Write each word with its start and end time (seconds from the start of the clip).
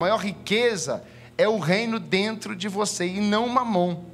A 0.00 0.04
maior 0.04 0.20
riqueza 0.20 1.02
é 1.36 1.48
o 1.48 1.58
reino 1.58 1.98
dentro 1.98 2.54
de 2.54 2.68
você 2.68 3.04
e 3.04 3.20
não 3.20 3.48
mamon. 3.48 4.04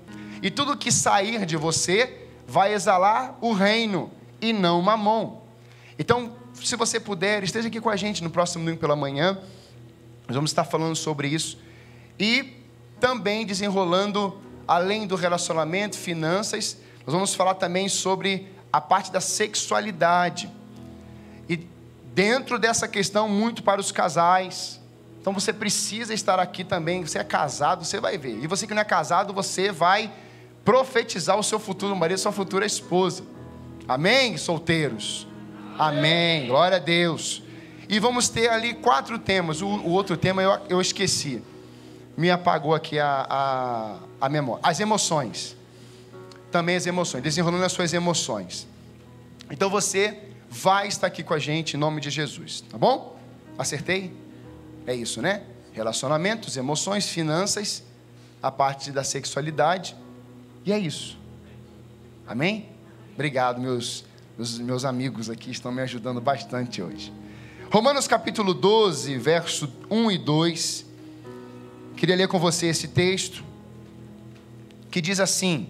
E 0.41 0.51
tudo 0.51 0.79
que 0.79 0.91
sair 0.91 1.45
de 1.45 1.59
você 1.59 2.27
vai 2.49 2.73
exalar 2.73 3.37
o 3.43 3.53
reino 3.53 4.11
e 4.41 4.51
não 4.51 4.81
mamon. 4.81 5.43
Então, 5.99 6.33
se 6.55 6.75
você 6.75 6.99
puder, 6.99 7.45
esteja 7.45 7.69
aqui 7.69 7.83
com 7.83 7.91
a 7.91 7.97
gente 7.97 8.25
no 8.25 8.31
próximo 8.31 8.65
domingo 8.65 8.81
pela 8.81 8.97
manhã. 8.97 9.39
Nós 10.27 10.35
vamos 10.35 10.53
estar 10.53 10.65
falando 10.65 10.97
sobre 10.97 11.29
isso. 11.29 11.59
E 12.19 12.55
também 12.99 13.45
desenrolando, 13.45 14.41
além 14.67 15.07
do 15.07 15.17
relacionamento, 15.17 15.99
finanças, 15.99 16.79
nós 17.05 17.13
vamos 17.13 17.35
falar 17.35 17.57
também 17.57 17.91
sobre 17.91 18.49
a 18.73 18.81
parte 18.81 19.13
da 19.13 19.21
sexualidade. 19.21 20.51
E 21.47 21.57
dentro 22.15 22.59
dessa 22.59 22.89
questão, 22.89 23.29
muito 23.29 23.63
para 23.63 23.83
os 23.83 23.93
casais. 23.93 24.83
Então 25.25 25.33
você 25.33 25.55
precisa 25.55 26.13
estar 26.13 26.39
aqui 26.39 26.63
também. 26.63 27.01
Você 27.03 27.19
é 27.19 27.25
casado, 27.25 27.83
você 27.83 27.99
vai 27.99 28.19
ver. 28.19 28.45
E 28.45 28.47
você 28.47 28.67
que 28.67 28.75
não 28.75 28.83
é 28.83 28.85
casado, 28.85 29.33
você 29.33 29.73
vai 29.73 30.13
profetizar 30.63 31.39
o 31.39 31.43
seu 31.43 31.59
futuro 31.59 31.97
marido, 31.97 32.19
sua 32.19 32.31
futura 32.31 32.67
esposa. 32.67 33.25
Amém, 33.89 34.37
solteiros? 34.37 35.27
Amém. 35.79 36.47
Glória 36.47 36.77
a 36.77 36.79
Deus. 36.79 37.43
E 37.89 37.99
vamos 37.99 38.29
ter 38.29 38.51
ali 38.51 38.75
quatro 38.75 39.19
temas. 39.19 39.63
O, 39.63 39.67
o 39.67 39.93
outro 39.93 40.15
tema 40.15 40.43
eu, 40.43 40.61
eu 40.69 40.79
esqueci. 40.79 41.43
Me 42.19 42.31
apagou 42.31 42.75
aqui 42.75 42.99
a, 42.99 43.27
a, 43.27 43.97
a 44.21 44.29
memória. 44.29 44.61
As 44.63 44.79
emoções. 44.79 45.57
Também 46.51 46.77
as 46.77 46.87
emoções. 46.87 47.23
Desenrolando 47.23 47.65
as 47.65 47.73
suas 47.73 47.95
emoções. 47.95 48.69
Então 49.51 49.71
você 49.71 50.19
vai 50.51 50.87
estar 50.87 51.07
aqui 51.07 51.23
com 51.23 51.33
a 51.33 51.39
gente 51.39 51.79
em 51.79 51.81
nome 51.81 51.99
de 52.03 52.11
Jesus. 52.11 52.61
Tá 52.61 52.77
bom? 52.77 53.19
Acertei? 53.57 54.24
É 54.87 54.95
isso, 54.95 55.21
né? 55.23 55.43
Relacionamentos, 55.73 56.57
emoções, 56.57 57.09
finanças, 57.09 57.83
a 58.43 58.51
parte 58.51 58.91
da 58.91 59.03
sexualidade. 59.03 59.97
E 60.65 60.73
é 60.73 60.79
isso. 60.79 61.19
Amém? 62.27 62.69
Obrigado, 63.15 63.61
meus 63.61 64.05
os 64.37 64.59
meus 64.59 64.85
amigos 64.85 65.31
aqui 65.31 65.51
estão 65.53 65.71
me 65.71 65.81
ajudando 65.83 66.21
bastante 66.21 66.83
hoje. 66.83 67.13
Romanos 67.71 68.09
capítulo 68.09 68.53
12, 68.53 69.17
verso 69.17 69.73
1 69.89 70.11
e 70.11 70.19
2. 70.19 70.87
Queria 71.97 72.17
ler 72.17 72.29
com 72.29 72.39
você 72.39 72.67
esse 72.67 72.89
texto 72.89 73.45
que 74.91 75.01
diz 75.01 75.21
assim: 75.21 75.69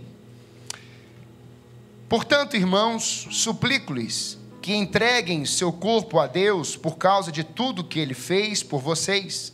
Portanto, 2.09 2.57
irmãos, 2.57 3.29
suplico-lhes 3.31 4.39
que 4.65 4.75
entreguem 4.75 5.45
seu 5.45 5.71
corpo 5.71 6.19
a 6.19 6.27
Deus 6.27 6.75
por 6.75 6.97
causa 6.97 7.31
de 7.31 7.45
tudo 7.45 7.85
que 7.85 8.01
ele 8.01 8.15
fez 8.15 8.63
por 8.63 8.81
vocês, 8.81 9.53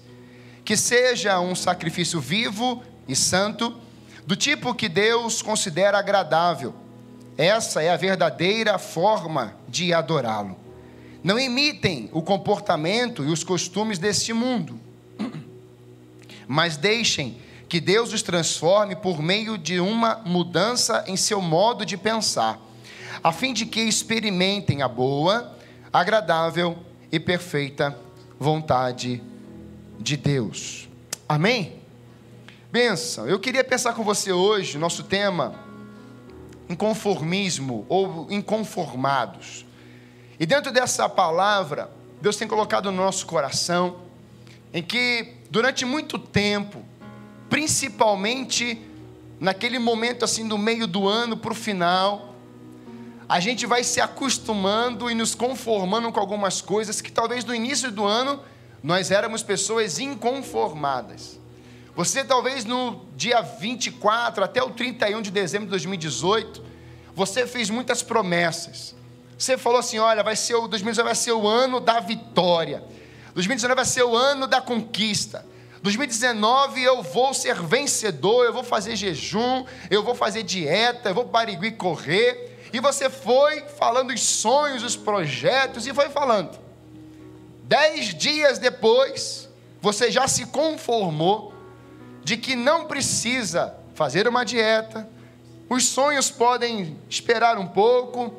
que 0.64 0.77
seja 0.77 1.41
um 1.41 1.53
sacrifício 1.53 2.20
vivo 2.20 2.80
e 3.08 3.16
santo, 3.16 3.77
do 4.25 4.36
tipo 4.36 4.72
que 4.72 4.88
Deus 4.88 5.42
considera 5.42 5.98
agradável. 5.98 6.72
Essa 7.36 7.83
é 7.83 7.91
a 7.91 7.97
verdadeira 7.97 8.78
forma 8.78 9.56
de 9.69 9.92
adorá-lo. 9.92 10.56
Não 11.25 11.41
imitem 11.41 12.08
o 12.12 12.22
comportamento 12.22 13.25
e 13.25 13.33
os 13.33 13.42
costumes 13.42 13.98
deste 13.98 14.33
mundo, 14.33 14.78
mas 16.47 16.77
deixem 16.77 17.36
que 17.69 17.81
Deus 17.81 18.12
os 18.12 18.22
transforme 18.22 18.94
por 18.94 19.20
meio 19.20 19.58
de 19.58 19.81
uma 19.81 20.22
mudança 20.25 21.03
em 21.08 21.16
seu 21.16 21.42
modo 21.42 21.84
de 21.84 21.97
pensar, 21.97 22.61
a 23.22 23.32
fim 23.32 23.52
de 23.52 23.66
que 23.66 23.80
experimentem 23.80 24.82
a 24.82 24.88
boa, 24.88 25.56
agradável 25.92 26.78
e 27.12 27.20
perfeita 27.20 27.96
vontade 28.38 29.22
de 29.98 30.16
Deus. 30.16 30.88
Amém? 31.28 31.80
Benção, 32.72 33.26
eu 33.28 33.38
queria 33.38 33.64
pensar 33.64 33.94
com 33.94 34.02
você 34.02 34.32
hoje, 34.32 34.78
nosso 34.78 35.02
tema 35.04 35.54
inconformismo 36.68 37.84
ou 37.88 38.28
inconformados. 38.30 39.66
E 40.38 40.47
dentro 40.47 40.72
dessa 40.72 41.09
palavra, 41.09 41.91
Deus 42.22 42.36
tem 42.36 42.47
colocado 42.47 42.92
no 42.92 42.97
nosso 42.97 43.26
coração 43.26 43.97
em 44.72 44.82
que 44.82 45.34
durante 45.50 45.84
muito 45.84 46.16
tempo, 46.16 46.82
principalmente 47.48 48.80
naquele 49.41 49.78
momento 49.80 50.25
assim 50.25 50.47
do 50.47 50.56
meio 50.56 50.86
do 50.86 51.09
ano 51.09 51.36
para 51.36 51.53
o 51.53 51.56
final, 51.56 52.29
a 53.30 53.38
gente 53.38 53.64
vai 53.64 53.84
se 53.84 54.00
acostumando 54.00 55.08
e 55.08 55.14
nos 55.14 55.36
conformando 55.36 56.10
com 56.10 56.18
algumas 56.18 56.60
coisas 56.60 57.00
que 57.00 57.12
talvez 57.12 57.44
no 57.44 57.54
início 57.54 57.88
do 57.88 58.04
ano 58.04 58.42
nós 58.82 59.12
éramos 59.12 59.41
pessoas 59.41 60.00
inconformadas. 60.00 61.38
Você 61.94 62.24
talvez 62.24 62.64
no 62.64 63.06
dia 63.14 63.41
24 63.41 64.42
até 64.42 64.60
o 64.60 64.70
31 64.70 65.22
de 65.22 65.30
dezembro 65.30 65.66
de 65.66 65.70
2018, 65.70 66.60
você 67.14 67.46
fez 67.46 67.70
muitas 67.70 68.02
promessas. 68.02 68.96
Você 69.38 69.56
falou 69.56 69.78
assim: 69.78 70.00
olha, 70.00 70.24
vai 70.24 70.34
ser 70.34 70.56
o 70.56 70.66
2019 70.66 71.06
vai 71.06 71.14
ser 71.14 71.30
o 71.30 71.47
ano 71.47 71.78
da 71.78 72.00
vitória. 72.00 72.82
2019 73.34 73.76
vai 73.76 73.84
ser 73.84 74.02
o 74.02 74.16
ano 74.16 74.48
da 74.48 74.60
conquista. 74.60 75.47
2019 75.84 76.82
eu 76.82 77.00
vou 77.00 77.32
ser 77.32 77.54
vencedor, 77.62 78.44
eu 78.44 78.52
vou 78.52 78.64
fazer 78.64 78.97
jejum, 78.97 79.64
eu 79.88 80.02
vou 80.02 80.16
fazer 80.16 80.42
dieta, 80.42 81.10
eu 81.10 81.14
vou 81.14 81.26
para 81.26 81.47
Barigui 81.47 81.70
correr. 81.70 82.50
E 82.72 82.81
você 82.81 83.10
foi 83.10 83.62
falando 83.78 84.10
os 84.10 84.22
sonhos, 84.22 84.82
os 84.82 84.97
projetos 84.97 85.86
e 85.86 85.94
foi 85.94 86.08
falando. 86.08 86.58
Dez 87.64 88.14
dias 88.14 88.58
depois, 88.58 89.48
você 89.81 90.10
já 90.10 90.28
se 90.28 90.47
conformou 90.47 91.53
de 92.22 92.36
que 92.36 92.54
não 92.54 92.86
precisa 92.86 93.75
fazer 93.94 94.28
uma 94.28 94.44
dieta, 94.44 95.09
os 95.69 95.84
sonhos 95.86 96.30
podem 96.30 96.98
esperar 97.09 97.59
um 97.59 97.66
pouco, 97.66 98.34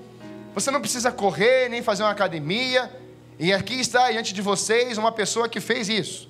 você 0.53 0.69
não 0.69 0.81
precisa 0.81 1.11
correr 1.11 1.69
nem 1.69 1.81
fazer 1.81 2.03
uma 2.03 2.11
academia, 2.11 2.91
e 3.39 3.53
aqui 3.53 3.79
está 3.79 4.11
diante 4.11 4.33
de 4.33 4.41
vocês 4.41 4.97
uma 4.97 5.11
pessoa 5.11 5.47
que 5.47 5.59
fez 5.59 5.87
isso. 5.87 6.29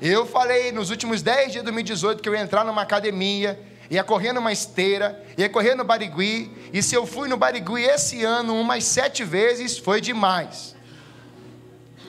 Eu 0.00 0.26
falei 0.26 0.72
nos 0.72 0.90
últimos 0.90 1.22
10 1.22 1.52
dias 1.52 1.52
de 1.52 1.62
2018 1.62 2.22
que 2.22 2.28
eu 2.28 2.34
ia 2.34 2.40
entrar 2.40 2.64
numa 2.64 2.82
academia, 2.82 3.58
ia 3.92 4.02
correr 4.02 4.32
numa 4.32 4.50
esteira, 4.50 5.22
ia 5.36 5.50
correr 5.50 5.74
no 5.74 5.84
Barigui, 5.84 6.50
e 6.72 6.82
se 6.82 6.94
eu 6.94 7.06
fui 7.06 7.28
no 7.28 7.36
Barigui 7.36 7.82
esse 7.82 8.24
ano 8.24 8.58
umas 8.58 8.84
sete 8.84 9.22
vezes, 9.22 9.76
foi 9.76 10.00
demais. 10.00 10.74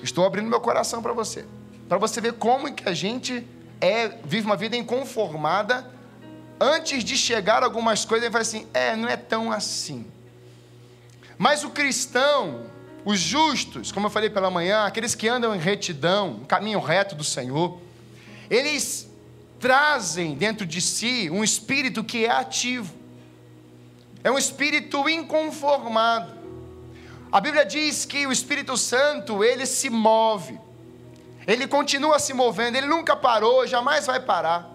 Estou 0.01 0.25
abrindo 0.25 0.47
meu 0.47 0.61
coração 0.61 1.03
para 1.03 1.11
você, 1.11 1.43
para 1.89 1.97
você 1.97 2.21
ver 2.21 2.33
como 2.33 2.73
que 2.73 2.87
a 2.87 2.93
gente 2.93 3.45
é, 3.81 4.07
vive 4.23 4.45
uma 4.45 4.55
vida 4.55 4.77
inconformada. 4.77 5.91
Antes 6.57 7.03
de 7.03 7.17
chegar 7.17 7.63
algumas 7.63 8.05
coisas, 8.05 8.23
ele 8.23 8.31
fala 8.31 8.43
assim: 8.43 8.65
é, 8.73 8.95
não 8.95 9.09
é 9.09 9.17
tão 9.17 9.51
assim. 9.51 10.05
Mas 11.37 11.65
o 11.65 11.69
cristão, 11.69 12.65
os 13.03 13.19
justos, 13.19 13.91
como 13.91 14.07
eu 14.07 14.09
falei 14.09 14.29
pela 14.29 14.49
manhã, 14.49 14.85
aqueles 14.85 15.15
que 15.15 15.27
andam 15.27 15.53
em 15.53 15.59
retidão, 15.59 16.35
no 16.35 16.45
caminho 16.45 16.79
reto 16.79 17.13
do 17.13 17.25
Senhor, 17.25 17.77
eles 18.49 19.12
trazem 19.63 20.35
dentro 20.35 20.65
de 20.65 20.81
si 20.81 21.29
um 21.29 21.41
espírito 21.41 22.03
que 22.03 22.25
é 22.25 22.29
ativo, 22.29 22.93
é 24.21 24.29
um 24.29 24.37
espírito 24.37 25.07
inconformado. 25.07 26.33
A 27.31 27.39
Bíblia 27.39 27.65
diz 27.65 28.03
que 28.03 28.27
o 28.27 28.31
Espírito 28.33 28.75
Santo, 28.75 29.41
ele 29.41 29.65
se 29.65 29.89
move, 29.89 30.59
ele 31.47 31.65
continua 31.65 32.19
se 32.19 32.33
movendo, 32.33 32.75
ele 32.75 32.87
nunca 32.87 33.15
parou, 33.15 33.65
jamais 33.65 34.05
vai 34.05 34.19
parar. 34.19 34.69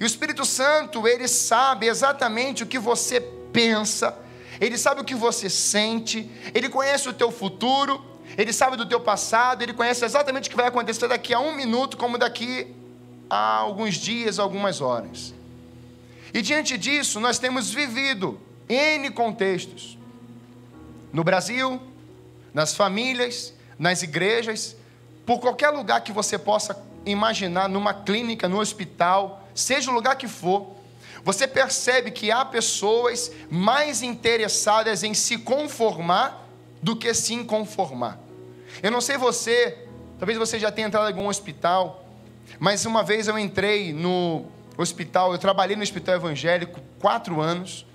E 0.00 0.02
o 0.02 0.06
Espírito 0.06 0.44
Santo, 0.44 1.06
ele 1.06 1.28
sabe 1.28 1.86
exatamente 1.86 2.64
o 2.64 2.66
que 2.66 2.78
você 2.78 3.20
pensa, 3.20 4.18
ele 4.60 4.76
sabe 4.76 5.00
o 5.00 5.04
que 5.04 5.14
você 5.14 5.48
sente, 5.48 6.28
ele 6.52 6.68
conhece 6.68 7.08
o 7.08 7.12
teu 7.12 7.30
futuro, 7.30 8.04
ele 8.36 8.52
sabe 8.52 8.76
do 8.76 8.84
teu 8.84 8.98
passado, 8.98 9.62
ele 9.62 9.72
conhece 9.72 10.04
exatamente 10.04 10.48
o 10.48 10.50
que 10.50 10.56
vai 10.56 10.66
acontecer 10.66 11.06
daqui 11.06 11.32
a 11.32 11.38
um 11.38 11.54
minuto, 11.54 11.96
como 11.96 12.18
daqui 12.18 12.74
a 13.28 13.56
alguns 13.56 13.94
dias, 13.94 14.38
algumas 14.38 14.80
horas. 14.80 15.34
E 16.32 16.42
diante 16.42 16.76
disso, 16.76 17.20
nós 17.20 17.38
temos 17.38 17.72
vivido 17.72 18.40
N 18.68 19.10
contextos. 19.10 19.98
No 21.12 21.24
Brasil, 21.24 21.80
nas 22.52 22.74
famílias, 22.74 23.54
nas 23.78 24.02
igrejas, 24.02 24.76
por 25.24 25.40
qualquer 25.40 25.70
lugar 25.70 26.02
que 26.02 26.12
você 26.12 26.38
possa 26.38 26.80
imaginar, 27.04 27.68
numa 27.68 27.94
clínica, 27.94 28.48
no 28.48 28.60
hospital, 28.60 29.46
seja 29.54 29.90
o 29.90 29.94
lugar 29.94 30.16
que 30.16 30.28
for, 30.28 30.76
você 31.24 31.46
percebe 31.46 32.10
que 32.10 32.30
há 32.30 32.44
pessoas 32.44 33.30
mais 33.50 34.02
interessadas 34.02 35.02
em 35.02 35.14
se 35.14 35.38
conformar 35.38 36.46
do 36.82 36.96
que 36.96 37.12
se 37.12 37.34
inconformar. 37.34 38.18
Eu 38.82 38.90
não 38.90 39.00
sei 39.00 39.16
você, 39.16 39.86
talvez 40.18 40.38
você 40.38 40.58
já 40.58 40.70
tenha 40.70 40.86
entrado 40.86 41.04
em 41.04 41.12
algum 41.12 41.28
hospital, 41.28 42.07
mas 42.58 42.84
uma 42.84 43.02
vez 43.02 43.28
eu 43.28 43.38
entrei 43.38 43.92
no 43.92 44.46
hospital, 44.76 45.32
eu 45.32 45.38
trabalhei 45.38 45.76
no 45.76 45.82
hospital 45.82 46.16
evangélico 46.16 46.80
quatro 47.00 47.40
anos, 47.40 47.86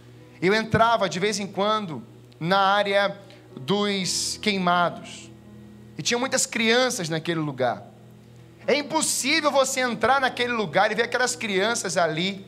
eu 0.42 0.54
entrava 0.54 1.08
de 1.08 1.20
vez 1.20 1.40
em 1.40 1.48
quando 1.48 2.04
na 2.40 2.60
área 2.60 3.18
dos 3.56 4.38
queimados, 4.42 5.32
e 5.98 6.02
tinha 6.02 6.18
muitas 6.18 6.46
crianças 6.46 7.08
naquele 7.08 7.40
lugar. 7.40 7.84
É 8.66 8.76
impossível 8.76 9.52
você 9.52 9.82
entrar 9.82 10.22
naquele 10.22 10.54
lugar 10.54 10.92
e 10.92 10.96
ver 10.96 11.04
aquelas 11.04 11.36
crianças 11.36 11.98
ali, 11.98 12.46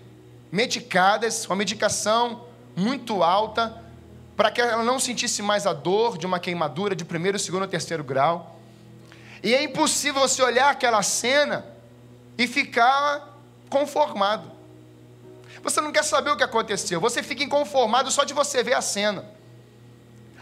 medicadas, 0.51 1.45
com 1.45 1.53
a 1.53 1.55
medicação 1.55 2.45
muito 2.75 3.21
alta, 3.21 3.81
para 4.35 4.51
que 4.51 4.61
ela 4.61 4.83
não 4.83 4.99
sentisse 4.99 5.41
mais 5.41 5.65
a 5.65 5.73
dor 5.73 6.17
de 6.17 6.25
uma 6.25 6.39
queimadura 6.39 6.95
de 6.95 7.05
primeiro, 7.05 7.37
segundo, 7.39 7.67
terceiro 7.67 8.03
grau. 8.03 8.59
E 9.43 9.53
é 9.53 9.63
impossível 9.63 10.21
você 10.21 10.41
olhar 10.41 10.69
aquela 10.69 11.01
cena 11.03 11.65
e 12.37 12.47
ficar 12.47 13.39
conformado. 13.69 14.51
Você 15.63 15.81
não 15.81 15.91
quer 15.91 16.03
saber 16.03 16.29
o 16.29 16.37
que 16.37 16.43
aconteceu, 16.43 16.99
você 17.01 17.23
fica 17.23 17.43
inconformado 17.43 18.11
só 18.11 18.23
de 18.23 18.33
você 18.33 18.63
ver 18.63 18.73
a 18.73 18.81
cena. 18.81 19.25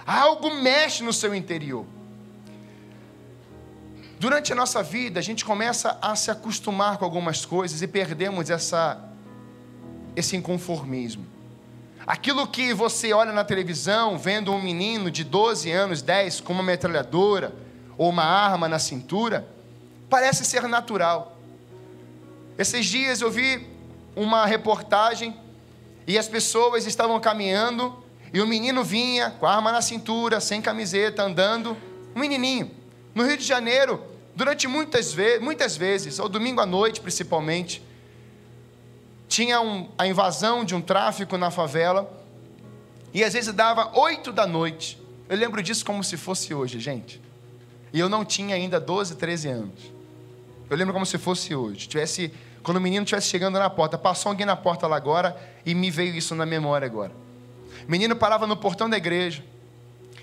Algo 0.06 0.54
mexe 0.56 1.04
no 1.04 1.14
seu 1.14 1.34
interior. 1.34 1.86
Durante 4.20 4.54
a 4.54 4.56
nossa 4.56 4.82
vida, 4.82 5.20
a 5.20 5.24
gente 5.24 5.44
começa 5.44 5.98
a 6.02 6.16
se 6.16 6.32
acostumar 6.32 6.98
com 6.98 7.06
algumas 7.06 7.46
coisas 7.46 7.82
e 7.82 7.88
perdemos 7.88 8.50
essa, 8.50 8.98
esse 10.16 10.36
inconformismo. 10.36 11.26
Aquilo 12.06 12.48
que 12.48 12.74
você 12.74 13.14
olha 13.14 13.32
na 13.32 13.46
televisão, 13.46 14.18
vendo 14.18 14.52
um 14.52 14.62
menino 14.62 15.10
de 15.10 15.24
12 15.24 15.72
anos, 15.72 16.02
10, 16.02 16.42
com 16.42 16.54
uma 16.54 16.64
metralhadora 16.64 17.54
ou 17.98 18.10
uma 18.10 18.24
arma 18.24 18.68
na 18.68 18.80
cintura, 18.80 19.48
parece 20.10 20.44
ser 20.44 20.64
natural. 20.68 21.33
Esses 22.58 22.86
dias 22.86 23.22
eu 23.22 23.32
vi 23.32 23.68
uma 24.16 24.46
reportagem 24.46 25.36
e 26.06 26.18
as 26.18 26.28
pessoas 26.28 26.86
estavam 26.86 27.20
caminhando 27.20 27.98
e 28.32 28.42
o 28.42 28.48
menino 28.48 28.84
vinha 28.84 29.32
com 29.32 29.46
a 29.46 29.56
arma 29.56 29.72
na 29.72 29.82
cintura, 29.82 30.40
sem 30.40 30.62
camiseta, 30.62 31.24
andando, 31.24 31.78
um 32.16 32.20
menininho. 32.20 32.72
No 33.14 33.26
Rio 33.26 33.38
de 33.38 33.44
Janeiro, 33.44 34.04
durante 34.36 34.68
muitas, 34.68 35.14
ve 35.14 35.40
muitas 35.40 35.78
vezes, 35.78 36.20
ao 36.20 36.28
domingo 36.28 36.60
à 36.60 36.66
noite 36.66 37.00
principalmente, 37.02 37.84
tinha 39.28 39.60
um, 39.62 39.90
a 39.98 40.06
invasão 40.06 40.64
de 40.64 40.76
um 40.76 40.82
tráfico 40.82 41.38
na 41.38 41.50
favela 41.50 42.12
e 43.14 43.24
às 43.24 43.34
vezes 43.34 43.54
dava 43.54 43.92
oito 44.00 44.32
da 44.32 44.46
noite. 44.46 45.00
Eu 45.28 45.38
lembro 45.38 45.62
disso 45.64 45.84
como 45.86 46.04
se 46.04 46.18
fosse 46.18 46.54
hoje, 46.54 46.80
gente. 46.80 47.22
E 47.92 48.00
eu 48.00 48.10
não 48.10 48.26
tinha 48.26 48.56
ainda 48.56 48.80
12, 48.80 49.16
13 49.16 49.48
anos. 49.50 49.94
Eu 50.74 50.78
lembro 50.78 50.92
como 50.92 51.06
se 51.06 51.20
fosse 51.20 51.54
hoje. 51.54 51.88
Tivesse 51.88 52.34
quando 52.64 52.78
o 52.78 52.82
menino 52.82 53.04
estivesse 53.04 53.28
chegando 53.28 53.60
na 53.60 53.70
porta, 53.70 53.96
passou 53.96 54.32
alguém 54.32 54.44
na 54.44 54.56
porta 54.56 54.88
lá 54.88 54.96
agora 54.96 55.38
e 55.64 55.76
me 55.76 55.92
veio 55.92 56.16
isso 56.16 56.34
na 56.34 56.48
memória 56.48 56.88
agora. 56.88 57.12
O 57.88 57.92
menino 57.92 58.16
parava 58.16 58.48
no 58.48 58.58
portão 58.58 58.90
da 58.90 58.98
igreja. 58.98 59.44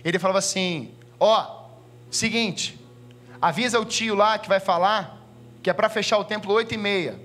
Ele 0.04 0.18
falava 0.18 0.40
assim: 0.40 0.92
Ó, 1.20 1.40
oh, 1.40 2.10
seguinte, 2.10 2.84
avisa 3.40 3.78
o 3.78 3.84
tio 3.84 4.16
lá 4.16 4.38
que 4.40 4.48
vai 4.48 4.58
falar 4.58 5.18
que 5.62 5.70
é 5.70 5.72
para 5.72 5.88
fechar 5.88 6.18
o 6.18 6.24
templo 6.24 6.52
oito 6.54 6.74
e 6.74 6.76
meia, 6.76 7.20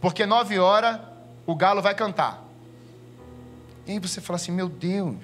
porque 0.00 0.26
nove 0.26 0.58
horas 0.58 0.98
o 1.46 1.54
galo 1.54 1.80
vai 1.80 1.94
cantar. 1.94 2.42
E 3.86 3.92
aí 3.92 3.98
você 4.00 4.20
fala 4.20 4.36
assim: 4.36 4.50
Meu 4.50 4.68
Deus, 4.68 5.14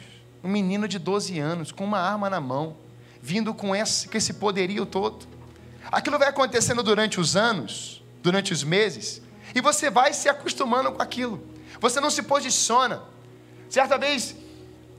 um 0.45 0.49
menino 0.49 0.87
de 0.87 1.01
12 1.01 1.37
anos 1.41 1.73
com 1.73 1.83
uma 1.83 1.99
arma 1.99 2.31
na 2.31 2.41
mão, 2.41 2.77
vindo 3.21 3.53
com 3.53 3.75
esse, 3.75 4.09
com 4.09 4.17
esse 4.17 4.35
poderio 4.35 4.87
todo. 4.87 5.32
Aquilo 5.91 6.19
vai 6.19 6.29
acontecendo 6.29 6.83
durante 6.83 7.21
os 7.21 7.37
anos 7.37 8.03
durante 8.23 8.53
os 8.53 8.63
meses, 8.63 9.21
e 9.55 9.61
você 9.61 9.91
vai 9.91 10.15
se 10.15 10.29
acostumando 10.29 10.93
com 10.93 11.03
aquilo. 11.03 11.45
Você 11.81 12.01
não 12.01 12.09
se 12.09 12.23
posiciona. 12.23 13.03
Certa 13.69 13.99
vez, 13.99 14.37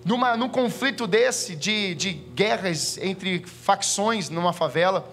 numa, 0.04 0.36
num 0.36 0.50
conflito 0.50 1.08
desse, 1.08 1.56
de, 1.56 1.96
de 1.96 2.12
guerras 2.12 2.98
entre 2.98 3.44
facções 3.46 4.30
numa 4.30 4.52
favela, 4.52 5.10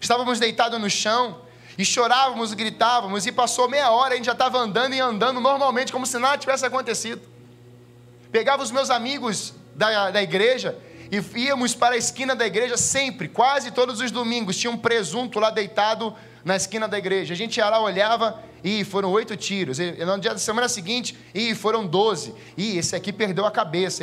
estávamos 0.00 0.38
deitados 0.38 0.78
no 0.78 0.90
chão 0.90 1.40
e 1.78 1.84
chorávamos 1.84 2.52
e 2.52 2.56
gritávamos, 2.56 3.26
e 3.26 3.32
passou 3.32 3.68
meia 3.68 3.90
hora, 3.90 4.14
a 4.14 4.16
gente 4.16 4.26
já 4.26 4.32
estava 4.32 4.58
andando 4.58 4.94
e 4.94 5.00
andando 5.00 5.40
normalmente, 5.40 5.92
como 5.92 6.06
se 6.06 6.18
nada 6.18 6.38
tivesse 6.38 6.64
acontecido. 6.64 7.20
Pegava 8.30 8.62
os 8.62 8.70
meus 8.70 8.90
amigos 8.90 9.54
da, 9.74 10.10
da 10.10 10.22
igreja 10.22 10.78
e 11.10 11.40
íamos 11.40 11.74
para 11.74 11.94
a 11.94 11.98
esquina 11.98 12.34
da 12.34 12.46
igreja 12.46 12.76
sempre, 12.76 13.28
quase 13.28 13.70
todos 13.70 14.00
os 14.00 14.10
domingos, 14.10 14.56
tinha 14.56 14.70
um 14.70 14.76
presunto 14.76 15.38
lá 15.38 15.50
deitado 15.50 16.14
na 16.44 16.56
esquina 16.56 16.86
da 16.86 16.98
igreja. 16.98 17.34
A 17.34 17.36
gente 17.36 17.56
ia 17.56 17.68
lá, 17.68 17.80
olhava, 17.80 18.42
e 18.62 18.84
foram 18.84 19.10
oito 19.12 19.36
tiros. 19.36 19.78
E 19.78 19.92
no 20.04 20.18
dia 20.18 20.32
da 20.32 20.38
semana 20.38 20.68
seguinte, 20.68 21.16
e 21.34 21.54
foram 21.54 21.86
doze. 21.86 22.34
E 22.56 22.78
esse 22.78 22.96
aqui 22.96 23.12
perdeu 23.12 23.44
a 23.44 23.50
cabeça. 23.50 24.02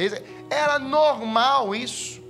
Era 0.50 0.80
normal 0.80 1.76
isso. 1.76 2.22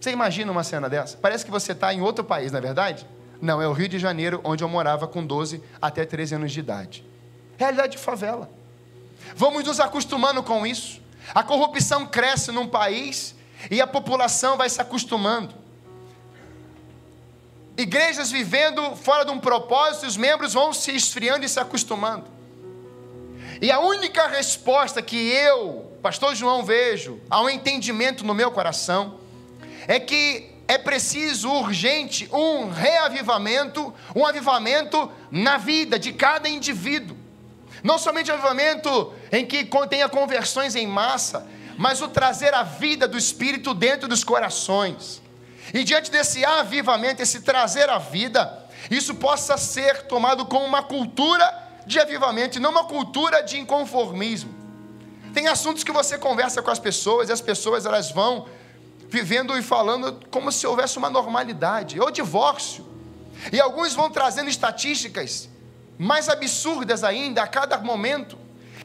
Você 0.00 0.10
imagina 0.10 0.50
uma 0.50 0.64
cena 0.64 0.88
dessa? 0.88 1.16
Parece 1.16 1.44
que 1.44 1.50
você 1.50 1.72
está 1.72 1.92
em 1.94 2.00
outro 2.00 2.24
país, 2.24 2.50
não 2.50 2.58
é 2.58 2.62
verdade? 2.62 3.06
Não, 3.40 3.60
é 3.60 3.66
o 3.66 3.72
Rio 3.72 3.88
de 3.88 3.98
Janeiro, 3.98 4.40
onde 4.44 4.62
eu 4.62 4.68
morava 4.68 5.08
com 5.08 5.26
12 5.26 5.62
até 5.80 6.04
13 6.04 6.36
anos 6.36 6.52
de 6.52 6.60
idade. 6.60 7.04
Realidade 7.58 7.92
de 7.92 7.98
favela. 7.98 8.48
Vamos 9.34 9.64
nos 9.64 9.80
acostumando 9.80 10.42
com 10.42 10.64
isso. 10.64 11.01
A 11.34 11.42
corrupção 11.42 12.06
cresce 12.06 12.50
num 12.52 12.68
país 12.68 13.34
e 13.70 13.80
a 13.80 13.86
população 13.86 14.56
vai 14.56 14.68
se 14.68 14.80
acostumando 14.80 15.62
igrejas 17.76 18.30
vivendo 18.30 18.94
fora 18.96 19.24
de 19.24 19.30
um 19.30 19.38
propósito, 19.38 20.06
os 20.06 20.16
membros 20.16 20.52
vão 20.52 20.72
se 20.72 20.94
esfriando 20.94 21.44
e 21.44 21.48
se 21.48 21.58
acostumando. 21.58 22.26
E 23.60 23.70
a 23.70 23.78
única 23.80 24.26
resposta 24.26 25.00
que 25.00 25.16
eu, 25.16 25.92
pastor 26.02 26.34
João, 26.34 26.64
vejo 26.64 27.20
ao 27.30 27.48
entendimento 27.48 28.24
no 28.24 28.34
meu 28.34 28.50
coração 28.50 29.18
é 29.86 29.98
que 30.00 30.50
é 30.68 30.78
preciso 30.78 31.50
urgente 31.50 32.28
um 32.32 32.70
reavivamento, 32.70 33.92
um 34.14 34.24
avivamento 34.24 35.10
na 35.30 35.58
vida 35.58 35.98
de 35.98 36.12
cada 36.12 36.48
indivíduo. 36.48 37.16
Não 37.82 37.98
somente 37.98 38.30
um 38.30 38.34
avivamento 38.34 39.12
em 39.30 39.44
que 39.44 39.64
contenha 39.64 40.08
conversões 40.08 40.76
em 40.76 40.86
massa, 40.86 41.46
mas 41.76 42.00
o 42.00 42.08
trazer 42.08 42.54
a 42.54 42.62
vida 42.62 43.08
do 43.08 43.18
Espírito 43.18 43.74
dentro 43.74 44.06
dos 44.06 44.22
corações. 44.22 45.20
E 45.74 45.82
diante 45.82 46.10
desse 46.10 46.44
avivamento, 46.44 47.22
esse 47.22 47.40
trazer 47.40 47.88
a 47.88 47.98
vida, 47.98 48.66
isso 48.90 49.14
possa 49.14 49.56
ser 49.56 50.02
tomado 50.02 50.46
como 50.46 50.64
uma 50.64 50.82
cultura 50.82 51.60
de 51.86 51.98
avivamento 51.98 52.58
e 52.58 52.60
não 52.60 52.70
uma 52.70 52.84
cultura 52.84 53.42
de 53.42 53.58
inconformismo. 53.58 54.54
Tem 55.32 55.48
assuntos 55.48 55.82
que 55.82 55.90
você 55.90 56.18
conversa 56.18 56.62
com 56.62 56.70
as 56.70 56.78
pessoas 56.78 57.28
e 57.28 57.32
as 57.32 57.40
pessoas 57.40 57.86
elas 57.86 58.10
vão 58.10 58.46
vivendo 59.08 59.56
e 59.56 59.62
falando 59.62 60.20
como 60.30 60.52
se 60.52 60.66
houvesse 60.66 60.98
uma 60.98 61.10
normalidade, 61.10 61.98
ou 61.98 62.10
divórcio. 62.10 62.86
E 63.52 63.60
alguns 63.60 63.94
vão 63.94 64.10
trazendo 64.10 64.48
estatísticas 64.48 65.48
mais 66.02 66.28
absurdas 66.28 67.04
ainda 67.04 67.42
a 67.42 67.46
cada 67.46 67.78
momento. 67.78 68.36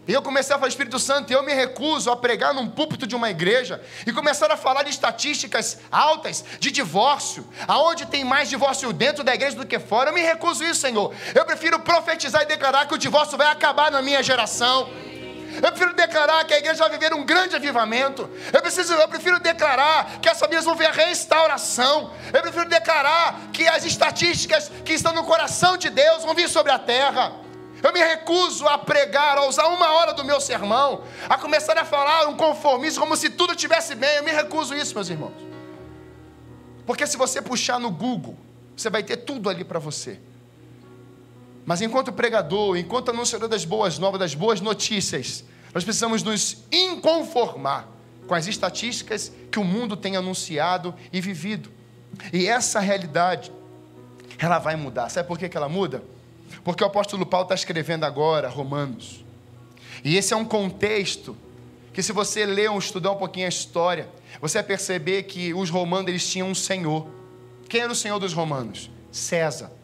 E 0.08 0.14
eu 0.14 0.22
comecei 0.22 0.56
a 0.56 0.60
falar, 0.60 0.70
Espírito 0.70 1.00
Santo, 1.00 1.34
eu 1.34 1.44
me 1.44 1.52
recuso 1.52 2.10
a 2.10 2.16
pregar 2.16 2.54
num 2.54 2.70
púlpito 2.70 3.06
de 3.06 3.14
uma 3.14 3.30
igreja 3.30 3.82
e 4.06 4.14
começar 4.14 4.50
a 4.50 4.56
falar 4.56 4.84
de 4.84 4.92
estatísticas 4.92 5.80
altas 5.92 6.46
de 6.60 6.72
divórcio, 6.72 7.46
aonde 7.68 8.06
tem 8.06 8.24
mais 8.24 8.50
divórcio 8.50 8.94
dentro 8.94 9.22
da 9.24 9.36
igreja 9.36 9.58
do 9.58 9.66
que 9.66 9.80
fora. 9.80 10.12
Eu 10.12 10.14
me 10.14 10.22
recuso 10.22 10.64
isso, 10.64 10.80
Senhor. 10.80 11.14
Eu 11.36 11.44
prefiro 11.44 11.80
profetizar 11.80 12.44
e 12.44 12.46
declarar 12.46 12.86
que 12.88 12.94
o 12.94 12.98
divórcio 12.98 13.38
vai 13.38 13.48
acabar 13.48 13.92
na 13.92 14.02
minha 14.02 14.24
geração. 14.24 14.90
Eu 15.62 15.72
prefiro 15.72 15.94
declarar 15.94 16.44
que 16.46 16.54
a 16.54 16.58
igreja 16.58 16.80
vai 16.80 16.90
viver 16.90 17.14
um 17.14 17.26
grande 17.26 17.56
avivamento. 17.56 18.30
Eu, 18.54 18.62
preciso, 18.62 18.94
eu 18.94 19.08
prefiro 19.08 19.40
declarar 19.40 20.20
que 20.20 20.30
as 20.30 20.40
famílias 20.40 20.66
vão 20.66 20.76
ver 20.76 20.86
a 20.86 20.92
restauração. 20.92 22.14
Eu 22.34 22.42
prefiro 22.42 22.70
declarar 22.70 23.50
que 23.52 23.68
as 23.68 23.84
estatísticas 23.84 24.72
que 24.86 24.94
estão 24.94 25.14
no 25.14 25.24
coração 25.24 25.76
de 25.76 25.90
Deus 25.90 26.24
vão 26.24 26.36
vir 26.36 26.48
sobre 26.48 26.72
a 26.72 26.80
terra. 26.80 27.34
Eu 27.82 27.94
me 27.94 28.00
recuso 28.00 28.68
a 28.68 28.78
pregar, 28.78 29.38
a 29.38 29.46
usar 29.46 29.68
uma 29.68 29.92
hora 29.94 30.14
do 30.14 30.24
meu 30.24 30.42
sermão, 30.42 31.04
a 31.30 31.38
começar 31.38 31.78
a 31.78 31.86
falar 31.86 32.28
um 32.28 32.36
conformismo 32.36 33.02
como 33.02 33.16
se 33.16 33.30
tudo 33.30 33.54
estivesse 33.54 33.96
bem. 33.96 34.18
Eu 34.18 34.24
me 34.24 34.32
recuso 34.32 34.76
isso, 34.76 34.94
meus 34.94 35.10
irmãos. 35.10 35.48
Porque 36.86 37.06
se 37.06 37.18
você 37.18 37.42
puxar 37.42 37.80
no 37.80 37.92
Google, 37.92 38.38
você 38.76 38.90
vai 38.90 39.04
ter 39.04 39.18
tudo 39.18 39.50
ali 39.50 39.64
para 39.64 39.80
você. 39.80 40.20
Mas 41.68 41.82
enquanto 41.82 42.14
pregador, 42.14 42.78
enquanto 42.78 43.10
anunciador 43.10 43.50
das 43.50 43.66
boas 43.66 44.00
novas, 44.00 44.22
das 44.22 44.34
boas 44.34 44.62
notícias, 44.62 45.44
nós 45.74 45.84
precisamos 45.84 46.24
nos 46.24 46.64
inconformar 46.72 47.90
com 48.26 48.34
as 48.34 48.48
estatísticas 48.48 49.34
que 49.52 49.60
o 49.60 49.66
mundo 49.66 49.98
tem 49.98 50.16
anunciado 50.16 50.96
e 51.12 51.20
vivido. 51.20 51.70
E 52.32 52.48
essa 52.48 52.80
realidade, 52.80 53.52
ela 54.40 54.60
vai 54.60 54.78
mudar. 54.78 55.10
Sabe 55.10 55.28
por 55.28 55.38
que 55.38 55.58
ela 55.58 55.68
muda? 55.68 56.02
Porque 56.64 56.82
o 56.82 56.88
apóstolo 56.88 57.26
Paulo 57.26 57.44
está 57.44 57.56
escrevendo 57.56 58.06
agora 58.06 58.48
Romanos. 58.48 59.26
E 60.06 60.16
esse 60.16 60.34
é 60.34 60.38
um 60.38 60.46
contexto 60.46 61.36
que 61.92 62.02
se 62.02 62.14
você 62.14 62.46
ler 62.46 62.72
ou 62.72 62.80
estudar 62.80 63.12
um 63.12 63.18
pouquinho 63.18 63.46
a 63.46 63.50
história, 63.50 64.08
você 64.40 64.60
vai 64.60 64.68
perceber 64.68 65.24
que 65.24 65.54
os 65.54 65.70
romanos 65.70 66.08
eles 66.08 66.30
tinham 66.30 66.48
um 66.48 66.56
senhor. 66.56 67.10
Quem 67.68 67.82
era 67.82 67.92
o 67.92 67.96
senhor 67.96 68.20
dos 68.20 68.32
romanos? 68.32 68.90
César. 69.12 69.77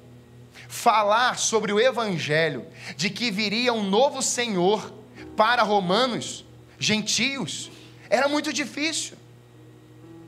Falar 0.74 1.38
sobre 1.38 1.72
o 1.72 1.80
evangelho 1.80 2.66
de 2.98 3.12
que 3.12 3.30
viria 3.30 3.72
um 3.72 3.84
novo 3.84 4.24
senhor 4.24 4.92
para 5.38 5.62
romanos, 5.62 6.44
gentios, 6.80 7.70
era 8.10 8.28
muito 8.28 8.52
difícil. 8.52 9.16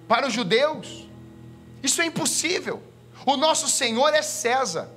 Para 0.08 0.28
os 0.28 0.34
judeus, 0.34 1.10
isso 1.82 2.00
é 2.00 2.06
impossível. 2.06 2.82
O 3.25 3.36
nosso 3.36 3.68
Senhor 3.68 4.14
é 4.14 4.22
César. 4.22 4.88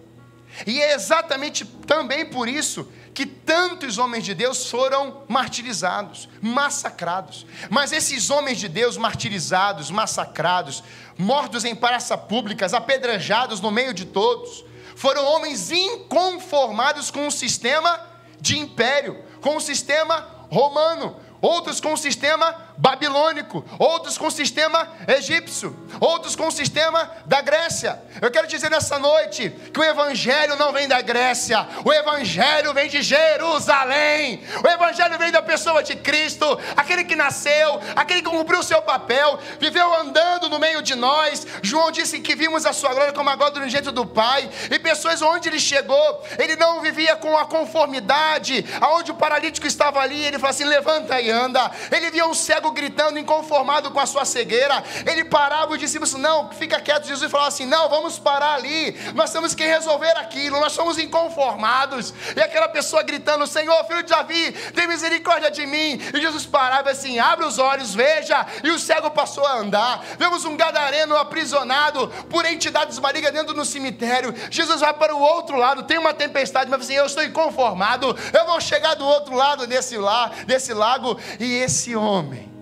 E 0.66 0.82
é 0.82 0.94
exatamente 0.94 1.64
também 1.64 2.26
por 2.26 2.46
isso 2.46 2.86
que 3.14 3.24
tantos 3.24 3.96
homens 3.96 4.24
de 4.24 4.34
Deus 4.34 4.68
foram 4.68 5.22
martirizados, 5.28 6.28
massacrados. 6.42 7.46
Mas 7.70 7.90
esses 7.90 8.28
homens 8.28 8.58
de 8.58 8.68
Deus 8.68 8.98
martirizados, 8.98 9.90
massacrados, 9.90 10.84
mortos 11.16 11.64
em 11.64 11.74
praças 11.74 12.20
públicas, 12.20 12.74
apedrejados 12.74 13.62
no 13.62 13.70
meio 13.70 13.94
de 13.94 14.04
todos, 14.04 14.68
foram 14.98 15.24
homens 15.24 15.70
inconformados 15.70 17.08
com 17.08 17.28
o 17.28 17.30
sistema 17.30 18.04
de 18.40 18.58
império, 18.58 19.22
com 19.40 19.56
o 19.56 19.60
sistema 19.60 20.46
romano, 20.50 21.16
outros 21.40 21.80
com 21.80 21.92
o 21.92 21.96
sistema 21.96 22.67
babilônico, 22.78 23.64
outros 23.78 24.16
com 24.16 24.28
o 24.28 24.30
sistema 24.30 24.88
egípcio, 25.08 25.76
outros 26.00 26.36
com 26.36 26.46
o 26.46 26.52
sistema 26.52 27.10
da 27.26 27.40
Grécia. 27.40 28.00
Eu 28.22 28.30
quero 28.30 28.46
dizer 28.46 28.70
nessa 28.70 28.98
noite 28.98 29.50
que 29.72 29.80
o 29.80 29.84
evangelho 29.84 30.56
não 30.56 30.72
vem 30.72 30.86
da 30.86 31.00
Grécia, 31.00 31.66
o 31.84 31.92
evangelho 31.92 32.72
vem 32.72 32.88
de 32.88 33.02
Jerusalém. 33.02 34.44
O 34.64 34.68
evangelho 34.68 35.18
vem 35.18 35.32
da 35.32 35.42
pessoa 35.42 35.82
de 35.82 35.96
Cristo, 35.96 36.46
aquele 36.76 37.04
que 37.04 37.16
nasceu, 37.16 37.80
aquele 37.96 38.22
que 38.22 38.30
cumpriu 38.30 38.60
o 38.60 38.62
seu 38.62 38.80
papel, 38.80 39.38
viveu 39.58 39.92
andando 39.94 40.48
no 40.48 40.58
meio 40.58 40.80
de 40.80 40.94
nós. 40.94 41.46
João 41.62 41.90
disse 41.90 42.20
que 42.20 42.36
vimos 42.36 42.64
a 42.64 42.72
sua 42.72 42.94
glória 42.94 43.12
como 43.12 43.28
a 43.28 43.36
glória 43.36 43.60
do 43.60 43.68
jeito 43.68 43.90
do 43.90 44.06
Pai. 44.06 44.48
E 44.70 44.78
pessoas 44.78 45.20
onde 45.20 45.48
ele 45.48 45.58
chegou, 45.58 46.24
ele 46.38 46.54
não 46.54 46.80
vivia 46.80 47.16
com 47.16 47.36
a 47.36 47.44
conformidade, 47.44 48.64
aonde 48.80 49.10
o 49.10 49.14
paralítico 49.14 49.66
estava 49.66 50.00
ali, 50.00 50.22
ele 50.22 50.38
falou 50.38 50.50
assim: 50.50 50.64
"Levanta 50.64 51.20
e 51.20 51.30
anda". 51.30 51.70
Ele 51.90 52.10
via 52.10 52.26
um 52.26 52.34
cego 52.34 52.67
gritando, 52.72 53.18
inconformado 53.18 53.90
com 53.90 54.00
a 54.00 54.06
sua 54.06 54.24
cegueira. 54.24 54.82
Ele 55.06 55.24
parava 55.24 55.72
os 55.72 55.78
discípulos, 55.78 56.14
não, 56.14 56.50
fica 56.50 56.80
quieto. 56.80 57.06
Jesus 57.06 57.30
falava 57.30 57.48
assim: 57.48 57.66
não, 57.66 57.88
vamos 57.88 58.18
parar 58.18 58.54
ali. 58.54 58.96
Nós 59.14 59.32
temos 59.32 59.54
que 59.54 59.64
resolver 59.64 60.16
aquilo. 60.16 60.60
Nós 60.60 60.72
somos 60.72 60.98
inconformados. 60.98 62.12
E 62.36 62.40
aquela 62.40 62.68
pessoa 62.68 63.02
gritando: 63.02 63.46
Senhor, 63.46 63.84
filho 63.84 64.02
de 64.02 64.10
Davi, 64.10 64.52
tem 64.74 64.86
misericórdia 64.86 65.50
de 65.50 65.66
mim. 65.66 66.00
E 66.14 66.20
Jesus 66.20 66.46
parava 66.46 66.90
assim: 66.90 67.18
abre 67.18 67.44
os 67.44 67.58
olhos, 67.58 67.94
veja. 67.94 68.46
E 68.62 68.70
o 68.70 68.78
cego 68.78 69.10
passou 69.10 69.46
a 69.46 69.58
andar. 69.58 70.04
Vemos 70.18 70.44
um 70.44 70.56
gadareno 70.56 71.16
aprisionado 71.16 72.08
por 72.30 72.44
entidades 72.44 72.98
malignas 72.98 73.32
dentro 73.32 73.54
do 73.54 73.64
cemitério. 73.64 74.34
Jesus 74.50 74.80
vai 74.80 74.94
para 74.94 75.14
o 75.14 75.20
outro 75.20 75.56
lado, 75.56 75.82
tem 75.84 75.98
uma 75.98 76.14
tempestade, 76.14 76.70
mas 76.70 76.82
assim: 76.82 76.94
eu 76.94 77.06
estou 77.06 77.24
inconformado. 77.24 78.16
Eu 78.32 78.46
vou 78.46 78.60
chegar 78.60 78.94
do 78.94 79.06
outro 79.06 79.34
lado 79.34 79.66
desse, 79.66 79.96
lá, 79.96 80.30
desse 80.46 80.72
lago. 80.72 81.18
E 81.38 81.58
esse 81.58 81.94
homem 81.94 82.57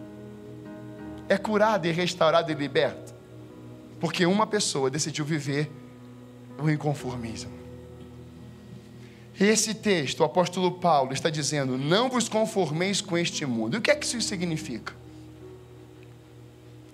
é 1.28 1.36
curado 1.36 1.86
e 1.86 1.92
restaurado 1.92 2.50
e 2.50 2.54
liberto. 2.54 3.14
Porque 4.00 4.26
uma 4.26 4.46
pessoa 4.46 4.90
decidiu 4.90 5.24
viver 5.24 5.70
o 6.58 6.70
inconformismo. 6.70 7.52
Esse 9.38 9.74
texto, 9.74 10.20
o 10.20 10.24
apóstolo 10.24 10.72
Paulo 10.72 11.12
está 11.12 11.28
dizendo: 11.28 11.76
Não 11.76 12.08
vos 12.08 12.28
conformeis 12.28 13.00
com 13.00 13.18
este 13.18 13.44
mundo. 13.44 13.76
E 13.76 13.78
o 13.78 13.82
que 13.82 13.90
é 13.90 13.94
que 13.94 14.06
isso 14.06 14.20
significa? 14.20 14.94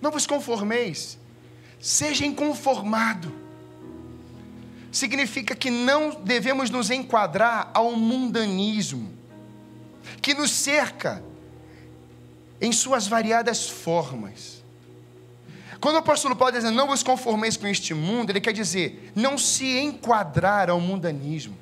Não 0.01 0.11
vos 0.11 0.27
conformeis, 0.27 1.17
seja 1.79 2.25
inconformado. 2.25 3.31
Significa 4.91 5.55
que 5.55 5.71
não 5.71 6.21
devemos 6.21 6.69
nos 6.69 6.91
enquadrar 6.91 7.71
ao 7.73 7.95
mundanismo 7.95 9.11
que 10.21 10.33
nos 10.33 10.51
cerca 10.51 11.23
em 12.63 12.71
suas 12.71 13.07
variadas 13.07 13.69
formas. 13.69 14.63
Quando 15.81 15.95
o 15.95 15.99
apóstolo 15.99 16.33
Paulo 16.33 16.53
diz, 16.53 16.63
não 16.71 16.87
vos 16.87 17.03
conformeis 17.03 17.57
com 17.57 17.67
este 17.67 17.93
mundo, 17.93 18.29
ele 18.29 18.39
quer 18.39 18.53
dizer, 18.53 19.11
não 19.13 19.37
se 19.37 19.77
enquadrar 19.79 20.69
ao 20.69 20.79
mundanismo, 20.79 21.57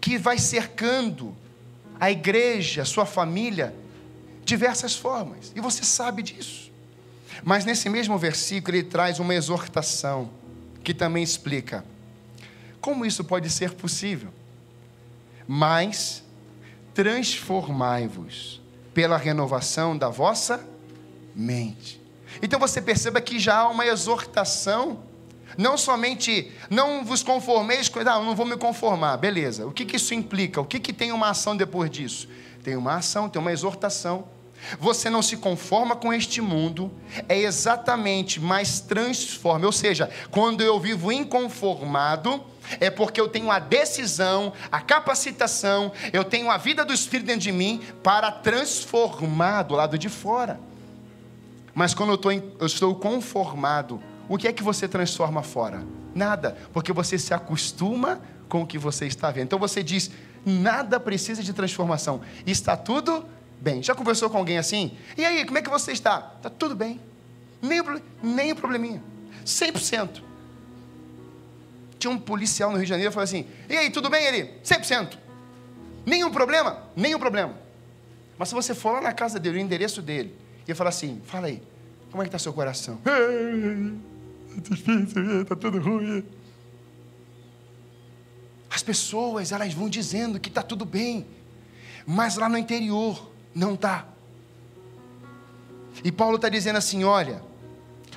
que 0.00 0.16
vai 0.16 0.38
cercando 0.38 1.36
a 2.00 2.10
igreja, 2.10 2.82
sua 2.86 3.04
família, 3.04 3.74
diversas 4.42 4.96
formas, 4.96 5.52
e 5.54 5.60
você 5.60 5.84
sabe 5.84 6.22
disso. 6.22 6.72
Mas 7.44 7.66
nesse 7.66 7.90
mesmo 7.90 8.16
versículo 8.16 8.78
ele 8.78 8.86
traz 8.86 9.18
uma 9.18 9.34
exortação, 9.34 10.30
que 10.82 10.94
também 10.94 11.22
explica 11.22 11.84
como 12.80 13.04
isso 13.04 13.22
pode 13.22 13.50
ser 13.50 13.74
possível. 13.74 14.32
Mas 15.46 16.22
transformai-vos 16.94 18.59
pela 19.00 19.16
renovação 19.16 19.96
da 19.96 20.10
vossa 20.10 20.62
mente. 21.34 21.98
Então 22.42 22.60
você 22.60 22.82
perceba 22.82 23.18
que 23.18 23.38
já 23.38 23.60
há 23.60 23.68
uma 23.70 23.86
exortação, 23.86 25.02
não 25.56 25.78
somente 25.78 26.52
não 26.68 27.02
vos 27.02 27.22
conformeis 27.22 27.88
com, 27.88 28.04
não, 28.04 28.22
não 28.22 28.36
vou 28.36 28.44
me 28.44 28.58
conformar, 28.58 29.16
beleza. 29.16 29.66
O 29.66 29.72
que, 29.72 29.86
que 29.86 29.96
isso 29.96 30.12
implica? 30.12 30.60
O 30.60 30.66
que, 30.66 30.78
que 30.78 30.92
tem 30.92 31.12
uma 31.12 31.30
ação 31.30 31.56
depois 31.56 31.90
disso? 31.90 32.28
Tem 32.62 32.76
uma 32.76 32.96
ação, 32.96 33.26
tem 33.26 33.40
uma 33.40 33.50
exortação. 33.50 34.28
Você 34.78 35.10
não 35.10 35.22
se 35.22 35.36
conforma 35.36 35.96
com 35.96 36.12
este 36.12 36.40
mundo, 36.40 36.92
é 37.28 37.38
exatamente 37.38 38.40
mais 38.40 38.80
transforma. 38.80 39.66
Ou 39.66 39.72
seja, 39.72 40.10
quando 40.30 40.62
eu 40.62 40.78
vivo 40.78 41.10
inconformado, 41.10 42.44
é 42.78 42.90
porque 42.90 43.20
eu 43.20 43.28
tenho 43.28 43.50
a 43.50 43.58
decisão, 43.58 44.52
a 44.70 44.80
capacitação, 44.80 45.92
eu 46.12 46.24
tenho 46.24 46.50
a 46.50 46.56
vida 46.56 46.84
do 46.84 46.92
Espírito 46.92 47.26
dentro 47.26 47.42
de 47.42 47.52
mim 47.52 47.80
para 48.02 48.30
transformar 48.30 49.62
do 49.62 49.74
lado 49.74 49.98
de 49.98 50.08
fora. 50.08 50.60
Mas 51.74 51.94
quando 51.94 52.10
eu, 52.10 52.18
tô 52.18 52.30
eu 52.30 52.66
estou 52.66 52.94
conformado, 52.94 54.00
o 54.28 54.36
que 54.36 54.46
é 54.46 54.52
que 54.52 54.62
você 54.62 54.86
transforma 54.86 55.42
fora? 55.42 55.84
Nada, 56.14 56.56
porque 56.72 56.92
você 56.92 57.18
se 57.18 57.32
acostuma 57.32 58.20
com 58.48 58.62
o 58.62 58.66
que 58.66 58.78
você 58.78 59.06
está 59.06 59.30
vendo. 59.30 59.44
Então 59.44 59.58
você 59.58 59.82
diz: 59.82 60.10
nada 60.44 61.00
precisa 61.00 61.42
de 61.42 61.52
transformação, 61.52 62.20
está 62.46 62.76
tudo 62.76 63.24
bem. 63.60 63.82
Já 63.82 63.94
conversou 63.94 64.30
com 64.30 64.38
alguém 64.38 64.58
assim? 64.58 64.96
E 65.16 65.24
aí, 65.24 65.44
como 65.44 65.58
é 65.58 65.62
que 65.62 65.70
você 65.70 65.92
está? 65.92 66.32
Está 66.36 66.48
tudo 66.50 66.74
bem, 66.74 67.00
nem, 67.60 67.80
nem 68.22 68.54
probleminha, 68.54 69.02
100%. 69.44 70.22
Tinha 71.98 72.10
um 72.10 72.18
policial 72.18 72.70
no 72.70 72.76
Rio 72.76 72.86
de 72.86 72.88
Janeiro 72.88 73.10
e 73.10 73.14
falou 73.14 73.24
assim: 73.24 73.46
E 73.68 73.76
aí, 73.76 73.90
tudo 73.90 74.08
bem? 74.08 74.24
Ele, 74.24 74.50
100%. 74.64 75.18
Nenhum 76.06 76.30
problema? 76.30 76.82
Nenhum 76.96 77.18
problema. 77.18 77.54
Mas 78.38 78.48
se 78.48 78.54
você 78.54 78.74
for 78.74 78.92
lá 78.94 79.00
na 79.02 79.12
casa 79.12 79.38
dele, 79.38 79.58
o 79.58 79.60
endereço 79.60 80.00
dele, 80.00 80.34
e 80.66 80.74
falar 80.74 80.90
assim: 80.90 81.20
Fala 81.26 81.48
aí, 81.48 81.62
como 82.10 82.22
é 82.22 82.24
que 82.24 82.28
está 82.28 82.38
seu 82.38 82.52
coração? 82.52 82.98
Está 84.56 84.74
difícil, 84.74 85.42
está 85.42 85.54
tudo 85.54 85.78
ruim. 85.78 86.24
As 88.70 88.82
pessoas, 88.82 89.52
elas 89.52 89.74
vão 89.74 89.88
dizendo 89.88 90.40
que 90.40 90.48
está 90.48 90.62
tudo 90.62 90.84
bem, 90.84 91.26
mas 92.06 92.36
lá 92.36 92.48
no 92.48 92.56
interior 92.56 93.30
não 93.54 93.74
está. 93.74 94.06
E 96.04 96.10
Paulo 96.10 96.36
está 96.36 96.48
dizendo 96.48 96.76
assim: 96.76 97.04
olha, 97.04 97.42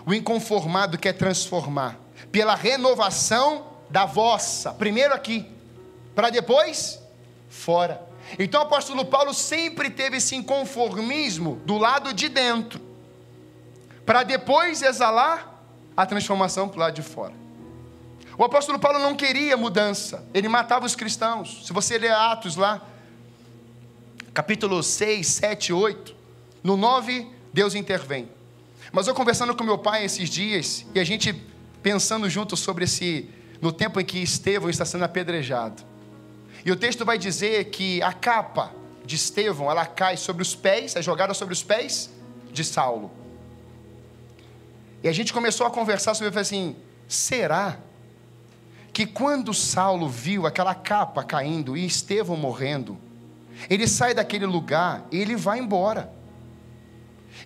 o 0.06 0.14
inconformado 0.14 0.98
quer 0.98 1.14
transformar 1.14 1.98
pela 2.32 2.56
renovação 2.56 3.68
da 3.90 4.06
vossa, 4.06 4.74
primeiro 4.74 5.14
aqui, 5.14 5.50
para 6.16 6.30
depois 6.30 7.02
fora. 7.50 8.02
Então 8.40 8.62
o 8.62 8.64
apóstolo 8.64 9.06
Paulo 9.06 9.34
sempre 9.34 9.90
teve 9.90 10.18
esse 10.18 10.36
inconformismo 10.36 11.58
do 11.66 11.78
lado 11.78 12.14
de 12.14 12.30
dentro, 12.30 12.82
para 14.06 14.24
depois 14.24 14.82
exalar 14.82 15.54
a 15.96 16.06
transformação 16.06 16.68
para 16.68 16.78
o 16.78 16.80
lado 16.80 16.96
de 16.96 17.02
fora. 17.02 17.34
O 18.38 18.44
apóstolo 18.44 18.80
Paulo 18.80 18.98
não 18.98 19.16
queria 19.16 19.56
mudança, 19.56 20.26
ele 20.34 20.48
matava 20.48 20.86
os 20.86 20.96
cristãos. 20.96 21.68
Se 21.68 21.72
você 21.72 21.98
ler 21.98 22.12
Atos 22.12 22.56
lá, 22.56 22.82
capítulo 24.34 24.82
6, 24.82 25.26
7, 25.28 25.72
8, 25.72 26.16
no 26.64 26.76
9, 26.76 27.28
Deus 27.54 27.76
intervém. 27.76 28.28
Mas 28.92 29.08
eu 29.08 29.14
conversando 29.14 29.56
com 29.56 29.64
meu 29.64 29.78
pai 29.78 30.06
esses 30.06 30.30
dias, 30.30 30.86
e 30.94 31.00
a 31.00 31.04
gente 31.04 31.34
pensando 31.82 32.30
junto 32.30 32.58
sobre 32.58 32.86
esse 32.86 33.30
no 33.62 33.72
tempo 33.72 34.00
em 34.00 34.06
que 34.06 34.20
Estevão 34.20 34.70
está 34.70 34.84
sendo 34.84 35.06
apedrejado. 35.06 35.84
E 36.66 36.72
o 36.72 36.76
texto 36.76 37.06
vai 37.06 37.18
dizer 37.18 37.66
que 37.66 38.02
a 38.02 38.12
capa 38.12 38.74
de 39.06 39.16
Estevão, 39.16 39.70
ela 39.70 39.86
cai 39.86 40.18
sobre 40.18 40.42
os 40.42 40.56
pés, 40.56 40.96
é 40.96 41.02
jogada 41.02 41.34
sobre 41.34 41.54
os 41.54 41.64
pés 41.64 42.10
de 42.52 42.64
Saulo. 42.64 43.12
E 45.04 45.08
a 45.08 45.14
gente 45.14 45.32
começou 45.32 45.68
a 45.68 45.72
conversar 45.72 46.14
sobre 46.14 46.38
assim, 46.40 46.76
será 47.08 47.78
que 48.92 49.06
quando 49.06 49.54
Saulo 49.54 50.08
viu 50.08 50.46
aquela 50.46 50.74
capa 50.74 51.24
caindo 51.24 51.76
e 51.76 51.86
Estevão 51.86 52.38
morrendo, 52.38 52.98
ele 53.70 53.88
sai 53.88 54.14
daquele 54.14 54.46
lugar 54.46 55.06
e 55.12 55.18
ele 55.18 55.36
vai 55.36 55.60
embora. 55.60 56.12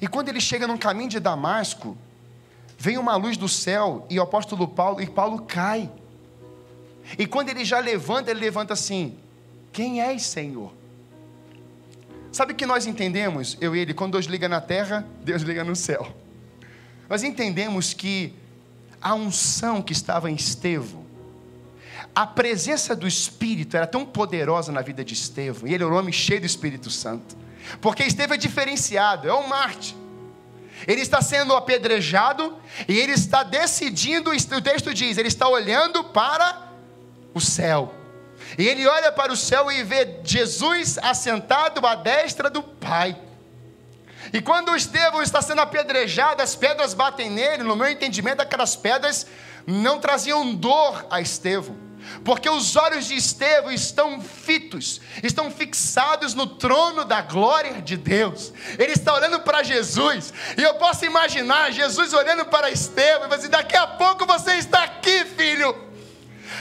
E 0.01 0.07
quando 0.07 0.29
ele 0.29 0.41
chega 0.41 0.67
no 0.67 0.77
caminho 0.77 1.09
de 1.09 1.19
Damasco, 1.19 1.97
vem 2.77 2.97
uma 2.97 3.15
luz 3.15 3.37
do 3.37 3.47
céu 3.47 4.05
e 4.09 4.19
o 4.19 4.23
apóstolo 4.23 4.67
Paulo, 4.67 5.01
e 5.01 5.07
Paulo 5.07 5.43
cai. 5.43 5.89
E 7.17 7.25
quando 7.25 7.49
ele 7.49 7.63
já 7.63 7.79
levanta, 7.79 8.31
ele 8.31 8.39
levanta 8.39 8.73
assim: 8.73 9.17
Quem 9.71 10.01
és, 10.01 10.23
Senhor? 10.23 10.73
Sabe 12.31 12.53
o 12.53 12.55
que 12.55 12.65
nós 12.65 12.85
entendemos, 12.85 13.57
eu 13.59 13.75
e 13.75 13.79
ele, 13.79 13.93
quando 13.93 14.11
Deus 14.11 14.25
liga 14.25 14.47
na 14.47 14.61
terra, 14.61 15.07
Deus 15.23 15.41
liga 15.41 15.63
no 15.63 15.75
céu. 15.75 16.13
Nós 17.09 17.23
entendemos 17.23 17.93
que 17.93 18.33
a 19.01 19.15
unção 19.15 19.81
que 19.81 19.93
estava 19.93 20.29
em 20.29 20.35
Estevão, 20.35 21.06
a 22.17 22.25
presença 22.25 22.95
do 22.95 23.07
Espírito 23.07 23.77
era 23.77 23.85
tão 23.85 24.03
poderosa 24.03 24.71
na 24.71 24.81
vida 24.81 25.05
de 25.05 25.13
Estevão, 25.13 25.67
e 25.67 25.73
ele 25.75 25.83
era 25.83 25.93
um 25.93 25.95
homem 25.95 26.11
cheio 26.11 26.39
do 26.39 26.47
Espírito 26.47 26.89
Santo, 26.89 27.37
porque 27.79 28.01
Estevão 28.01 28.33
é 28.33 28.39
diferenciado, 28.39 29.29
é 29.29 29.33
um 29.35 29.47
Marte. 29.47 29.95
Ele 30.87 31.01
está 31.01 31.21
sendo 31.21 31.55
apedrejado 31.55 32.57
e 32.87 32.97
ele 32.97 33.11
está 33.11 33.43
decidindo, 33.43 34.31
o 34.31 34.61
texto 34.63 34.95
diz, 34.95 35.19
ele 35.19 35.27
está 35.27 35.47
olhando 35.47 36.05
para 36.05 36.71
o 37.35 37.39
céu. 37.39 37.93
E 38.57 38.67
ele 38.67 38.87
olha 38.87 39.11
para 39.11 39.31
o 39.31 39.37
céu 39.37 39.71
e 39.71 39.83
vê 39.83 40.19
Jesus 40.23 40.97
assentado 40.97 41.85
à 41.85 41.93
destra 41.93 42.49
do 42.49 42.63
Pai. 42.63 43.15
E 44.33 44.41
quando 44.41 44.75
Estevão 44.75 45.21
está 45.21 45.39
sendo 45.39 45.61
apedrejado, 45.61 46.41
as 46.41 46.55
pedras 46.55 46.95
batem 46.95 47.29
nele, 47.29 47.61
no 47.61 47.75
meu 47.75 47.87
entendimento, 47.87 48.41
aquelas 48.41 48.75
pedras 48.75 49.27
não 49.67 49.99
traziam 49.99 50.55
dor 50.55 51.05
a 51.11 51.21
Estevão 51.21 51.85
porque 52.23 52.49
os 52.49 52.75
olhos 52.75 53.07
de 53.07 53.15
Estevão 53.15 53.71
estão 53.71 54.21
fitos, 54.21 55.01
estão 55.23 55.49
fixados 55.51 56.33
no 56.33 56.45
trono 56.45 57.05
da 57.05 57.21
glória 57.21 57.81
de 57.81 57.97
Deus. 57.97 58.53
Ele 58.77 58.93
está 58.93 59.13
olhando 59.13 59.39
para 59.41 59.63
Jesus, 59.63 60.33
e 60.57 60.63
eu 60.63 60.75
posso 60.75 61.05
imaginar 61.05 61.71
Jesus 61.71 62.13
olhando 62.13 62.45
para 62.45 62.69
Estevão 62.69 63.29
e 63.29 63.33
assim: 63.33 63.49
daqui 63.49 63.75
a 63.75 63.87
pouco 63.87 64.25
você 64.25 64.55
está 64.55 64.83
aqui, 64.83 65.25
filho. 65.25 65.87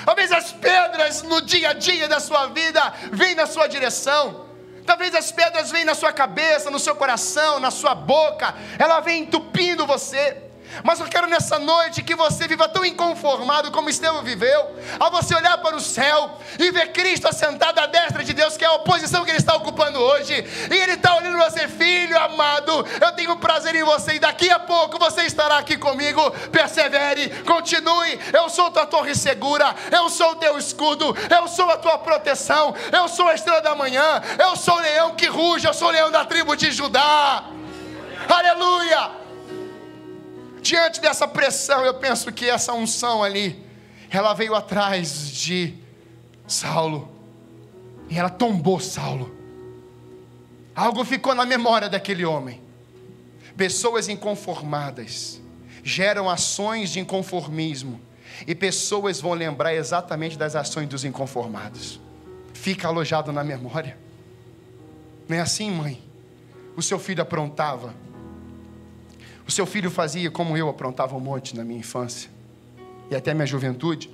Talvez 0.04 0.30
as 0.30 0.52
pedras 0.52 1.22
no 1.22 1.40
dia 1.42 1.70
a 1.70 1.72
dia 1.72 2.08
da 2.08 2.20
sua 2.20 2.46
vida 2.46 2.94
vêm 3.12 3.34
na 3.34 3.46
sua 3.46 3.66
direção. 3.66 4.46
Talvez 4.86 5.14
as 5.14 5.32
pedras 5.32 5.70
venham 5.70 5.86
na 5.86 5.94
sua 5.96 6.12
cabeça, 6.12 6.70
no 6.70 6.78
seu 6.78 6.94
coração, 6.94 7.58
na 7.58 7.72
sua 7.72 7.94
boca. 7.94 8.54
Ela 8.78 9.00
vem 9.00 9.22
entupindo 9.22 9.84
você. 9.84 10.45
Mas 10.82 11.00
eu 11.00 11.06
quero 11.06 11.26
nessa 11.26 11.58
noite 11.58 12.02
que 12.02 12.14
você 12.14 12.46
viva 12.46 12.68
tão 12.68 12.84
inconformado 12.84 13.70
como 13.70 13.88
Estevão 13.88 14.22
viveu, 14.22 14.76
ao 14.98 15.10
você 15.10 15.34
olhar 15.34 15.58
para 15.58 15.76
o 15.76 15.80
céu 15.80 16.38
e 16.58 16.70
ver 16.70 16.92
Cristo 16.92 17.28
assentado 17.28 17.80
à 17.80 17.86
destra 17.86 18.22
de 18.22 18.32
Deus, 18.32 18.56
que 18.56 18.64
é 18.64 18.68
a 18.68 18.72
oposição 18.72 19.24
que 19.24 19.30
Ele 19.30 19.38
está 19.38 19.54
ocupando 19.54 19.98
hoje, 19.98 20.34
e 20.70 20.74
Ele 20.74 20.92
está 20.92 21.16
olhando 21.16 21.38
você, 21.38 21.68
filho 21.68 22.18
amado, 22.18 22.86
eu 23.00 23.12
tenho 23.12 23.36
prazer 23.36 23.74
em 23.74 23.84
você, 23.84 24.14
e 24.14 24.18
daqui 24.18 24.50
a 24.50 24.58
pouco 24.58 24.98
você 24.98 25.22
estará 25.22 25.58
aqui 25.58 25.76
comigo. 25.76 26.30
Persevere, 26.50 27.42
continue. 27.44 28.18
Eu 28.32 28.48
sou 28.48 28.70
tua 28.70 28.86
torre 28.86 29.14
segura, 29.14 29.74
eu 29.90 30.08
sou 30.08 30.32
o 30.32 30.36
teu 30.36 30.58
escudo, 30.58 31.16
eu 31.30 31.48
sou 31.48 31.70
a 31.70 31.76
tua 31.76 31.98
proteção, 31.98 32.74
eu 32.92 33.08
sou 33.08 33.28
a 33.28 33.34
estrela 33.34 33.60
da 33.60 33.74
manhã, 33.74 34.22
eu 34.38 34.56
sou 34.56 34.76
o 34.76 34.80
leão 34.80 35.14
que 35.14 35.26
ruge, 35.26 35.66
eu 35.66 35.74
sou 35.74 35.88
o 35.88 35.90
leão 35.90 36.10
da 36.10 36.24
tribo 36.24 36.56
de 36.56 36.70
Judá. 36.70 37.44
Aleluia! 38.28 39.15
Diante 40.66 41.00
dessa 41.00 41.28
pressão, 41.28 41.84
eu 41.84 41.94
penso 41.94 42.32
que 42.32 42.48
essa 42.48 42.72
unção 42.72 43.22
ali, 43.22 43.64
ela 44.10 44.34
veio 44.34 44.54
atrás 44.54 45.30
de 45.30 45.74
Saulo, 46.46 47.08
e 48.08 48.18
ela 48.18 48.30
tombou 48.30 48.80
Saulo. 48.80 49.34
Algo 50.74 51.04
ficou 51.04 51.34
na 51.34 51.46
memória 51.46 51.88
daquele 51.88 52.24
homem. 52.24 52.60
Pessoas 53.56 54.08
inconformadas 54.08 55.40
geram 55.82 56.28
ações 56.28 56.90
de 56.90 57.00
inconformismo, 57.00 58.00
e 58.46 58.54
pessoas 58.54 59.20
vão 59.20 59.32
lembrar 59.32 59.74
exatamente 59.74 60.36
das 60.36 60.54
ações 60.56 60.88
dos 60.88 61.04
inconformados. 61.04 62.00
Fica 62.52 62.88
alojado 62.88 63.32
na 63.32 63.44
memória. 63.44 63.96
Não 65.28 65.36
é 65.36 65.40
assim, 65.40 65.70
mãe? 65.70 66.02
O 66.76 66.82
seu 66.82 66.98
filho 66.98 67.22
aprontava, 67.22 67.94
o 69.46 69.50
seu 69.50 69.64
filho 69.64 69.90
fazia 69.90 70.30
como 70.30 70.56
eu 70.56 70.68
aprontava 70.68 71.14
um 71.16 71.20
monte 71.20 71.54
na 71.54 71.64
minha 71.64 71.78
infância 71.78 72.30
e 73.10 73.14
até 73.14 73.32
minha 73.32 73.46
juventude. 73.46 74.10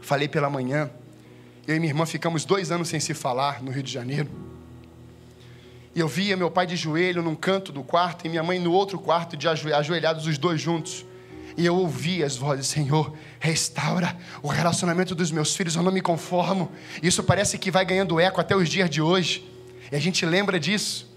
Falei 0.00 0.28
pela 0.28 0.48
manhã, 0.48 0.90
eu 1.66 1.76
e 1.76 1.78
minha 1.78 1.90
irmã 1.90 2.06
ficamos 2.06 2.44
dois 2.44 2.70
anos 2.70 2.88
sem 2.88 2.98
se 2.98 3.12
falar 3.12 3.62
no 3.62 3.70
Rio 3.70 3.82
de 3.82 3.92
Janeiro. 3.92 4.30
E 5.94 6.00
eu 6.00 6.08
via 6.08 6.36
meu 6.36 6.50
pai 6.50 6.66
de 6.66 6.76
joelho 6.76 7.22
num 7.22 7.34
canto 7.34 7.72
do 7.72 7.82
quarto 7.82 8.24
e 8.24 8.28
minha 8.28 8.42
mãe 8.42 8.58
no 8.58 8.72
outro 8.72 8.98
quarto, 8.98 9.36
de 9.36 9.48
ajoelhados 9.48 10.26
os 10.26 10.38
dois 10.38 10.60
juntos. 10.60 11.04
E 11.56 11.66
eu 11.66 11.74
ouvia 11.74 12.24
as 12.24 12.36
vozes, 12.36 12.68
Senhor, 12.68 13.12
restaura 13.40 14.16
o 14.40 14.48
relacionamento 14.48 15.12
dos 15.12 15.32
meus 15.32 15.56
filhos, 15.56 15.74
eu 15.74 15.82
não 15.82 15.90
me 15.90 16.00
conformo. 16.00 16.70
Isso 17.02 17.22
parece 17.22 17.58
que 17.58 17.70
vai 17.70 17.84
ganhando 17.84 18.20
eco 18.20 18.40
até 18.40 18.56
os 18.56 18.68
dias 18.68 18.88
de 18.88 19.02
hoje. 19.02 19.44
E 19.90 19.96
a 19.96 19.98
gente 19.98 20.24
lembra 20.24 20.60
disso. 20.60 21.07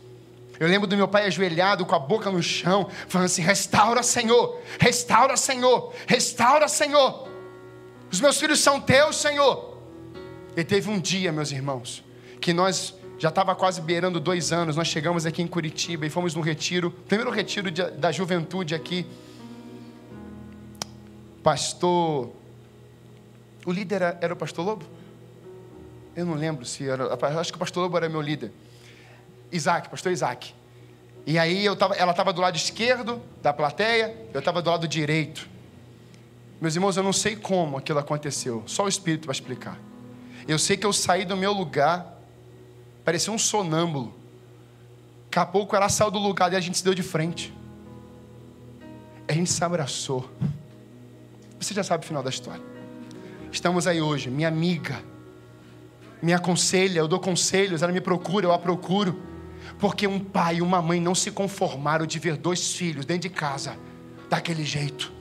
Eu 0.61 0.67
lembro 0.67 0.85
do 0.85 0.95
meu 0.95 1.07
pai 1.07 1.25
ajoelhado 1.25 1.87
com 1.87 1.95
a 1.95 1.97
boca 1.97 2.29
no 2.29 2.41
chão, 2.43 2.87
falando 3.07 3.25
assim: 3.25 3.41
restaura, 3.41 4.03
Senhor, 4.03 4.61
restaura, 4.79 5.35
Senhor, 5.35 5.91
restaura, 6.05 6.67
Senhor. 6.67 7.27
Os 8.11 8.21
meus 8.21 8.39
filhos 8.39 8.59
são 8.59 8.79
teus, 8.79 9.15
Senhor. 9.15 9.75
E 10.55 10.63
teve 10.63 10.87
um 10.87 10.99
dia, 10.99 11.31
meus 11.31 11.51
irmãos, 11.51 12.03
que 12.39 12.53
nós 12.53 12.93
já 13.17 13.29
estava 13.29 13.55
quase 13.55 13.81
beirando 13.81 14.19
dois 14.19 14.51
anos. 14.51 14.75
Nós 14.75 14.87
chegamos 14.87 15.25
aqui 15.25 15.41
em 15.41 15.47
Curitiba 15.47 16.05
e 16.05 16.11
fomos 16.11 16.35
no 16.35 16.41
retiro, 16.41 16.91
primeiro 16.91 17.31
retiro 17.31 17.71
de, 17.71 17.83
da 17.93 18.11
juventude 18.11 18.75
aqui. 18.75 19.07
Pastor, 21.41 22.29
o 23.65 23.71
líder 23.71 23.95
era, 23.95 24.19
era 24.21 24.33
o 24.35 24.37
Pastor 24.37 24.63
Lobo? 24.63 24.85
Eu 26.15 26.23
não 26.23 26.35
lembro 26.35 26.63
se 26.65 26.87
era. 26.87 27.17
Acho 27.39 27.51
que 27.51 27.57
o 27.57 27.59
Pastor 27.59 27.81
Lobo 27.81 27.97
era 27.97 28.07
meu 28.07 28.21
líder. 28.21 28.51
Isaac, 29.51 29.89
pastor 29.89 30.11
Isaac. 30.11 30.53
E 31.25 31.37
aí 31.37 31.65
eu 31.65 31.75
tava, 31.75 31.95
ela 31.95 32.11
estava 32.11 32.33
do 32.33 32.41
lado 32.41 32.55
esquerdo 32.55 33.21
da 33.41 33.53
plateia, 33.53 34.15
eu 34.33 34.39
estava 34.39 34.61
do 34.61 34.69
lado 34.69 34.87
direito. 34.87 35.47
Meus 36.59 36.75
irmãos, 36.75 36.97
eu 36.97 37.03
não 37.03 37.13
sei 37.13 37.35
como 37.35 37.77
aquilo 37.77 37.99
aconteceu, 37.99 38.63
só 38.65 38.85
o 38.85 38.87
Espírito 38.87 39.25
vai 39.25 39.33
explicar. 39.33 39.79
Eu 40.47 40.57
sei 40.57 40.77
que 40.77 40.85
eu 40.85 40.93
saí 40.93 41.25
do 41.25 41.37
meu 41.37 41.51
lugar, 41.51 42.19
parecia 43.03 43.31
um 43.31 43.37
sonâmbulo. 43.37 44.13
Daqui 45.25 45.39
a 45.39 45.45
pouco 45.45 45.75
ela 45.75 45.89
saiu 45.89 46.11
do 46.11 46.19
lugar 46.19 46.51
e 46.51 46.55
a 46.55 46.59
gente 46.59 46.77
se 46.77 46.83
deu 46.83 46.93
de 46.93 47.03
frente. 47.03 47.53
A 49.27 49.33
gente 49.33 49.49
se 49.49 49.63
abraçou. 49.63 50.29
Você 51.59 51.73
já 51.73 51.83
sabe 51.83 52.03
o 52.03 52.07
final 52.07 52.21
da 52.21 52.29
história. 52.29 52.61
Estamos 53.51 53.85
aí 53.87 54.01
hoje, 54.01 54.29
minha 54.29 54.47
amiga, 54.47 55.01
me 56.21 56.33
aconselha, 56.33 56.99
eu 56.99 57.07
dou 57.07 57.19
conselhos, 57.19 57.81
ela 57.81 57.91
me 57.91 58.01
procura, 58.01 58.45
eu 58.45 58.51
a 58.51 58.59
procuro. 58.59 59.30
Porque 59.81 60.05
um 60.05 60.19
pai 60.19 60.57
e 60.57 60.61
uma 60.61 60.79
mãe 60.79 61.01
não 61.01 61.15
se 61.15 61.31
conformaram 61.31 62.05
de 62.05 62.19
ver 62.19 62.37
dois 62.37 62.73
filhos 62.73 63.03
dentro 63.03 63.27
de 63.27 63.35
casa 63.35 63.75
daquele 64.29 64.63
jeito. 64.63 65.11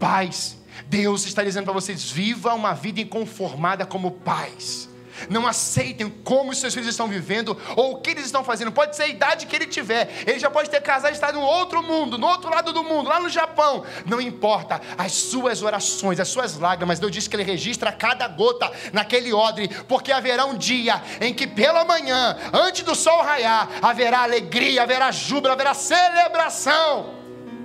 Pais, 0.00 0.56
Deus 0.86 1.26
está 1.26 1.44
dizendo 1.44 1.64
para 1.64 1.74
vocês: 1.74 2.10
viva 2.10 2.54
uma 2.54 2.72
vida 2.72 3.00
inconformada 3.00 3.84
como 3.84 4.10
pais. 4.12 4.87
Não 5.28 5.46
aceitem 5.46 6.08
como 6.08 6.50
os 6.50 6.58
seus 6.58 6.74
filhos 6.74 6.88
estão 6.88 7.08
vivendo 7.08 7.56
ou 7.76 7.92
o 7.92 8.00
que 8.00 8.10
eles 8.10 8.24
estão 8.24 8.44
fazendo. 8.44 8.72
Pode 8.72 8.96
ser 8.96 9.04
a 9.04 9.08
idade 9.08 9.46
que 9.46 9.56
ele 9.56 9.66
tiver. 9.66 10.08
Ele 10.26 10.38
já 10.38 10.50
pode 10.50 10.70
ter 10.70 10.80
casado 10.80 11.12
e 11.12 11.14
estar 11.14 11.32
no 11.32 11.40
outro 11.40 11.82
mundo, 11.82 12.18
no 12.18 12.26
outro 12.26 12.50
lado 12.50 12.72
do 12.72 12.84
mundo, 12.84 13.08
lá 13.08 13.20
no 13.20 13.28
Japão. 13.28 13.84
Não 14.06 14.20
importa. 14.20 14.80
As 14.96 15.12
suas 15.12 15.62
orações, 15.62 16.20
as 16.20 16.28
suas 16.28 16.58
lágrimas, 16.58 16.98
Deus 16.98 17.12
diz 17.12 17.28
que 17.28 17.36
ele 17.36 17.42
registra 17.42 17.92
cada 17.92 18.26
gota 18.28 18.70
naquele 18.92 19.32
odre, 19.32 19.68
porque 19.88 20.12
haverá 20.12 20.44
um 20.44 20.56
dia 20.56 21.02
em 21.20 21.34
que 21.34 21.46
pela 21.46 21.84
manhã, 21.84 22.36
antes 22.52 22.82
do 22.82 22.94
sol 22.94 23.22
raiar, 23.22 23.68
haverá 23.82 24.22
alegria, 24.22 24.82
haverá 24.82 25.10
júbilo, 25.10 25.52
haverá 25.52 25.74
celebração. 25.74 27.14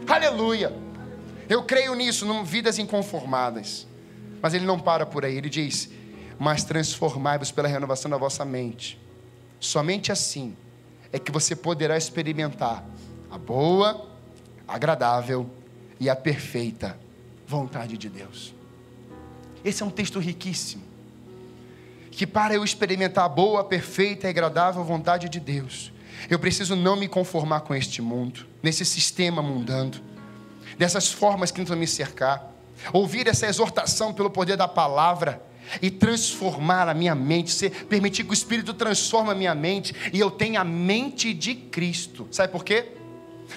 Aleluia. 0.08 0.74
Eu 1.50 1.63
creio 1.63 1.94
nisso, 1.94 2.26
num 2.26 2.44
vidas 2.44 2.80
inconformadas. 2.80 3.88
Mas 4.42 4.54
ele 4.54 4.66
não 4.66 4.80
para 4.80 5.06
por 5.06 5.24
aí, 5.24 5.38
ele 5.38 5.50
diz: 5.50 5.89
mas 6.39 6.63
transformai-vos 6.63 7.52
pela 7.52 7.67
renovação 7.67 8.10
da 8.10 8.17
vossa 8.17 8.43
mente. 8.43 9.00
Somente 9.60 10.12
assim 10.12 10.56
é 11.12 11.19
que 11.19 11.32
você 11.32 11.56
poderá 11.56 11.98
experimentar 11.98 12.84
a 13.30 13.38
boa, 13.38 14.08
agradável 14.67 15.50
e 16.00 16.10
a 16.10 16.15
perfeita 16.15 16.98
vontade 17.48 17.98
de 17.98 18.10
Deus. 18.10 18.54
Esse 19.63 19.84
é 19.84 19.86
um 19.86 19.89
texto 19.89 20.19
riquíssimo. 20.19 20.84
Que 22.12 22.28
para 22.28 22.54
eu 22.54 22.63
experimentar 22.63 23.26
a 23.26 23.30
boa, 23.30 23.63
perfeita 23.63 24.28
e 24.28 24.30
agradável 24.30 24.84
vontade 24.84 25.30
de 25.30 25.39
Deus, 25.39 25.91
eu 26.30 26.38
preciso 26.38 26.76
não 26.76 26.96
me 26.96 27.08
conformar 27.08 27.62
com 27.62 27.74
este 27.74 28.02
mundo, 28.02 28.46
nesse 28.62 28.86
sistema 28.86 29.41
mundano, 29.41 29.93
dessas 30.78 31.12
formas 31.12 31.52
que 31.52 31.60
tentam 31.60 31.76
me 31.76 31.88
cercar. 31.88 32.52
Ouvir 32.91 33.28
essa 33.28 33.48
exortação 33.48 34.13
pelo 34.13 34.30
poder 34.30 34.58
da 34.58 34.67
palavra 34.67 35.41
e 35.82 35.89
transformar 35.89 36.88
a 36.88 36.93
minha 36.93 37.15
mente, 37.15 37.52
ser, 37.52 37.86
permitir 37.86 38.23
que 38.23 38.32
o 38.32 38.34
Espírito 38.34 38.73
transforme 38.73 39.32
a 39.32 39.36
minha 39.36 39.56
mente 39.56 39.93
e 40.12 40.19
eu 40.19 40.32
tenha 40.32 40.62
a 40.62 40.63
mente 40.63 41.34
de 41.34 41.56
Cristo. 41.56 42.28
Sabe 42.32 42.52
por 42.52 42.63
quê? 42.63 42.93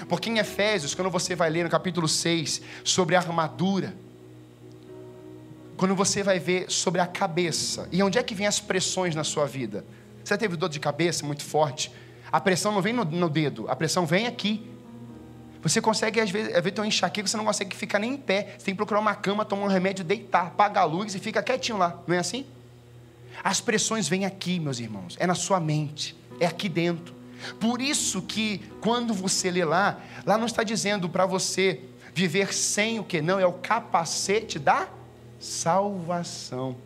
Porque 0.08 0.28
em 0.28 0.38
Efésios, 0.38 0.94
quando 0.94 1.10
você 1.10 1.34
vai 1.34 1.50
ler 1.50 1.64
no 1.64 1.70
capítulo 1.70 2.08
6 2.08 2.60
sobre 2.84 3.14
a 3.14 3.18
armadura, 3.18 3.94
quando 5.76 5.94
você 5.94 6.22
vai 6.22 6.38
ver 6.38 6.70
sobre 6.70 7.00
a 7.00 7.06
cabeça, 7.06 7.88
e 7.92 8.02
onde 8.02 8.18
é 8.18 8.22
que 8.22 8.34
vem 8.34 8.46
as 8.46 8.58
pressões 8.58 9.14
na 9.14 9.24
sua 9.24 9.46
vida? 9.46 9.84
Você 10.24 10.36
teve 10.36 10.56
dor 10.56 10.68
de 10.68 10.80
cabeça 10.80 11.24
muito 11.24 11.44
forte? 11.44 11.92
A 12.32 12.40
pressão 12.40 12.72
não 12.72 12.82
vem 12.82 12.92
no, 12.92 13.04
no 13.04 13.28
dedo, 13.28 13.66
a 13.68 13.76
pressão 13.76 14.04
vem 14.06 14.26
aqui. 14.26 14.66
Você 15.68 15.80
consegue, 15.80 16.20
às 16.20 16.30
vezes, 16.30 16.48
às 16.54 16.62
vezes 16.62 16.72
tem 16.72 16.82
uma 16.82 16.86
enxaqueca, 16.86 17.26
você 17.26 17.36
não 17.36 17.44
consegue 17.44 17.74
ficar 17.74 17.98
nem 17.98 18.14
em 18.14 18.16
pé. 18.16 18.54
Você 18.56 18.66
tem 18.66 18.74
que 18.74 18.76
procurar 18.76 19.00
uma 19.00 19.14
cama, 19.14 19.44
tomar 19.44 19.64
um 19.64 19.68
remédio, 19.68 20.04
deitar, 20.04 20.46
apagar 20.46 20.84
a 20.84 20.86
luz 20.86 21.14
e 21.14 21.18
fica 21.18 21.42
quietinho 21.42 21.78
lá. 21.78 22.00
Não 22.06 22.14
é 22.14 22.18
assim? 22.18 22.46
As 23.42 23.60
pressões 23.60 24.08
vêm 24.08 24.24
aqui, 24.24 24.60
meus 24.60 24.78
irmãos. 24.78 25.16
É 25.18 25.26
na 25.26 25.34
sua 25.34 25.58
mente. 25.58 26.16
É 26.38 26.46
aqui 26.46 26.68
dentro. 26.68 27.14
Por 27.58 27.80
isso 27.82 28.22
que 28.22 28.58
quando 28.80 29.12
você 29.12 29.50
lê 29.50 29.64
lá, 29.64 30.00
lá 30.24 30.38
não 30.38 30.46
está 30.46 30.62
dizendo 30.62 31.08
para 31.08 31.26
você 31.26 31.80
viver 32.14 32.54
sem 32.54 32.98
o 32.98 33.04
que? 33.04 33.20
Não, 33.20 33.38
é 33.38 33.46
o 33.46 33.52
capacete 33.52 34.58
da 34.58 34.88
salvação. 35.38 36.76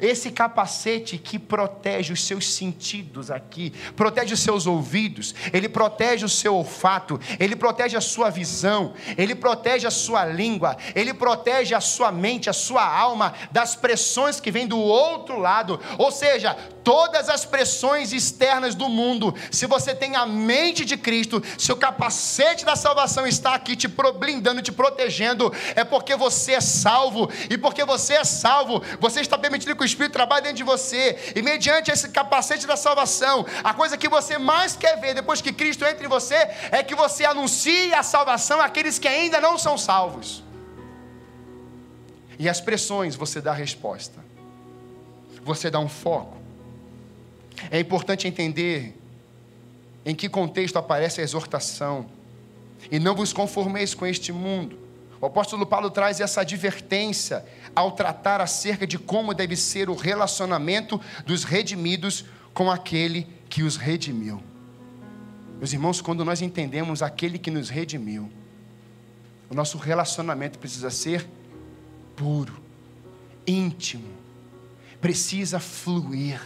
Esse 0.00 0.30
capacete 0.30 1.18
que 1.18 1.38
protege 1.38 2.12
os 2.12 2.24
seus 2.24 2.52
sentidos 2.52 3.30
aqui, 3.30 3.72
protege 3.96 4.34
os 4.34 4.40
seus 4.40 4.66
ouvidos, 4.66 5.34
ele 5.52 5.68
protege 5.68 6.24
o 6.24 6.28
seu 6.28 6.54
olfato, 6.54 7.20
ele 7.38 7.56
protege 7.56 7.96
a 7.96 8.00
sua 8.00 8.30
visão, 8.30 8.94
ele 9.16 9.34
protege 9.34 9.86
a 9.86 9.90
sua 9.90 10.24
língua, 10.24 10.76
ele 10.94 11.14
protege 11.14 11.74
a 11.74 11.80
sua 11.80 12.10
mente, 12.10 12.50
a 12.50 12.52
sua 12.52 12.84
alma 12.86 13.34
das 13.50 13.74
pressões 13.74 14.40
que 14.40 14.50
vêm 14.50 14.66
do 14.66 14.78
outro 14.78 15.38
lado. 15.38 15.80
Ou 15.98 16.10
seja, 16.10 16.56
todas 16.82 17.28
as 17.28 17.44
pressões 17.44 18.12
externas 18.12 18.74
do 18.74 18.88
mundo, 18.88 19.34
se 19.50 19.66
você 19.66 19.94
tem 19.94 20.16
a 20.16 20.26
mente 20.26 20.84
de 20.84 20.96
Cristo, 20.96 21.42
se 21.58 21.72
o 21.72 21.76
capacete 21.76 22.64
da 22.64 22.76
salvação 22.76 23.26
está 23.26 23.54
aqui 23.54 23.74
te 23.74 23.88
blindando, 23.88 24.62
te 24.62 24.70
protegendo, 24.70 25.52
é 25.74 25.82
porque 25.82 26.14
você 26.14 26.52
é 26.52 26.60
salvo, 26.60 27.30
e 27.48 27.56
porque 27.56 27.84
você 27.84 28.14
é 28.14 28.24
salvo, 28.24 28.82
você 29.00 29.20
está 29.20 29.38
permitindo 29.38 29.73
que 29.76 29.82
o 29.82 29.86
Espírito 29.86 30.12
trabalhe 30.12 30.42
dentro 30.42 30.58
de 30.58 30.62
você, 30.62 31.32
e 31.34 31.42
mediante 31.42 31.90
esse 31.90 32.08
capacete 32.08 32.66
da 32.66 32.76
salvação, 32.76 33.46
a 33.62 33.74
coisa 33.74 33.96
que 33.96 34.08
você 34.08 34.38
mais 34.38 34.76
quer 34.76 35.00
ver 35.00 35.14
depois 35.14 35.40
que 35.40 35.52
Cristo 35.52 35.84
entra 35.84 36.04
em 36.04 36.08
você, 36.08 36.36
é 36.70 36.82
que 36.82 36.94
você 36.94 37.24
anuncie 37.24 37.92
a 37.94 38.02
salvação 38.02 38.60
àqueles 38.60 38.98
que 38.98 39.08
ainda 39.08 39.40
não 39.40 39.58
são 39.58 39.76
salvos. 39.76 40.42
E 42.38 42.48
as 42.48 42.60
pressões 42.60 43.14
você 43.14 43.40
dá 43.40 43.52
resposta, 43.52 44.24
você 45.42 45.70
dá 45.70 45.78
um 45.78 45.88
foco. 45.88 46.36
É 47.70 47.78
importante 47.78 48.26
entender 48.26 48.96
em 50.04 50.14
que 50.14 50.28
contexto 50.28 50.76
aparece 50.76 51.20
a 51.20 51.24
exortação. 51.24 52.06
E 52.90 52.98
não 52.98 53.14
vos 53.14 53.32
conformeis 53.32 53.94
com 53.94 54.06
este 54.06 54.32
mundo. 54.32 54.78
O 55.24 55.26
apóstolo 55.26 55.64
Paulo 55.64 55.90
traz 55.90 56.20
essa 56.20 56.42
advertência 56.42 57.46
ao 57.74 57.92
tratar 57.92 58.42
acerca 58.42 58.86
de 58.86 58.98
como 58.98 59.32
deve 59.32 59.56
ser 59.56 59.88
o 59.88 59.94
relacionamento 59.94 61.00
dos 61.24 61.44
redimidos 61.44 62.26
com 62.52 62.70
aquele 62.70 63.26
que 63.48 63.62
os 63.62 63.78
redimiu. 63.78 64.42
Meus 65.56 65.72
irmãos, 65.72 66.02
quando 66.02 66.26
nós 66.26 66.42
entendemos 66.42 67.00
aquele 67.00 67.38
que 67.38 67.50
nos 67.50 67.70
redimiu, 67.70 68.30
o 69.48 69.54
nosso 69.54 69.78
relacionamento 69.78 70.58
precisa 70.58 70.90
ser 70.90 71.26
puro, 72.14 72.62
íntimo, 73.46 74.12
precisa 75.00 75.58
fluir. 75.58 76.38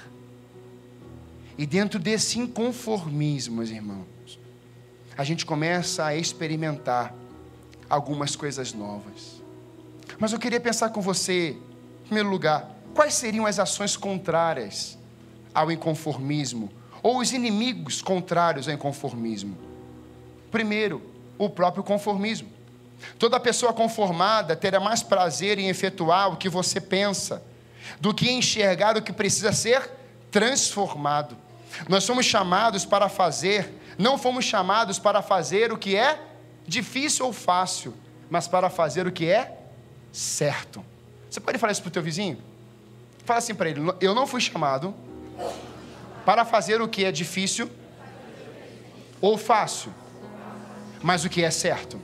E 1.58 1.66
dentro 1.66 1.98
desse 1.98 2.38
inconformismo, 2.38 3.56
meus 3.56 3.70
irmãos, 3.70 4.38
a 5.16 5.24
gente 5.24 5.44
começa 5.44 6.06
a 6.06 6.14
experimentar 6.14 7.12
algumas 7.88 8.36
coisas 8.36 8.72
novas. 8.72 9.42
Mas 10.18 10.32
eu 10.32 10.38
queria 10.38 10.60
pensar 10.60 10.90
com 10.90 11.00
você, 11.00 11.50
em 11.50 12.04
primeiro 12.06 12.28
lugar, 12.28 12.70
quais 12.94 13.14
seriam 13.14 13.46
as 13.46 13.58
ações 13.58 13.96
contrárias 13.96 14.98
ao 15.54 15.70
inconformismo, 15.70 16.70
ou 17.02 17.18
os 17.18 17.32
inimigos 17.32 18.02
contrários 18.02 18.68
ao 18.68 18.74
inconformismo? 18.74 19.56
Primeiro, 20.50 21.02
o 21.38 21.48
próprio 21.48 21.84
conformismo. 21.84 22.48
Toda 23.18 23.38
pessoa 23.38 23.72
conformada 23.72 24.56
terá 24.56 24.80
mais 24.80 25.02
prazer 25.02 25.58
em 25.58 25.68
efetuar 25.68 26.32
o 26.32 26.36
que 26.36 26.48
você 26.48 26.80
pensa 26.80 27.42
do 28.00 28.12
que 28.12 28.30
enxergar 28.30 28.96
o 28.96 29.02
que 29.02 29.12
precisa 29.12 29.52
ser 29.52 29.88
transformado. 30.30 31.36
Nós 31.88 32.04
somos 32.04 32.26
chamados 32.26 32.84
para 32.84 33.08
fazer, 33.08 33.72
não 33.96 34.18
fomos 34.18 34.44
chamados 34.44 34.98
para 34.98 35.22
fazer 35.22 35.72
o 35.72 35.78
que 35.78 35.94
é 35.94 36.18
difícil 36.68 37.26
ou 37.26 37.32
fácil, 37.32 37.94
mas 38.30 38.46
para 38.46 38.68
fazer 38.68 39.06
o 39.06 39.12
que 39.12 39.26
é 39.26 39.58
certo. 40.12 40.84
Você 41.28 41.40
pode 41.40 41.58
falar 41.58 41.72
isso 41.72 41.82
para 41.82 41.88
o 41.88 41.92
teu 41.92 42.02
vizinho? 42.02 42.38
Fala 43.24 43.38
assim 43.38 43.54
para 43.54 43.70
ele: 43.70 43.80
Eu 44.00 44.14
não 44.14 44.26
fui 44.26 44.40
chamado 44.40 44.94
para 46.24 46.44
fazer 46.44 46.80
o 46.80 46.88
que 46.88 47.04
é 47.04 47.10
difícil 47.10 47.70
ou 49.20 49.36
fácil, 49.38 49.92
mas 51.02 51.24
o 51.24 51.28
que 51.28 51.42
é 51.42 51.50
certo. 51.50 52.00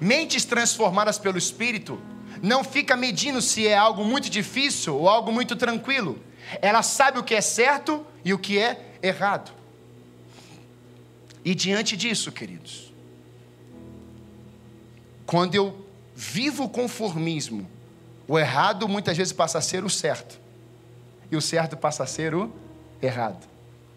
Mentes 0.00 0.44
transformadas 0.44 1.18
pelo 1.18 1.38
Espírito 1.38 2.00
não 2.42 2.62
fica 2.64 2.96
medindo 2.96 3.40
se 3.40 3.66
é 3.66 3.76
algo 3.76 4.04
muito 4.04 4.28
difícil 4.28 4.96
ou 4.96 5.08
algo 5.08 5.32
muito 5.32 5.56
tranquilo. 5.56 6.20
Ela 6.60 6.82
sabe 6.82 7.18
o 7.18 7.22
que 7.22 7.34
é 7.34 7.40
certo 7.40 8.04
e 8.24 8.34
o 8.34 8.38
que 8.38 8.58
é 8.58 8.94
errado. 9.02 9.52
E 11.44 11.54
diante 11.54 11.96
disso, 11.96 12.30
queridos, 12.30 12.91
quando 15.32 15.54
eu 15.54 15.74
vivo 16.14 16.68
conformismo, 16.68 17.66
o 18.28 18.38
errado 18.38 18.86
muitas 18.86 19.16
vezes 19.16 19.32
passa 19.32 19.56
a 19.56 19.62
ser 19.62 19.82
o 19.82 19.88
certo, 19.88 20.38
e 21.30 21.36
o 21.36 21.40
certo 21.40 21.74
passa 21.74 22.02
a 22.02 22.06
ser 22.06 22.34
o 22.34 22.52
errado, 23.00 23.48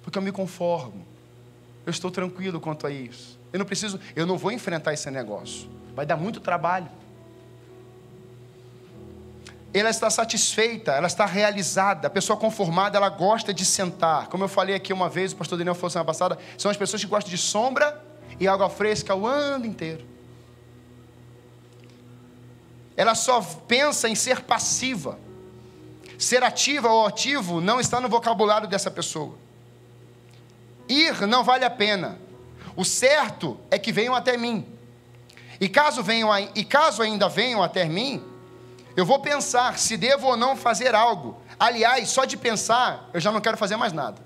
porque 0.02 0.18
eu 0.18 0.22
me 0.22 0.32
conformo, 0.32 1.06
eu 1.86 1.92
estou 1.92 2.10
tranquilo 2.10 2.62
quanto 2.62 2.88
a 2.88 2.90
isso, 2.90 3.38
eu 3.52 3.60
não 3.60 3.66
preciso, 3.66 4.00
eu 4.16 4.26
não 4.26 4.38
vou 4.38 4.50
enfrentar 4.50 4.94
esse 4.94 5.12
negócio, 5.12 5.70
vai 5.94 6.06
dar 6.06 6.16
muito 6.16 6.40
trabalho. 6.40 6.88
Ela 9.74 9.90
está 9.90 10.10
satisfeita, 10.10 10.94
ela 10.94 11.08
está 11.08 11.26
realizada. 11.26 12.08
A 12.08 12.10
pessoa 12.10 12.40
conformada, 12.40 12.98
ela 12.98 13.10
gosta 13.10 13.54
de 13.54 13.66
sentar. 13.66 14.28
Como 14.28 14.42
eu 14.42 14.48
falei 14.48 14.74
aqui 14.74 14.94
uma 14.94 15.10
vez, 15.10 15.34
o 15.34 15.36
pastor 15.36 15.58
Daniel 15.58 15.76
falou 15.76 15.90
semana 15.90 16.06
passada, 16.06 16.38
são 16.58 16.72
as 16.72 16.78
pessoas 16.78 17.04
que 17.04 17.10
gostam 17.10 17.30
de 17.30 17.38
sombra 17.38 18.02
e 18.40 18.48
água 18.48 18.70
fresca 18.70 19.14
o 19.14 19.28
ano 19.28 19.66
inteiro 19.66 20.15
ela 22.98 23.16
só 23.16 23.42
pensa 23.42 24.08
em 24.08 24.16
ser 24.16 24.42
passiva. 24.42 25.20
Ser 26.18 26.44
ativa 26.44 26.90
ou 26.90 27.06
ativo 27.06 27.60
não 27.60 27.80
está 27.80 28.00
no 28.00 28.08
vocabulário 28.08 28.68
dessa 28.68 28.90
pessoa. 28.90 29.36
Ir 30.88 31.28
não 31.28 31.44
vale 31.44 31.66
a 31.66 31.70
pena. 31.70 32.18
O 32.76 32.86
certo 32.86 33.58
é 33.70 33.78
que 33.78 33.92
venham 33.92 34.16
até 34.16 34.38
mim. 34.38 34.66
E 35.60 35.68
caso 35.68 36.04
venham 36.04 36.30
e 36.54 36.64
caso 36.64 37.02
ainda 37.02 37.30
venham 37.30 37.64
até 37.64 37.86
mim, 37.86 38.24
eu 38.96 39.06
vou 39.06 39.20
pensar 39.20 39.78
se 39.78 39.98
devo 39.98 40.28
ou 40.28 40.38
não 40.38 40.56
fazer 40.56 40.94
algo. 40.96 41.42
Aliás, 41.60 42.10
só 42.10 42.26
de 42.26 42.38
pensar, 42.38 43.10
eu 43.14 43.20
já 43.20 43.32
não 43.32 43.42
quero 43.42 43.58
fazer 43.58 43.76
mais 43.76 43.94
nada. 43.94 44.22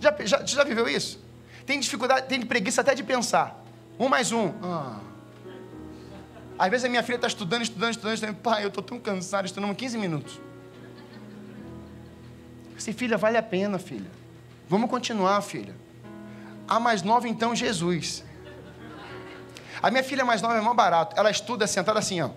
Já, 0.00 0.14
já, 0.24 0.44
já 0.44 0.64
viveu 0.64 0.88
isso? 0.88 1.20
Tem 1.66 1.78
dificuldade, 1.78 2.28
tem 2.28 2.40
preguiça 2.42 2.80
até 2.80 2.94
de 2.94 3.02
pensar. 3.02 3.62
Um 3.98 4.08
mais 4.08 4.30
um. 4.30 4.52
Ah. 4.62 5.00
Às 6.58 6.70
vezes 6.70 6.84
a 6.84 6.88
minha 6.88 7.02
filha 7.02 7.16
está 7.16 7.28
estudando, 7.28 7.62
estudando, 7.62 7.90
estudando, 7.92 8.14
estudando. 8.14 8.36
Pai, 8.36 8.64
eu 8.64 8.68
estou 8.68 8.82
tão 8.82 8.98
cansado, 8.98 9.46
estudando 9.46 9.74
15 9.74 9.96
minutos. 9.96 10.40
Assim, 12.76 12.92
filha, 12.92 13.16
vale 13.16 13.36
a 13.36 13.42
pena, 13.42 13.78
filha. 13.78 14.10
Vamos 14.68 14.90
continuar, 14.90 15.40
filha. 15.40 15.74
A 16.66 16.80
mais 16.80 17.02
nova, 17.02 17.28
então, 17.28 17.54
Jesus. 17.54 18.24
A 19.80 19.90
minha 19.90 20.02
filha 20.02 20.24
mais 20.24 20.42
nova 20.42 20.56
é 20.56 20.60
mais 20.60 20.76
barato. 20.76 21.18
Ela 21.18 21.30
estuda 21.30 21.66
sentada 21.66 21.98
assim, 21.98 22.20
ó. 22.20 22.30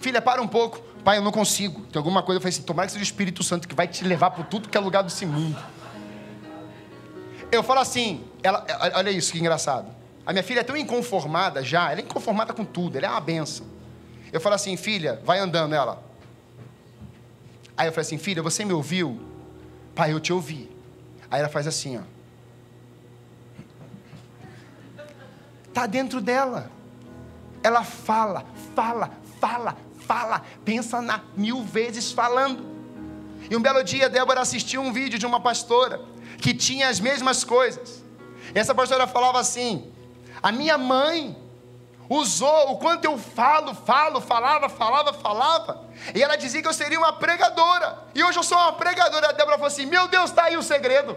Filha, 0.00 0.22
para 0.22 0.40
um 0.40 0.48
pouco. 0.48 0.80
Pai, 1.04 1.18
eu 1.18 1.22
não 1.22 1.32
consigo. 1.32 1.82
Tem 1.86 1.98
alguma 1.98 2.22
coisa. 2.22 2.38
Eu 2.38 2.40
falei 2.40 2.54
assim: 2.54 2.62
tomara 2.62 2.86
que 2.86 2.92
seja 2.92 3.02
o 3.02 3.04
Espírito 3.04 3.42
Santo 3.42 3.68
que 3.68 3.74
vai 3.74 3.86
te 3.86 4.04
levar 4.04 4.30
para 4.30 4.44
tudo 4.44 4.68
que 4.68 4.76
é 4.76 4.80
lugar 4.80 5.02
desse 5.02 5.26
mundo. 5.26 5.58
Eu 7.50 7.62
falo 7.62 7.80
assim, 7.80 8.24
ela, 8.42 8.64
olha 8.94 9.10
isso 9.10 9.32
que 9.32 9.38
engraçado. 9.38 9.97
A 10.28 10.32
minha 10.34 10.42
filha 10.42 10.60
é 10.60 10.62
tão 10.62 10.76
inconformada 10.76 11.64
já, 11.64 11.90
ela 11.90 12.02
é 12.02 12.04
inconformada 12.04 12.52
com 12.52 12.62
tudo, 12.62 12.98
ela 12.98 13.06
é 13.06 13.08
uma 13.08 13.18
benção. 13.18 13.66
Eu 14.30 14.38
falo 14.38 14.56
assim, 14.56 14.76
filha, 14.76 15.22
vai 15.24 15.38
andando 15.38 15.74
ela. 15.74 16.04
Aí 17.74 17.88
eu 17.88 17.92
falei 17.92 18.02
assim, 18.02 18.18
filha, 18.18 18.42
você 18.42 18.62
me 18.62 18.74
ouviu? 18.74 19.18
Pai, 19.94 20.12
eu 20.12 20.20
te 20.20 20.30
ouvi. 20.30 20.70
Aí 21.30 21.40
ela 21.40 21.48
faz 21.48 21.66
assim, 21.66 21.96
ó. 21.96 22.02
Tá 25.72 25.86
dentro 25.86 26.20
dela. 26.20 26.70
Ela 27.62 27.82
fala, 27.82 28.44
fala, 28.74 29.10
fala, 29.40 29.78
fala, 30.06 30.42
pensa 30.62 31.00
na 31.00 31.22
mil 31.34 31.64
vezes 31.64 32.12
falando. 32.12 32.66
E 33.50 33.56
um 33.56 33.62
belo 33.62 33.82
dia, 33.82 34.10
Débora 34.10 34.42
assistiu 34.42 34.82
um 34.82 34.92
vídeo 34.92 35.18
de 35.18 35.24
uma 35.24 35.40
pastora 35.40 36.02
que 36.36 36.52
tinha 36.52 36.90
as 36.90 37.00
mesmas 37.00 37.44
coisas. 37.44 38.04
E 38.54 38.58
essa 38.58 38.74
pastora 38.74 39.06
falava 39.06 39.40
assim: 39.40 39.90
a 40.42 40.52
minha 40.52 40.78
mãe 40.78 41.36
usou 42.08 42.72
o 42.72 42.78
quanto 42.78 43.04
eu 43.04 43.18
falo, 43.18 43.74
falo, 43.74 44.20
falava, 44.20 44.68
falava, 44.68 45.12
falava. 45.12 45.84
E 46.14 46.22
ela 46.22 46.36
dizia 46.36 46.62
que 46.62 46.68
eu 46.68 46.72
seria 46.72 46.98
uma 46.98 47.12
pregadora. 47.12 47.98
E 48.14 48.24
hoje 48.24 48.38
eu 48.38 48.42
sou 48.42 48.56
uma 48.56 48.72
pregadora. 48.72 49.28
A 49.28 49.32
Débora 49.32 49.56
falou 49.56 49.66
assim: 49.66 49.86
Meu 49.86 50.08
Deus, 50.08 50.30
está 50.30 50.44
aí 50.44 50.56
o 50.56 50.62
segredo. 50.62 51.16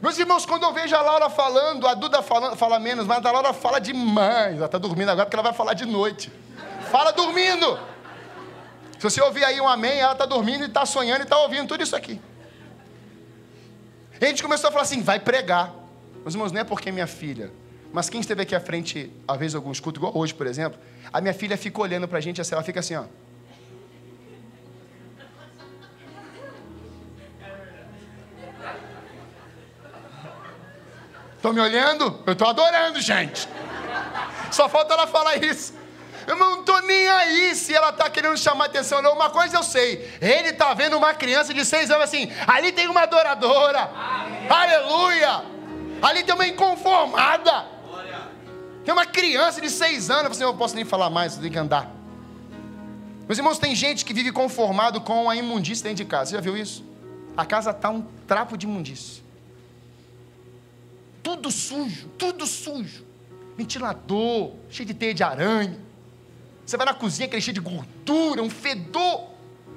Meus 0.00 0.18
irmãos, 0.18 0.44
quando 0.44 0.64
eu 0.64 0.72
vejo 0.72 0.96
a 0.96 1.00
Laura 1.00 1.30
falando, 1.30 1.86
a 1.86 1.94
Duda 1.94 2.22
fala, 2.22 2.56
fala 2.56 2.80
menos, 2.80 3.06
mas 3.06 3.24
a 3.24 3.30
Laura 3.30 3.52
fala 3.52 3.80
demais. 3.80 4.56
Ela 4.56 4.66
está 4.66 4.76
dormindo 4.76 5.10
agora 5.10 5.26
porque 5.26 5.36
ela 5.36 5.44
vai 5.44 5.52
falar 5.52 5.74
de 5.74 5.84
noite. 5.84 6.32
Fala 6.90 7.12
dormindo. 7.12 7.78
Se 8.98 9.04
você 9.08 9.20
ouvir 9.20 9.44
aí 9.44 9.60
um 9.60 9.68
amém, 9.68 10.00
ela 10.00 10.12
está 10.12 10.26
dormindo 10.26 10.64
e 10.64 10.66
está 10.66 10.84
sonhando 10.84 11.20
e 11.20 11.22
está 11.22 11.38
ouvindo 11.38 11.68
tudo 11.68 11.84
isso 11.84 11.94
aqui. 11.94 12.20
E 14.20 14.24
a 14.24 14.28
gente 14.28 14.42
começou 14.42 14.68
a 14.68 14.72
falar 14.72 14.82
assim: 14.82 15.02
vai 15.02 15.20
pregar. 15.20 15.72
Meus 16.22 16.34
irmãos, 16.34 16.50
não 16.50 16.60
é 16.60 16.64
porque 16.64 16.88
é 16.88 16.92
minha 16.92 17.06
filha. 17.06 17.52
Mas 17.92 18.08
quem 18.08 18.20
esteve 18.20 18.42
aqui 18.42 18.54
à 18.54 18.60
frente, 18.60 19.12
às 19.28 19.38
vezes, 19.38 19.54
alguns 19.54 19.78
cultos, 19.78 20.00
igual 20.00 20.16
hoje, 20.16 20.32
por 20.32 20.46
exemplo, 20.46 20.80
a 21.12 21.20
minha 21.20 21.34
filha 21.34 21.56
fica 21.58 21.80
olhando 21.80 22.08
para 22.08 22.18
a 22.18 22.20
gente, 22.20 22.40
assim, 22.40 22.54
ela 22.54 22.62
fica 22.62 22.80
assim, 22.80 22.96
ó. 22.96 23.04
Estão 31.36 31.52
me 31.52 31.60
olhando? 31.60 32.22
Eu 32.24 32.32
estou 32.34 32.48
adorando, 32.48 33.00
gente. 33.00 33.48
Só 34.52 34.68
falta 34.68 34.94
ela 34.94 35.06
falar 35.08 35.36
isso. 35.42 35.74
Eu 36.26 36.36
não 36.36 36.60
estou 36.60 36.80
nem 36.82 37.08
aí 37.08 37.54
se 37.54 37.74
ela 37.74 37.88
está 37.88 38.08
querendo 38.08 38.36
chamar 38.38 38.66
atenção, 38.66 39.02
não. 39.02 39.12
Uma 39.14 39.28
coisa 39.28 39.56
eu 39.56 39.62
sei: 39.62 40.08
ele 40.20 40.50
está 40.50 40.72
vendo 40.72 40.96
uma 40.96 41.12
criança 41.14 41.52
de 41.52 41.64
seis 41.64 41.90
anos 41.90 42.04
assim, 42.04 42.32
ali 42.46 42.70
tem 42.70 42.86
uma 42.86 43.02
adoradora, 43.02 43.90
Amém. 43.92 44.48
aleluia. 44.48 45.42
Ali 46.00 46.22
tem 46.22 46.34
uma 46.34 46.46
inconformada, 46.46 47.64
tem 48.84 48.92
uma 48.92 49.06
criança 49.06 49.60
de 49.60 49.70
seis 49.70 50.10
anos. 50.10 50.36
Você 50.36 50.42
assim, 50.42 50.52
não 50.52 50.56
posso 50.56 50.74
nem 50.74 50.84
falar 50.84 51.10
mais, 51.10 51.36
tem 51.36 51.50
que 51.50 51.58
andar. 51.58 51.90
Meus 53.26 53.38
irmãos, 53.38 53.58
tem 53.58 53.74
gente 53.74 54.04
que 54.04 54.12
vive 54.12 54.32
conformado 54.32 55.00
com 55.00 55.30
a 55.30 55.36
imundícia 55.36 55.84
dentro 55.84 56.04
de 56.04 56.10
casa. 56.10 56.30
Você 56.30 56.36
já 56.36 56.40
viu 56.40 56.56
isso? 56.56 56.84
A 57.36 57.46
casa 57.46 57.70
está 57.70 57.88
um 57.90 58.02
trapo 58.26 58.56
de 58.56 58.66
imundícia 58.66 59.22
tudo 61.22 61.50
sujo, 61.50 62.08
tudo 62.18 62.46
sujo. 62.46 63.04
Ventilador, 63.56 64.52
cheio 64.68 64.86
de 64.86 64.94
teia 64.94 65.14
de 65.14 65.22
aranha. 65.22 65.78
Você 66.64 66.76
vai 66.76 66.86
na 66.86 66.94
cozinha, 66.94 67.26
aquele 67.26 67.40
cheio 67.42 67.54
de 67.54 67.60
gordura, 67.60 68.42
um 68.42 68.50
fedor. 68.50 69.30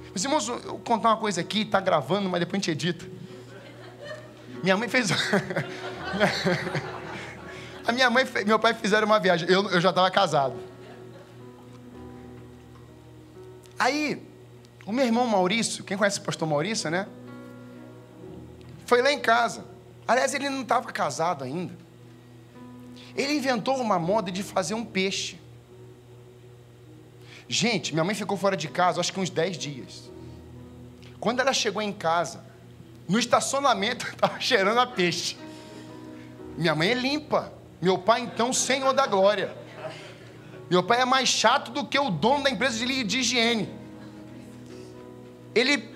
Meus 0.10 0.24
irmãos, 0.24 0.48
eu 0.48 0.60
vou 0.60 0.80
contar 0.80 1.10
uma 1.10 1.18
coisa 1.18 1.42
aqui, 1.42 1.62
está 1.62 1.80
gravando, 1.80 2.30
mas 2.30 2.40
depois 2.40 2.56
a 2.56 2.64
gente 2.64 2.72
edita. 2.72 3.06
Minha 4.64 4.78
mãe 4.78 4.88
fez. 4.88 5.10
a 7.88 7.92
minha 7.92 8.10
mãe 8.10 8.26
e 8.42 8.46
meu 8.46 8.60
pai 8.60 8.74
fizeram 8.74 9.06
uma 9.06 9.20
viagem. 9.20 9.50
Eu, 9.50 9.70
eu 9.70 9.82
já 9.82 9.90
estava 9.90 10.10
casado. 10.10 10.56
Aí, 13.78 14.22
o 14.86 14.92
meu 14.92 15.06
irmão 15.06 15.28
Maurício, 15.28 15.84
quem 15.84 15.98
conhece 15.98 16.20
o 16.20 16.24
pastor 16.24 16.48
Maurício, 16.48 16.90
né? 16.90 17.08
Foi 18.86 19.02
lá 19.02 19.12
em 19.12 19.20
casa. 19.20 19.66
Aliás, 20.08 20.34
ele 20.34 20.50
não 20.50 20.62
estava 20.62 20.92
casado 20.92 21.44
ainda. 21.44 21.76
Ele 23.16 23.34
inventou 23.34 23.78
uma 23.78 23.98
moda 23.98 24.32
de 24.32 24.44
fazer 24.44 24.74
um 24.74 24.86
peixe. 24.86 25.40
Gente, 27.48 27.94
minha 27.94 28.04
mãe 28.04 28.16
ficou 28.16 28.38
fora 28.38 28.58
de 28.58 28.68
casa, 28.68 29.00
acho 29.00 29.14
que 29.14 29.20
uns 29.20 29.30
10 29.30 29.58
dias. 29.58 30.12
Quando 31.20 31.40
ela 31.40 31.54
chegou 31.54 31.82
em 31.82 31.94
casa, 31.94 32.44
no 33.08 33.20
estacionamento 33.20 34.08
estava 34.14 34.40
cheirando 34.40 34.80
a 34.80 34.88
peixe. 34.88 35.38
Minha 36.58 36.76
mãe 36.76 36.90
é 36.90 36.94
limpa. 36.94 37.54
Meu 37.86 38.00
pai, 38.00 38.22
então, 38.22 38.52
Senhor 38.52 38.94
da 38.94 39.06
glória. 39.06 39.56
Meu 40.72 40.82
pai 40.82 41.02
é 41.02 41.06
mais 41.06 41.30
chato 41.30 41.70
do 41.70 41.86
que 41.86 42.00
o 42.00 42.10
dono 42.10 42.44
da 42.44 42.50
empresa 42.50 42.84
de, 42.84 43.20
higiene. 43.20 43.70
Ele, 45.54 45.88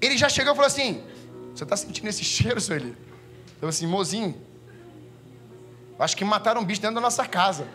ele 0.00 0.18
já 0.18 0.28
chegou 0.28 0.52
e 0.52 0.56
falou 0.56 0.66
assim: 0.66 1.00
Você 1.54 1.62
está 1.62 1.76
sentindo 1.76 2.08
esse 2.08 2.24
cheiro, 2.34 2.60
seu 2.60 2.74
Eli? 2.74 2.96
Eu 3.60 3.68
assim, 3.68 3.86
mozinho, 3.86 4.34
acho 5.96 6.16
que 6.16 6.24
mataram 6.24 6.60
um 6.60 6.64
bicho 6.64 6.80
dentro 6.80 6.96
da 6.96 7.00
nossa 7.00 7.24
casa. 7.24 7.68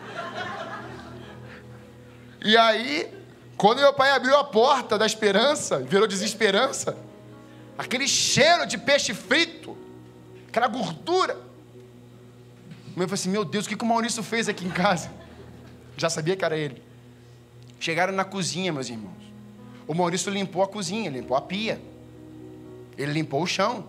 E 2.44 2.54
aí, 2.54 3.10
quando 3.56 3.78
meu 3.78 3.94
pai 3.94 4.10
abriu 4.10 4.36
a 4.36 4.44
porta 4.44 4.98
da 4.98 5.06
esperança, 5.06 5.78
virou 5.78 6.06
desesperança, 6.06 6.98
aquele 7.78 8.06
cheiro 8.06 8.66
de 8.66 8.76
peixe 8.76 9.14
frito, 9.14 9.74
aquela 10.48 10.68
gordura. 10.68 11.47
Eu 13.04 13.08
falei 13.08 13.20
assim: 13.20 13.30
Meu 13.30 13.44
Deus, 13.44 13.66
o 13.66 13.68
que, 13.68 13.76
que 13.76 13.84
o 13.84 13.86
Maurício 13.86 14.22
fez 14.22 14.48
aqui 14.48 14.64
em 14.64 14.70
casa? 14.70 15.10
Já 15.96 16.08
sabia 16.08 16.36
que 16.36 16.44
era 16.44 16.56
ele. 16.56 16.82
Chegaram 17.80 18.12
na 18.12 18.24
cozinha, 18.24 18.72
meus 18.72 18.88
irmãos. 18.88 19.22
O 19.86 19.94
Maurício 19.94 20.30
limpou 20.32 20.62
a 20.62 20.68
cozinha, 20.68 21.10
limpou 21.10 21.36
a 21.36 21.40
pia. 21.40 21.80
Ele 22.96 23.12
limpou 23.12 23.42
o 23.42 23.46
chão. 23.46 23.84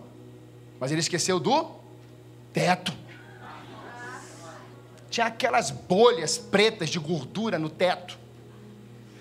Mas 0.78 0.90
ele 0.90 1.00
esqueceu 1.00 1.38
do 1.38 1.70
teto. 2.52 2.92
Tinha 5.10 5.26
aquelas 5.26 5.70
bolhas 5.70 6.38
pretas 6.38 6.88
de 6.88 6.98
gordura 6.98 7.58
no 7.58 7.68
teto. 7.68 8.18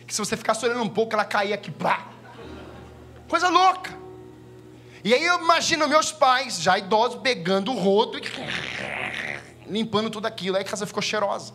Que 0.05 0.13
se 0.13 0.19
você 0.19 0.37
ficasse 0.37 0.65
olhando 0.65 0.83
um 0.83 0.89
pouco, 0.89 1.13
ela 1.13 1.25
caía 1.25 1.55
aqui. 1.55 1.69
Blá. 1.69 2.07
Coisa 3.27 3.49
louca. 3.49 3.97
E 5.03 5.13
aí 5.13 5.23
eu 5.23 5.39
imagino 5.39 5.87
meus 5.87 6.11
pais, 6.11 6.61
já 6.61 6.77
idosos, 6.77 7.21
pegando 7.21 7.71
o 7.71 7.79
rodo 7.79 8.17
e 8.17 8.21
limpando 9.69 10.09
tudo 10.09 10.25
aquilo. 10.25 10.57
Aí 10.57 10.63
a 10.63 10.65
casa 10.65 10.85
ficou 10.85 11.01
cheirosa. 11.01 11.53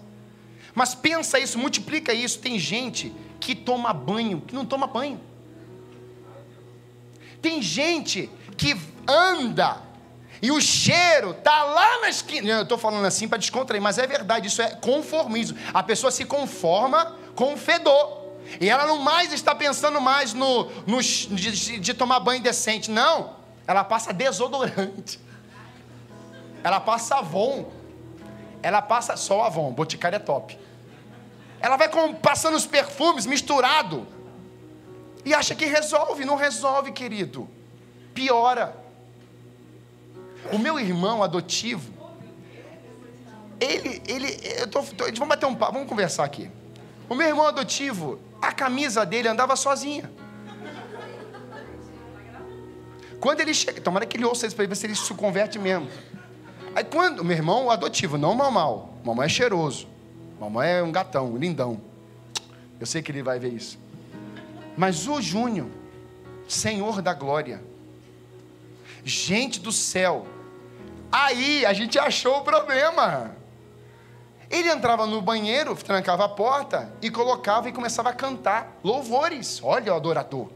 Mas 0.75 0.95
pensa 0.95 1.39
isso, 1.39 1.59
multiplica 1.59 2.13
isso. 2.13 2.39
Tem 2.39 2.59
gente 2.59 3.15
que 3.41 3.55
toma 3.55 3.93
banho, 3.93 4.41
que 4.41 4.55
não 4.55 4.65
toma 4.65 4.87
banho. 4.87 5.21
Tem 7.41 7.61
gente 7.61 8.31
que 8.57 8.77
anda 9.07 9.83
e 10.45 10.51
o 10.51 10.61
cheiro 10.61 11.33
tá 11.33 11.63
lá 11.63 12.03
na 12.03 12.11
esquina. 12.11 12.51
Eu 12.51 12.63
estou 12.65 12.77
falando 12.77 13.07
assim 13.07 13.27
para 13.27 13.39
descontrair, 13.39 13.81
mas 13.81 13.97
é 13.97 14.07
verdade, 14.07 14.49
isso 14.49 14.61
é 14.61 14.75
conformismo. 14.75 15.57
A 15.73 15.83
pessoa 15.83 16.11
se 16.11 16.27
conforma 16.27 17.17
com 17.35 17.55
o 17.55 17.57
fedor. 17.57 18.25
E 18.61 18.69
ela 18.69 18.87
não 18.87 18.99
mais 18.99 19.33
está 19.33 19.55
pensando 19.55 20.01
mais 20.03 20.35
no, 20.35 20.71
no 20.87 21.01
de, 21.01 21.79
de 21.79 21.95
tomar 21.95 22.21
banho 22.21 22.43
decente. 22.43 22.91
Não. 22.91 23.37
Ela 23.67 23.85
passa 23.85 24.13
desodorante. 24.13 25.19
Ela 26.63 26.79
passa 26.79 27.17
Avon. 27.17 27.71
Ela 28.65 28.81
passa 28.81 29.15
só 29.15 29.43
Avon. 29.45 29.71
Boticário 29.73 30.17
é 30.17 30.19
top. 30.19 30.59
Ela 31.61 31.77
vai 31.77 31.87
passando 32.23 32.55
os 32.55 32.67
perfumes 32.67 33.27
misturado. 33.27 34.07
E 35.23 35.35
acha 35.35 35.55
que 35.55 35.67
resolve. 35.67 36.25
Não 36.25 36.35
resolve, 36.35 36.91
querido. 36.91 37.47
Piora. 38.15 38.75
O 40.51 40.59
meu 40.59 40.81
irmão 40.81 41.23
adotivo, 41.23 41.93
ele, 43.61 44.03
ele, 44.09 44.41
eu 44.59 44.67
tô, 44.67 44.83
tô, 44.83 45.05
vamos 45.05 45.29
bater 45.29 45.47
um 45.47 45.55
papo, 45.55 45.73
vamos 45.73 45.89
conversar 45.89 46.25
aqui. 46.25 46.51
O 47.09 47.15
meu 47.15 47.29
irmão 47.29 47.47
adotivo, 47.47 48.19
a 48.41 48.51
camisa 48.51 49.05
dele 49.05 49.29
andava 49.29 49.57
sozinha. 49.57 50.11
Quando 53.21 53.41
ele 53.41 53.53
chega, 53.53 53.81
tomara 53.81 54.07
que 54.07 54.17
ele 54.17 54.25
ouça 54.25 54.47
isso 54.47 54.57
para 54.57 54.67
ver 54.67 54.75
se 54.75 54.87
ele 54.87 54.95
se 54.95 55.13
converte 55.15 55.59
mesmo. 55.59 55.89
Aí 56.75 56.85
quando, 56.85 57.25
meu 57.25 57.37
irmão 57.37 57.71
adotivo, 57.71 58.19
não 58.19 58.35
mamão, 58.35 58.91
mamão 59.05 59.25
é 59.25 59.29
cheiroso, 59.29 59.87
mamão 60.41 60.63
é 60.63 60.83
um 60.83 60.91
gatão, 60.91 61.37
lindão. 61.37 61.81
Eu 62.81 62.87
sei 62.87 63.03
que 63.03 63.13
ele 63.13 63.23
vai 63.23 63.39
ver 63.39 63.53
isso. 63.53 63.79
Mas 64.77 65.07
o 65.07 65.23
Júnior, 65.23 65.69
Senhor 66.49 67.01
da 67.01 67.15
glória, 67.15 67.63
gente 69.05 69.61
do 69.61 69.71
céu, 69.71 70.27
Aí 71.17 71.65
a 71.65 71.73
gente 71.73 71.97
achou 71.97 72.39
o 72.39 72.41
problema. 72.43 73.37
Ele 74.51 74.69
entrava 74.69 75.07
no 75.07 75.23
banheiro, 75.23 75.73
trancava 75.77 76.25
a 76.25 76.29
porta 76.29 76.93
e 77.01 77.09
colocava 77.09 77.69
e 77.69 77.73
começava 77.73 78.11
a 78.11 78.13
cantar 78.13 78.81
louvores. 78.83 79.61
Olha 79.63 79.93
o 79.93 79.97
adorador. 79.97 80.51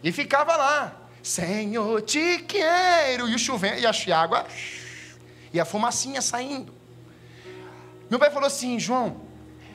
E 0.00 0.12
ficava 0.12 0.56
lá. 0.56 0.92
Senhor, 1.20 2.00
te 2.02 2.38
quero. 2.46 3.28
E 3.28 3.34
o 3.34 3.38
chovendo, 3.40 3.80
e 3.80 4.12
a 4.12 4.20
água, 4.20 4.46
e 5.52 5.60
a 5.60 5.64
fumacinha 5.64 6.20
saindo. 6.22 6.72
Meu 8.08 8.18
pai 8.18 8.30
falou 8.30 8.46
assim: 8.46 8.78
João, 8.78 9.16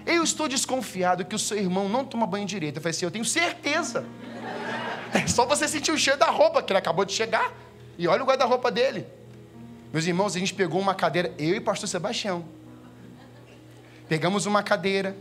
eu 0.06 0.24
estou 0.24 0.48
desconfiado 0.48 1.26
que 1.26 1.36
o 1.36 1.40
seu 1.40 1.58
irmão 1.58 1.90
não 1.90 2.06
toma 2.06 2.26
banho 2.26 2.46
direito. 2.46 2.78
Eu 2.78 2.82
falei 2.82 2.92
assim: 2.92 3.06
eu 3.06 3.12
tenho 3.12 3.26
certeza. 3.26 4.06
É 5.14 5.26
só 5.28 5.46
você 5.46 5.68
sentir 5.68 5.92
o 5.92 5.98
cheiro 5.98 6.20
da 6.20 6.28
roupa, 6.28 6.62
que 6.62 6.72
ele 6.72 6.80
acabou 6.80 7.06
de 7.06 7.14
chegar. 7.14 7.54
E 7.98 8.08
olha 8.08 8.24
o 8.24 8.26
guarda-roupa 8.26 8.70
dele. 8.70 9.08
Meus 9.92 10.06
irmãos, 10.06 10.36
a 10.36 10.40
gente 10.40 10.54
pegou 10.54 10.80
uma 10.80 10.94
cadeira, 10.94 11.34
eu 11.38 11.56
e 11.56 11.60
pastor 11.60 11.88
Sebastião. 11.88 12.46
Pegamos 14.08 14.46
uma 14.46 14.62
cadeira, 14.62 15.16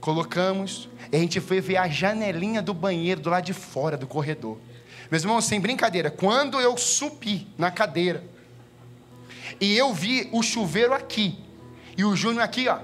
colocamos, 0.00 0.88
e 1.10 1.16
a 1.16 1.18
gente 1.18 1.40
foi 1.40 1.60
ver 1.60 1.76
a 1.76 1.88
janelinha 1.88 2.62
do 2.62 2.72
banheiro 2.72 3.20
do 3.20 3.30
lado 3.30 3.44
de 3.44 3.52
fora 3.52 3.96
do 3.96 4.06
corredor. 4.06 4.58
Meus 5.10 5.22
irmãos, 5.22 5.44
sem 5.44 5.60
brincadeira, 5.60 6.10
quando 6.10 6.60
eu 6.60 6.76
subi 6.76 7.46
na 7.58 7.70
cadeira, 7.70 8.24
e 9.60 9.76
eu 9.76 9.92
vi 9.92 10.28
o 10.32 10.42
chuveiro 10.42 10.92
aqui, 10.92 11.38
e 11.96 12.04
o 12.04 12.16
Júnior 12.16 12.42
aqui, 12.42 12.68
ó, 12.68 12.78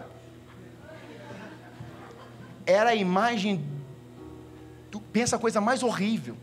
era 2.66 2.90
a 2.90 2.94
imagem, 2.94 3.64
do, 4.90 5.00
pensa 5.00 5.36
a 5.36 5.38
coisa 5.38 5.60
mais 5.60 5.82
horrível. 5.82 6.36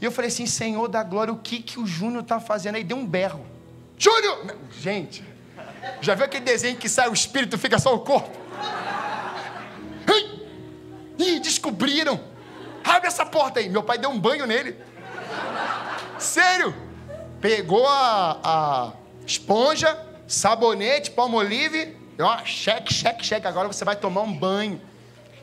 E 0.00 0.04
eu 0.04 0.12
falei 0.12 0.28
assim: 0.28 0.46
Senhor 0.46 0.88
da 0.88 1.02
glória, 1.02 1.32
o 1.32 1.38
que, 1.38 1.60
que 1.60 1.78
o 1.78 1.86
Júnior 1.86 2.22
está 2.22 2.40
fazendo? 2.40 2.76
Aí 2.76 2.84
deu 2.84 2.96
um 2.96 3.06
berro. 3.06 3.44
Júnior! 3.98 4.56
Gente, 4.80 5.24
já 6.00 6.14
viu 6.14 6.24
aquele 6.24 6.44
desenho 6.44 6.78
que 6.78 6.88
sai 6.88 7.08
o 7.08 7.12
espírito 7.12 7.58
fica 7.58 7.78
só 7.78 7.94
o 7.94 8.00
corpo? 8.00 8.38
Ih, 11.18 11.40
descobriram. 11.40 12.20
Abre 12.84 13.08
essa 13.08 13.26
porta 13.26 13.58
aí. 13.58 13.68
Meu 13.68 13.82
pai 13.82 13.98
deu 13.98 14.08
um 14.08 14.18
banho 14.18 14.46
nele. 14.46 14.76
Sério. 16.18 16.74
Pegou 17.40 17.86
a, 17.86 18.40
a 18.42 18.92
esponja, 19.26 19.96
sabonete, 20.26 21.10
palmolive. 21.10 21.96
Ó, 22.20 22.44
cheque, 22.44 22.92
cheque, 22.92 23.24
cheque. 23.24 23.46
Agora 23.46 23.68
você 23.68 23.84
vai 23.84 23.94
tomar 23.94 24.22
um 24.22 24.32
banho. 24.32 24.80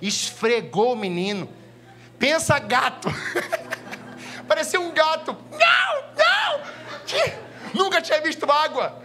Esfregou 0.02 0.94
o 0.94 0.96
menino. 0.96 1.50
Pensa 2.20 2.60
gato. 2.60 3.08
Parecia 4.48 4.80
um 4.80 4.92
gato. 4.92 5.36
Não, 5.52 6.04
não. 6.18 6.66
Nunca 7.74 8.02
tinha 8.02 8.22
visto 8.22 8.50
água. 8.50 9.02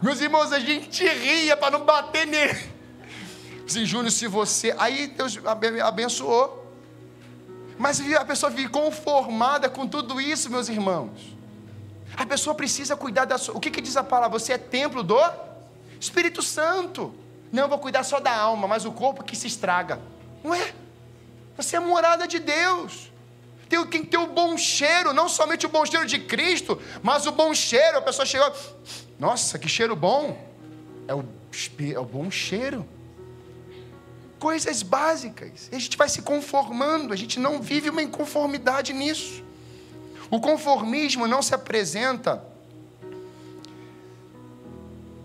Meus 0.00 0.20
irmãos, 0.20 0.52
a 0.52 0.58
gente 0.58 1.06
ria 1.06 1.56
para 1.56 1.72
não 1.72 1.84
bater 1.84 2.26
nele. 2.26 2.58
Sim, 3.66 3.84
Júnior, 3.84 4.10
se 4.10 4.26
você. 4.26 4.74
Aí 4.78 5.08
Deus 5.08 5.38
abençoou. 5.84 6.66
Mas 7.76 8.00
a 8.14 8.24
pessoa 8.24 8.50
vive 8.50 8.68
conformada 8.68 9.68
com 9.68 9.86
tudo 9.86 10.20
isso, 10.20 10.50
meus 10.50 10.68
irmãos. 10.68 11.37
A 12.18 12.26
pessoa 12.26 12.52
precisa 12.52 12.96
cuidar 12.96 13.26
da 13.26 13.38
sua. 13.38 13.56
O 13.56 13.60
que, 13.60 13.70
que 13.70 13.80
diz 13.80 13.96
a 13.96 14.02
palavra? 14.02 14.36
Você 14.36 14.52
é 14.52 14.58
templo 14.58 15.04
do 15.04 15.16
Espírito 16.00 16.42
Santo. 16.42 17.14
Não, 17.52 17.68
vou 17.68 17.78
cuidar 17.78 18.02
só 18.02 18.18
da 18.18 18.36
alma, 18.36 18.66
mas 18.66 18.84
o 18.84 18.90
corpo 18.90 19.22
que 19.22 19.36
se 19.36 19.46
estraga. 19.46 20.00
Não 20.42 20.52
é? 20.52 20.74
Você 21.56 21.76
é 21.76 21.80
morada 21.80 22.26
de 22.26 22.40
Deus. 22.40 23.12
Tem, 23.68 23.86
tem 23.86 24.02
que 24.02 24.08
ter 24.08 24.16
o 24.16 24.26
bom 24.26 24.58
cheiro, 24.58 25.12
não 25.12 25.28
somente 25.28 25.64
o 25.64 25.68
bom 25.68 25.86
cheiro 25.86 26.06
de 26.06 26.18
Cristo, 26.18 26.82
mas 27.04 27.24
o 27.24 27.30
bom 27.30 27.54
cheiro. 27.54 27.98
A 27.98 28.02
pessoa 28.02 28.26
chegou, 28.26 28.52
nossa, 29.16 29.56
que 29.56 29.68
cheiro 29.68 29.94
bom. 29.94 30.44
É 31.06 31.14
o, 31.14 31.24
é 31.94 32.00
o 32.00 32.04
bom 32.04 32.28
cheiro. 32.32 32.84
Coisas 34.40 34.82
básicas. 34.82 35.68
A 35.70 35.78
gente 35.78 35.96
vai 35.96 36.08
se 36.08 36.20
conformando, 36.22 37.12
a 37.12 37.16
gente 37.16 37.38
não 37.38 37.62
vive 37.62 37.90
uma 37.90 38.02
inconformidade 38.02 38.92
nisso. 38.92 39.46
O 40.30 40.40
conformismo 40.40 41.26
não 41.26 41.40
se 41.40 41.54
apresenta, 41.54 42.44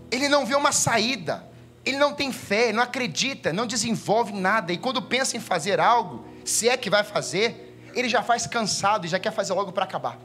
ele 0.10 0.30
não 0.30 0.46
vê 0.46 0.56
uma 0.56 0.72
saída, 0.72 1.44
ele 1.86 1.98
não 1.98 2.14
tem 2.14 2.32
fé, 2.32 2.72
não 2.72 2.84
acredita, 2.84 3.52
não 3.52 3.66
desenvolve 3.66 4.32
nada, 4.32 4.72
e 4.72 4.78
quando 4.78 5.02
pensa 5.02 5.36
em 5.36 5.40
fazer 5.40 5.80
algo, 5.80 6.26
se 6.46 6.70
é 6.70 6.78
que 6.78 6.90
vai 6.90 7.04
fazer, 7.04 7.78
ele 7.94 8.08
já 8.08 8.24
faz 8.24 8.48
cansado 8.48 9.06
e 9.06 9.10
já 9.10 9.20
quer 9.20 9.32
fazer 9.32 9.54
logo 9.54 9.72
para 9.72 9.84
acabar. 9.84 10.20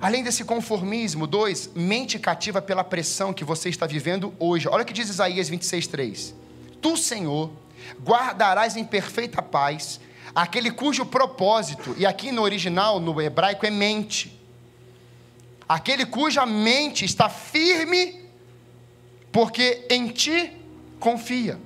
Além 0.00 0.22
desse 0.22 0.44
conformismo, 0.44 1.26
dois, 1.26 1.70
mente 1.74 2.18
cativa 2.18 2.62
pela 2.62 2.82
pressão 2.82 3.34
que 3.34 3.44
você 3.44 3.68
está 3.68 3.86
vivendo 3.86 4.32
hoje. 4.38 4.66
Olha 4.66 4.82
o 4.82 4.86
que 4.86 4.94
diz 4.94 5.10
Isaías 5.10 5.50
26:3. 5.50 6.32
Tu, 6.80 6.96
Senhor, 6.96 7.50
guardarás 8.02 8.76
em 8.76 8.84
perfeita 8.84 9.42
paz 9.42 10.00
aquele 10.34 10.70
cujo 10.70 11.06
propósito, 11.06 11.94
e 11.98 12.06
aqui 12.06 12.32
no 12.32 12.42
original, 12.42 13.00
no 13.00 13.20
hebraico, 13.20 13.66
é 13.66 13.70
mente. 13.70 14.38
Aquele 15.68 16.04
cuja 16.04 16.44
mente 16.44 17.04
está 17.04 17.28
firme, 17.28 18.28
porque 19.32 19.86
em 19.90 20.08
ti 20.08 20.52
confia. 20.98 21.58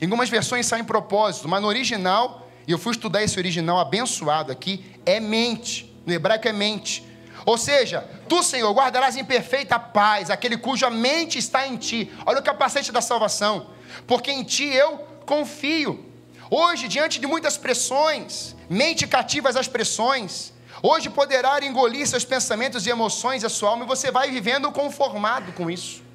Em 0.00 0.04
algumas 0.04 0.28
versões 0.28 0.66
saem 0.66 0.84
propósito, 0.84 1.48
mas 1.48 1.60
no 1.60 1.68
original, 1.68 2.48
e 2.66 2.72
eu 2.72 2.78
fui 2.78 2.92
estudar 2.92 3.22
esse 3.22 3.38
original 3.38 3.78
abençoado 3.78 4.52
aqui, 4.52 4.84
é 5.04 5.18
mente. 5.18 5.92
No 6.04 6.12
hebraico 6.12 6.48
é 6.48 6.52
mente. 6.52 7.04
Ou 7.44 7.56
seja, 7.56 8.02
tu, 8.28 8.42
Senhor, 8.42 8.72
guardarás 8.72 9.16
em 9.16 9.24
perfeita 9.24 9.78
paz 9.78 10.30
aquele 10.30 10.56
cuja 10.56 10.90
mente 10.90 11.38
está 11.38 11.66
em 11.66 11.76
ti. 11.76 12.12
Olha 12.26 12.40
o 12.40 12.42
capacete 12.42 12.92
da 12.92 13.00
salvação. 13.00 13.68
Porque 14.06 14.30
em 14.30 14.42
ti 14.44 14.64
eu 14.64 14.98
confio. 15.24 16.07
Hoje, 16.50 16.88
diante 16.88 17.20
de 17.20 17.26
muitas 17.26 17.58
pressões, 17.58 18.56
mente 18.70 19.06
cativas 19.06 19.54
às 19.54 19.68
pressões, 19.68 20.52
hoje 20.82 21.10
poderá 21.10 21.62
engolir 21.64 22.06
seus 22.06 22.24
pensamentos 22.24 22.86
e 22.86 22.90
emoções, 22.90 23.44
a 23.44 23.50
sua 23.50 23.70
alma, 23.70 23.84
e 23.84 23.88
você 23.88 24.10
vai 24.10 24.30
vivendo 24.30 24.72
conformado 24.72 25.52
com 25.52 25.70
isso. 25.70 26.07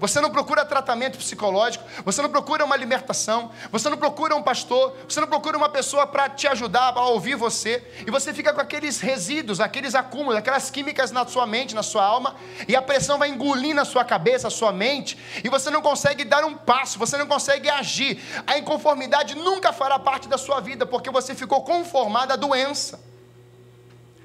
Você 0.00 0.18
não 0.18 0.30
procura 0.30 0.64
tratamento 0.64 1.18
psicológico, 1.18 1.84
você 2.06 2.22
não 2.22 2.30
procura 2.30 2.64
uma 2.64 2.74
libertação, 2.74 3.50
você 3.70 3.86
não 3.90 3.98
procura 3.98 4.34
um 4.34 4.42
pastor, 4.42 4.96
você 5.06 5.20
não 5.20 5.28
procura 5.28 5.58
uma 5.58 5.68
pessoa 5.68 6.06
para 6.06 6.26
te 6.26 6.48
ajudar, 6.48 6.94
a 6.96 7.08
ouvir 7.08 7.34
você, 7.34 7.86
e 8.06 8.10
você 8.10 8.32
fica 8.32 8.50
com 8.54 8.62
aqueles 8.62 8.98
resíduos, 8.98 9.60
aqueles 9.60 9.94
acúmulos, 9.94 10.36
aquelas 10.36 10.70
químicas 10.70 11.10
na 11.10 11.26
sua 11.26 11.46
mente, 11.46 11.74
na 11.74 11.82
sua 11.82 12.02
alma, 12.02 12.34
e 12.66 12.74
a 12.74 12.80
pressão 12.80 13.18
vai 13.18 13.28
engolindo 13.28 13.78
a 13.78 13.84
sua 13.84 14.02
cabeça, 14.02 14.48
a 14.48 14.50
sua 14.50 14.72
mente, 14.72 15.18
e 15.44 15.50
você 15.50 15.68
não 15.68 15.82
consegue 15.82 16.24
dar 16.24 16.46
um 16.46 16.56
passo, 16.56 16.98
você 16.98 17.18
não 17.18 17.26
consegue 17.26 17.68
agir. 17.68 18.18
A 18.46 18.56
inconformidade 18.56 19.34
nunca 19.34 19.70
fará 19.70 19.98
parte 19.98 20.28
da 20.28 20.38
sua 20.38 20.60
vida, 20.60 20.86
porque 20.86 21.10
você 21.10 21.34
ficou 21.34 21.62
conformado 21.62 22.32
à 22.32 22.36
doença. 22.36 22.98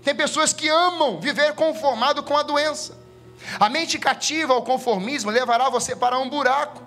Tem 0.01 0.15
pessoas 0.15 0.53
que 0.53 0.69
amam 0.69 1.19
viver 1.19 1.53
conformado 1.53 2.23
com 2.23 2.37
a 2.37 2.43
doença. 2.43 3.04
A 3.59 3.69
mente 3.69 3.97
cativa 3.97 4.53
ao 4.53 4.63
conformismo 4.63 5.31
levará 5.31 5.69
você 5.69 5.95
para 5.95 6.17
um 6.19 6.29
buraco. 6.29 6.83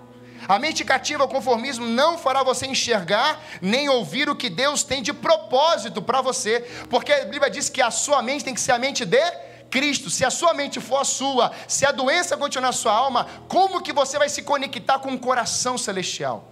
A 0.47 0.57
mente 0.57 0.83
cativa 0.83 1.23
ao 1.23 1.29
conformismo 1.29 1.85
não 1.85 2.17
fará 2.17 2.43
você 2.43 2.65
enxergar 2.65 3.41
nem 3.61 3.89
ouvir 3.89 4.29
o 4.29 4.35
que 4.35 4.49
Deus 4.49 4.83
tem 4.83 5.01
de 5.01 5.11
propósito 5.11 6.01
para 6.01 6.21
você, 6.21 6.61
porque 6.89 7.11
a 7.11 7.25
Bíblia 7.25 7.49
diz 7.49 7.69
que 7.69 7.81
a 7.81 7.91
sua 7.91 8.21
mente 8.21 8.45
tem 8.45 8.53
que 8.53 8.61
ser 8.61 8.71
a 8.71 8.79
mente 8.79 9.05
de 9.05 9.21
Cristo. 9.69 10.09
Se 10.09 10.25
a 10.25 10.31
sua 10.31 10.53
mente 10.53 10.79
for 10.79 10.97
a 10.97 11.03
sua, 11.03 11.51
se 11.67 11.85
a 11.85 11.91
doença 11.91 12.37
continuar 12.37 12.69
na 12.69 12.73
sua 12.73 12.93
alma, 12.93 13.27
como 13.47 13.81
que 13.81 13.93
você 13.93 14.17
vai 14.17 14.29
se 14.29 14.41
conectar 14.41 14.99
com 14.99 15.13
o 15.13 15.19
coração 15.19 15.77
celestial? 15.77 16.51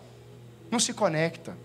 Não 0.69 0.79
se 0.79 0.93
conecta. 0.93 1.57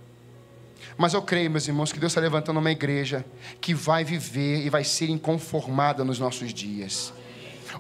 Mas 0.97 1.15
eu 1.15 1.23
creio, 1.23 1.51
meus 1.51 1.67
irmãos, 1.67 1.93
que 1.93 1.99
Deus 1.99 2.13
está 2.13 2.21
levantando 2.21 2.59
uma 2.59 2.71
igreja 2.71 3.25
que 3.61 3.75
vai 3.75 4.05
viver 4.05 4.65
e 4.65 4.71
vai 4.71 4.85
ser 4.85 5.09
inconformada 5.09 6.05
nos 6.05 6.19
nossos 6.19 6.53
dias. 6.53 7.13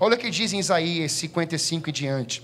Olha 0.00 0.16
o 0.16 0.18
que 0.18 0.30
diz 0.30 0.52
em 0.52 0.58
Isaías 0.58 1.12
55 1.12 1.88
e 1.88 1.92
diante, 1.92 2.42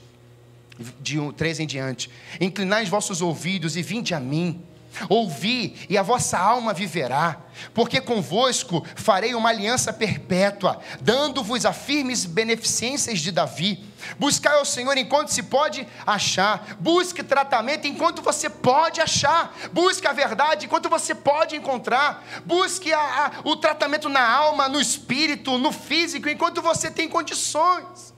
de 1.01 1.19
3 1.37 1.61
em 1.61 1.67
diante: 1.67 2.11
Inclinai 2.41 2.85
os 2.85 2.89
vossos 2.89 3.21
ouvidos 3.23 3.77
e 3.77 3.83
vinde 3.83 4.15
a 4.15 4.21
mim. 4.21 4.63
Ouvi, 5.09 5.87
e 5.89 5.97
a 5.97 6.03
vossa 6.03 6.39
alma 6.39 6.73
viverá, 6.73 7.37
porque 7.73 8.01
convosco 8.01 8.85
farei 8.97 9.35
uma 9.35 9.51
aliança 9.51 9.93
perpétua, 9.93 10.81
dando-vos 11.01 11.65
a 11.65 11.73
firmes 11.73 12.25
beneficências 12.25 13.21
de 13.21 13.31
Davi. 13.31 13.85
Buscai 14.19 14.57
ao 14.57 14.65
Senhor 14.65 14.97
enquanto 14.97 15.29
se 15.29 15.43
pode 15.43 15.87
achar, 16.07 16.77
busque 16.81 17.23
tratamento 17.23 17.87
enquanto 17.87 18.23
você 18.23 18.49
pode 18.49 19.01
achar, 19.01 19.55
busque 19.73 20.07
a 20.07 20.13
verdade 20.13 20.67
enquanto 20.67 20.89
você 20.89 21.15
pode 21.15 21.57
encontrar, 21.57 22.25
busque 22.45 22.93
a, 22.93 23.27
a, 23.27 23.33
o 23.45 23.57
tratamento 23.57 24.09
na 24.09 24.27
alma, 24.27 24.69
no 24.69 24.81
espírito, 24.81 25.59
no 25.59 25.73
físico, 25.73 26.29
enquanto 26.29 26.63
você 26.63 26.91
tem 26.91 27.09
condições. 27.09 28.18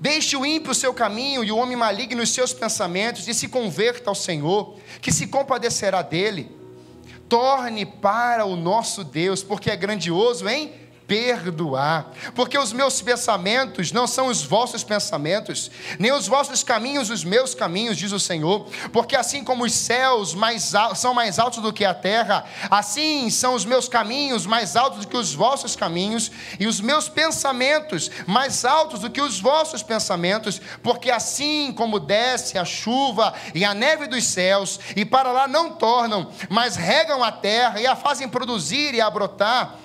Deixe 0.00 0.34
o 0.34 0.46
ímpio 0.46 0.72
o 0.72 0.74
seu 0.74 0.94
caminho 0.94 1.44
e 1.44 1.52
o 1.52 1.58
homem 1.58 1.76
maligno 1.76 2.22
os 2.22 2.30
seus 2.30 2.54
pensamentos 2.54 3.28
e 3.28 3.34
se 3.34 3.48
converta 3.48 4.08
ao 4.08 4.14
Senhor, 4.14 4.76
que 5.02 5.12
se 5.12 5.26
compadecerá 5.26 6.00
dele. 6.00 6.50
Torne 7.28 7.84
para 7.84 8.46
o 8.46 8.56
nosso 8.56 9.04
Deus, 9.04 9.42
porque 9.42 9.70
é 9.70 9.76
grandioso 9.76 10.48
em 10.48 10.72
perdoar, 11.10 12.12
porque 12.36 12.56
os 12.56 12.72
meus 12.72 13.02
pensamentos 13.02 13.90
não 13.90 14.06
são 14.06 14.28
os 14.28 14.44
vossos 14.44 14.84
pensamentos, 14.84 15.68
nem 15.98 16.12
os 16.12 16.28
vossos 16.28 16.62
caminhos 16.62 17.10
os 17.10 17.24
meus 17.24 17.52
caminhos, 17.52 17.96
diz 17.96 18.12
o 18.12 18.20
Senhor, 18.20 18.68
porque 18.92 19.16
assim 19.16 19.42
como 19.42 19.64
os 19.64 19.72
céus 19.72 20.34
mais 20.34 20.72
são 20.94 21.12
mais 21.12 21.40
altos 21.40 21.60
do 21.60 21.72
que 21.72 21.84
a 21.84 21.92
terra, 21.92 22.44
assim 22.70 23.28
são 23.28 23.54
os 23.54 23.64
meus 23.64 23.88
caminhos 23.88 24.46
mais 24.46 24.76
altos 24.76 25.00
do 25.00 25.08
que 25.08 25.16
os 25.16 25.34
vossos 25.34 25.74
caminhos, 25.74 26.30
e 26.60 26.68
os 26.68 26.80
meus 26.80 27.08
pensamentos 27.08 28.08
mais 28.24 28.64
altos 28.64 29.00
do 29.00 29.10
que 29.10 29.20
os 29.20 29.40
vossos 29.40 29.82
pensamentos, 29.82 30.60
porque 30.80 31.10
assim 31.10 31.72
como 31.76 31.98
desce 31.98 32.56
a 32.56 32.64
chuva 32.64 33.34
e 33.52 33.64
a 33.64 33.74
neve 33.74 34.06
dos 34.06 34.22
céus, 34.22 34.78
e 34.94 35.04
para 35.04 35.32
lá 35.32 35.48
não 35.48 35.72
tornam, 35.72 36.30
mas 36.48 36.76
regam 36.76 37.24
a 37.24 37.32
terra 37.32 37.80
e 37.80 37.86
a 37.88 37.96
fazem 37.96 38.28
produzir 38.28 38.94
e 38.94 39.00
a 39.00 39.10
brotar, 39.10 39.76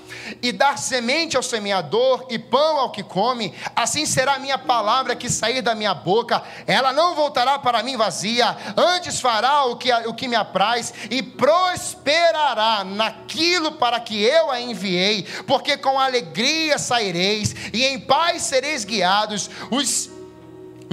e 0.41 0.51
dar 0.51 0.77
semente 0.77 1.37
ao 1.37 1.43
semeador 1.43 2.25
e 2.29 2.37
pão 2.37 2.77
ao 2.77 2.91
que 2.91 3.03
come, 3.03 3.53
assim 3.75 4.05
será 4.05 4.35
a 4.35 4.39
minha 4.39 4.57
palavra 4.57 5.15
que 5.15 5.29
sair 5.29 5.61
da 5.61 5.75
minha 5.75 5.93
boca, 5.93 6.41
ela 6.65 6.91
não 6.93 7.15
voltará 7.15 7.59
para 7.59 7.83
mim 7.83 7.97
vazia, 7.97 8.55
antes 8.75 9.19
fará 9.19 9.65
o 9.65 9.75
que, 9.75 9.91
o 9.91 10.13
que 10.13 10.27
me 10.27 10.35
apraz 10.35 10.93
e 11.09 11.21
prosperará 11.21 12.83
naquilo 12.83 13.73
para 13.73 13.99
que 13.99 14.21
eu 14.21 14.51
a 14.51 14.59
enviei, 14.59 15.23
porque 15.45 15.77
com 15.77 15.99
alegria 15.99 16.77
saireis 16.77 17.55
e 17.73 17.83
em 17.83 17.99
paz 17.99 18.43
sereis 18.43 18.85
guiados, 18.85 19.49
os 19.71 20.14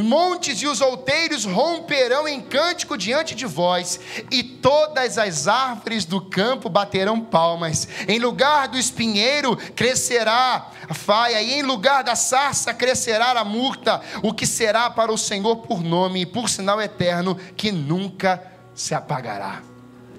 montes 0.01 0.63
e 0.63 0.67
os 0.67 0.81
outeiros 0.81 1.45
romperão 1.45 2.27
em 2.27 2.41
cântico 2.41 2.97
diante 2.97 3.35
de 3.35 3.45
vós, 3.45 4.01
e 4.31 4.43
todas 4.43 5.19
as 5.19 5.47
árvores 5.47 6.05
do 6.05 6.21
campo 6.21 6.69
baterão 6.69 7.21
palmas. 7.21 7.87
Em 8.09 8.19
lugar 8.19 8.69
do 8.69 8.79
espinheiro 8.79 9.57
crescerá 9.75 10.71
a 10.89 10.95
faia, 10.95 11.43
e 11.43 11.55
em 11.55 11.63
lugar 11.63 12.03
da 12.03 12.17
sarça 12.17 12.73
crescerá 12.73 13.33
a 13.33 13.45
murta, 13.45 14.01
o 14.23 14.33
que 14.33 14.47
será 14.47 14.89
para 14.91 15.13
o 15.13 15.19
Senhor 15.19 15.57
por 15.57 15.83
nome 15.83 16.23
e 16.23 16.27
por 16.27 16.49
sinal 16.49 16.81
eterno 16.81 17.37
que 17.57 17.71
nunca 17.71 18.43
se 18.75 18.95
apagará. 18.95 19.63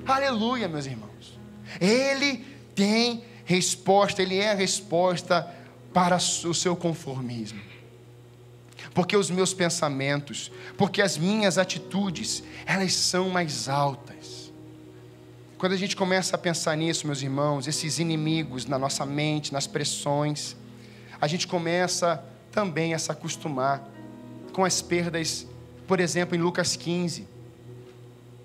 Aleluia, 0.06 0.68
meus 0.68 0.86
irmãos. 0.86 1.40
Ele 1.80 2.46
tem 2.76 3.24
resposta, 3.46 4.22
ele 4.22 4.38
é 4.38 4.52
a 4.52 4.56
resposta 4.56 5.48
para 5.94 6.18
o 6.18 6.54
seu 6.54 6.76
conformismo 6.76 7.73
porque 8.94 9.18
os 9.18 9.30
meus 9.30 9.54
pensamentos, 9.54 10.52
porque 10.78 11.02
as 11.02 11.18
minhas 11.18 11.58
atitudes, 11.58 12.44
elas 12.66 12.94
são 12.94 13.30
mais 13.30 13.68
altas. 13.68 14.52
Quando 15.58 15.74
a 15.74 15.78
gente 15.78 15.96
começa 15.96 16.36
a 16.36 16.38
pensar 16.38 16.76
nisso, 16.76 17.08
meus 17.08 17.22
irmãos, 17.22 17.68
esses 17.68 17.98
inimigos 17.98 18.66
na 18.66 18.78
nossa 18.78 19.06
mente, 19.06 19.54
nas 19.54 19.66
pressões, 19.66 20.56
a 21.20 21.28
gente 21.28 21.48
começa 21.48 22.24
também 22.52 22.94
a 22.94 23.00
se 23.00 23.12
acostumar 23.12 23.82
com 24.52 24.64
as 24.64 24.82
perdas, 24.82 25.48
por 25.88 26.00
exemplo, 26.00 26.36
em 26.36 26.40
Lucas 26.40 26.76
15. 26.76 27.28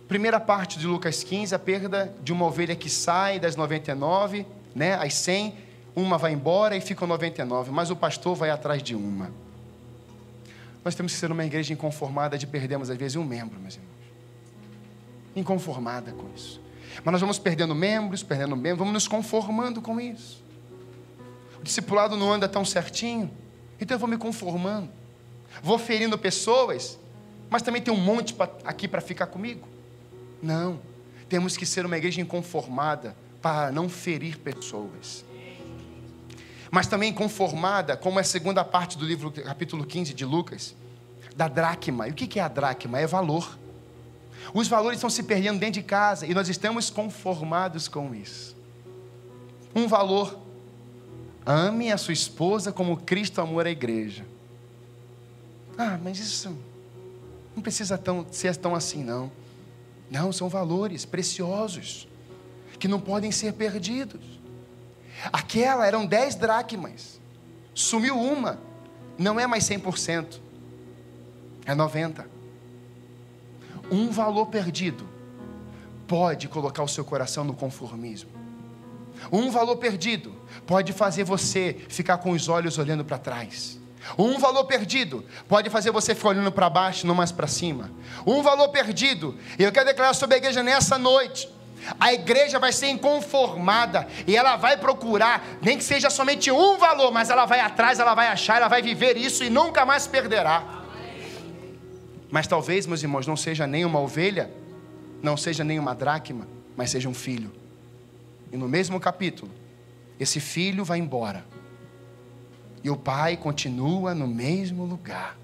Primeira 0.06 0.40
parte 0.40 0.78
de 0.78 0.86
Lucas 0.86 1.22
15, 1.22 1.54
a 1.54 1.58
perda 1.58 2.14
de 2.22 2.32
uma 2.32 2.46
ovelha 2.46 2.74
que 2.74 2.88
sai 2.88 3.38
das 3.38 3.56
99, 3.56 4.46
né, 4.74 4.94
as 4.94 5.12
100, 5.14 5.54
uma 5.94 6.16
vai 6.16 6.32
embora 6.32 6.76
e 6.76 6.80
ficam 6.80 7.06
99, 7.06 7.70
mas 7.70 7.90
o 7.90 7.96
pastor 7.96 8.34
vai 8.34 8.48
atrás 8.48 8.82
de 8.82 8.94
uma. 8.94 9.30
Nós 10.88 10.94
temos 10.94 11.12
que 11.12 11.18
ser 11.18 11.30
uma 11.30 11.44
igreja 11.44 11.70
inconformada 11.74 12.38
de 12.38 12.46
perdermos, 12.46 12.88
às 12.88 12.96
vezes, 12.96 13.14
um 13.14 13.22
membro, 13.22 13.60
meus 13.60 13.74
irmãos. 13.74 13.92
Inconformada 15.36 16.12
com 16.12 16.26
isso. 16.34 16.62
Mas 17.04 17.12
nós 17.12 17.20
vamos 17.20 17.38
perdendo 17.38 17.74
membros, 17.74 18.22
perdendo 18.22 18.56
membros, 18.56 18.78
vamos 18.78 18.94
nos 18.94 19.06
conformando 19.06 19.82
com 19.82 20.00
isso. 20.00 20.42
O 21.60 21.62
discipulado 21.62 22.16
não 22.16 22.32
anda 22.32 22.48
tão 22.48 22.64
certinho, 22.64 23.30
então 23.78 23.96
eu 23.96 23.98
vou 23.98 24.08
me 24.08 24.16
conformando. 24.16 24.88
Vou 25.62 25.78
ferindo 25.78 26.16
pessoas, 26.16 26.98
mas 27.50 27.60
também 27.60 27.82
tem 27.82 27.92
um 27.92 28.00
monte 28.00 28.34
aqui 28.64 28.88
para 28.88 29.02
ficar 29.02 29.26
comigo. 29.26 29.68
Não. 30.42 30.80
Temos 31.28 31.54
que 31.54 31.66
ser 31.66 31.84
uma 31.84 31.98
igreja 31.98 32.22
inconformada 32.22 33.14
para 33.42 33.70
não 33.70 33.90
ferir 33.90 34.38
pessoas 34.38 35.22
mas 36.70 36.86
também 36.86 37.12
conformada, 37.12 37.96
como 37.96 38.18
é 38.18 38.22
a 38.22 38.24
segunda 38.24 38.64
parte 38.64 38.98
do 38.98 39.04
livro, 39.04 39.30
capítulo 39.30 39.84
15 39.84 40.12
de 40.12 40.24
Lucas, 40.24 40.74
da 41.36 41.48
dracma. 41.48 42.08
E 42.08 42.10
o 42.10 42.14
que 42.14 42.38
é 42.38 42.42
a 42.42 42.48
dracma? 42.48 42.98
É 42.98 43.06
valor. 43.06 43.58
Os 44.52 44.68
valores 44.68 44.98
estão 44.98 45.10
se 45.10 45.22
perdendo 45.22 45.58
dentro 45.58 45.80
de 45.80 45.86
casa 45.86 46.26
e 46.26 46.34
nós 46.34 46.48
estamos 46.48 46.90
conformados 46.90 47.88
com 47.88 48.14
isso. 48.14 48.56
Um 49.74 49.86
valor. 49.86 50.38
Ame 51.44 51.90
a 51.90 51.96
sua 51.96 52.12
esposa 52.12 52.72
como 52.72 52.96
Cristo 52.96 53.40
amou 53.40 53.60
a 53.60 53.70
igreja. 53.70 54.24
Ah, 55.76 55.98
mas 56.02 56.18
isso 56.18 56.56
não 57.54 57.62
precisa 57.62 57.96
tão, 57.96 58.26
ser 58.30 58.56
tão 58.56 58.74
assim, 58.74 59.02
não. 59.02 59.30
Não, 60.10 60.32
são 60.32 60.48
valores 60.48 61.04
preciosos 61.04 62.08
que 62.78 62.88
não 62.88 63.00
podem 63.00 63.30
ser 63.30 63.52
perdidos. 63.52 64.37
Aquela 65.32 65.86
eram 65.86 66.06
10 66.06 66.36
dracmas. 66.36 67.20
Sumiu 67.74 68.18
uma. 68.18 68.58
Não 69.16 69.38
é 69.38 69.46
mais 69.46 69.64
100%. 69.64 70.40
É 71.66 71.74
90. 71.74 72.26
Um 73.90 74.10
valor 74.10 74.46
perdido 74.46 75.08
pode 76.06 76.48
colocar 76.48 76.82
o 76.82 76.88
seu 76.88 77.04
coração 77.04 77.44
no 77.44 77.54
conformismo. 77.54 78.30
Um 79.32 79.50
valor 79.50 79.76
perdido 79.76 80.34
pode 80.66 80.92
fazer 80.92 81.24
você 81.24 81.76
ficar 81.88 82.18
com 82.18 82.30
os 82.30 82.48
olhos 82.48 82.78
olhando 82.78 83.04
para 83.04 83.18
trás. 83.18 83.78
Um 84.16 84.38
valor 84.38 84.64
perdido 84.64 85.24
pode 85.46 85.68
fazer 85.68 85.90
você 85.90 86.14
ficar 86.14 86.30
olhando 86.30 86.52
para 86.52 86.70
baixo, 86.70 87.06
não 87.06 87.14
mais 87.14 87.32
para 87.32 87.46
cima. 87.46 87.90
Um 88.26 88.42
valor 88.42 88.68
perdido, 88.68 89.36
e 89.58 89.64
eu 89.64 89.72
quero 89.72 89.86
declarar 89.86 90.14
sobre 90.14 90.36
a 90.36 90.38
igreja 90.38 90.62
nessa 90.62 90.96
noite 90.96 91.48
a 91.98 92.12
igreja 92.12 92.58
vai 92.58 92.72
ser 92.72 92.88
inconformada 92.88 94.06
e 94.26 94.36
ela 94.36 94.56
vai 94.56 94.76
procurar, 94.76 95.58
nem 95.62 95.78
que 95.78 95.84
seja 95.84 96.10
somente 96.10 96.50
um 96.50 96.76
valor, 96.76 97.10
mas 97.12 97.30
ela 97.30 97.46
vai 97.46 97.60
atrás, 97.60 97.98
ela 97.98 98.14
vai 98.14 98.28
achar, 98.28 98.56
ela 98.56 98.68
vai 98.68 98.82
viver 98.82 99.16
isso 99.16 99.44
e 99.44 99.50
nunca 99.50 99.84
mais 99.84 100.06
perderá. 100.06 100.84
Mas 102.30 102.46
talvez, 102.46 102.86
meus 102.86 103.02
irmãos, 103.02 103.26
não 103.26 103.36
seja 103.36 103.66
nem 103.66 103.84
uma 103.84 104.00
ovelha, 104.00 104.50
não 105.22 105.36
seja 105.36 105.64
nem 105.64 105.78
uma 105.78 105.94
dracma, 105.94 106.46
mas 106.76 106.90
seja 106.90 107.08
um 107.08 107.14
filho. 107.14 107.52
E 108.52 108.56
no 108.56 108.68
mesmo 108.68 109.00
capítulo, 109.00 109.50
esse 110.20 110.40
filho 110.40 110.84
vai 110.84 110.98
embora. 110.98 111.44
E 112.82 112.90
o 112.90 112.96
pai 112.96 113.36
continua 113.36 114.14
no 114.14 114.26
mesmo 114.26 114.84
lugar. 114.84 115.36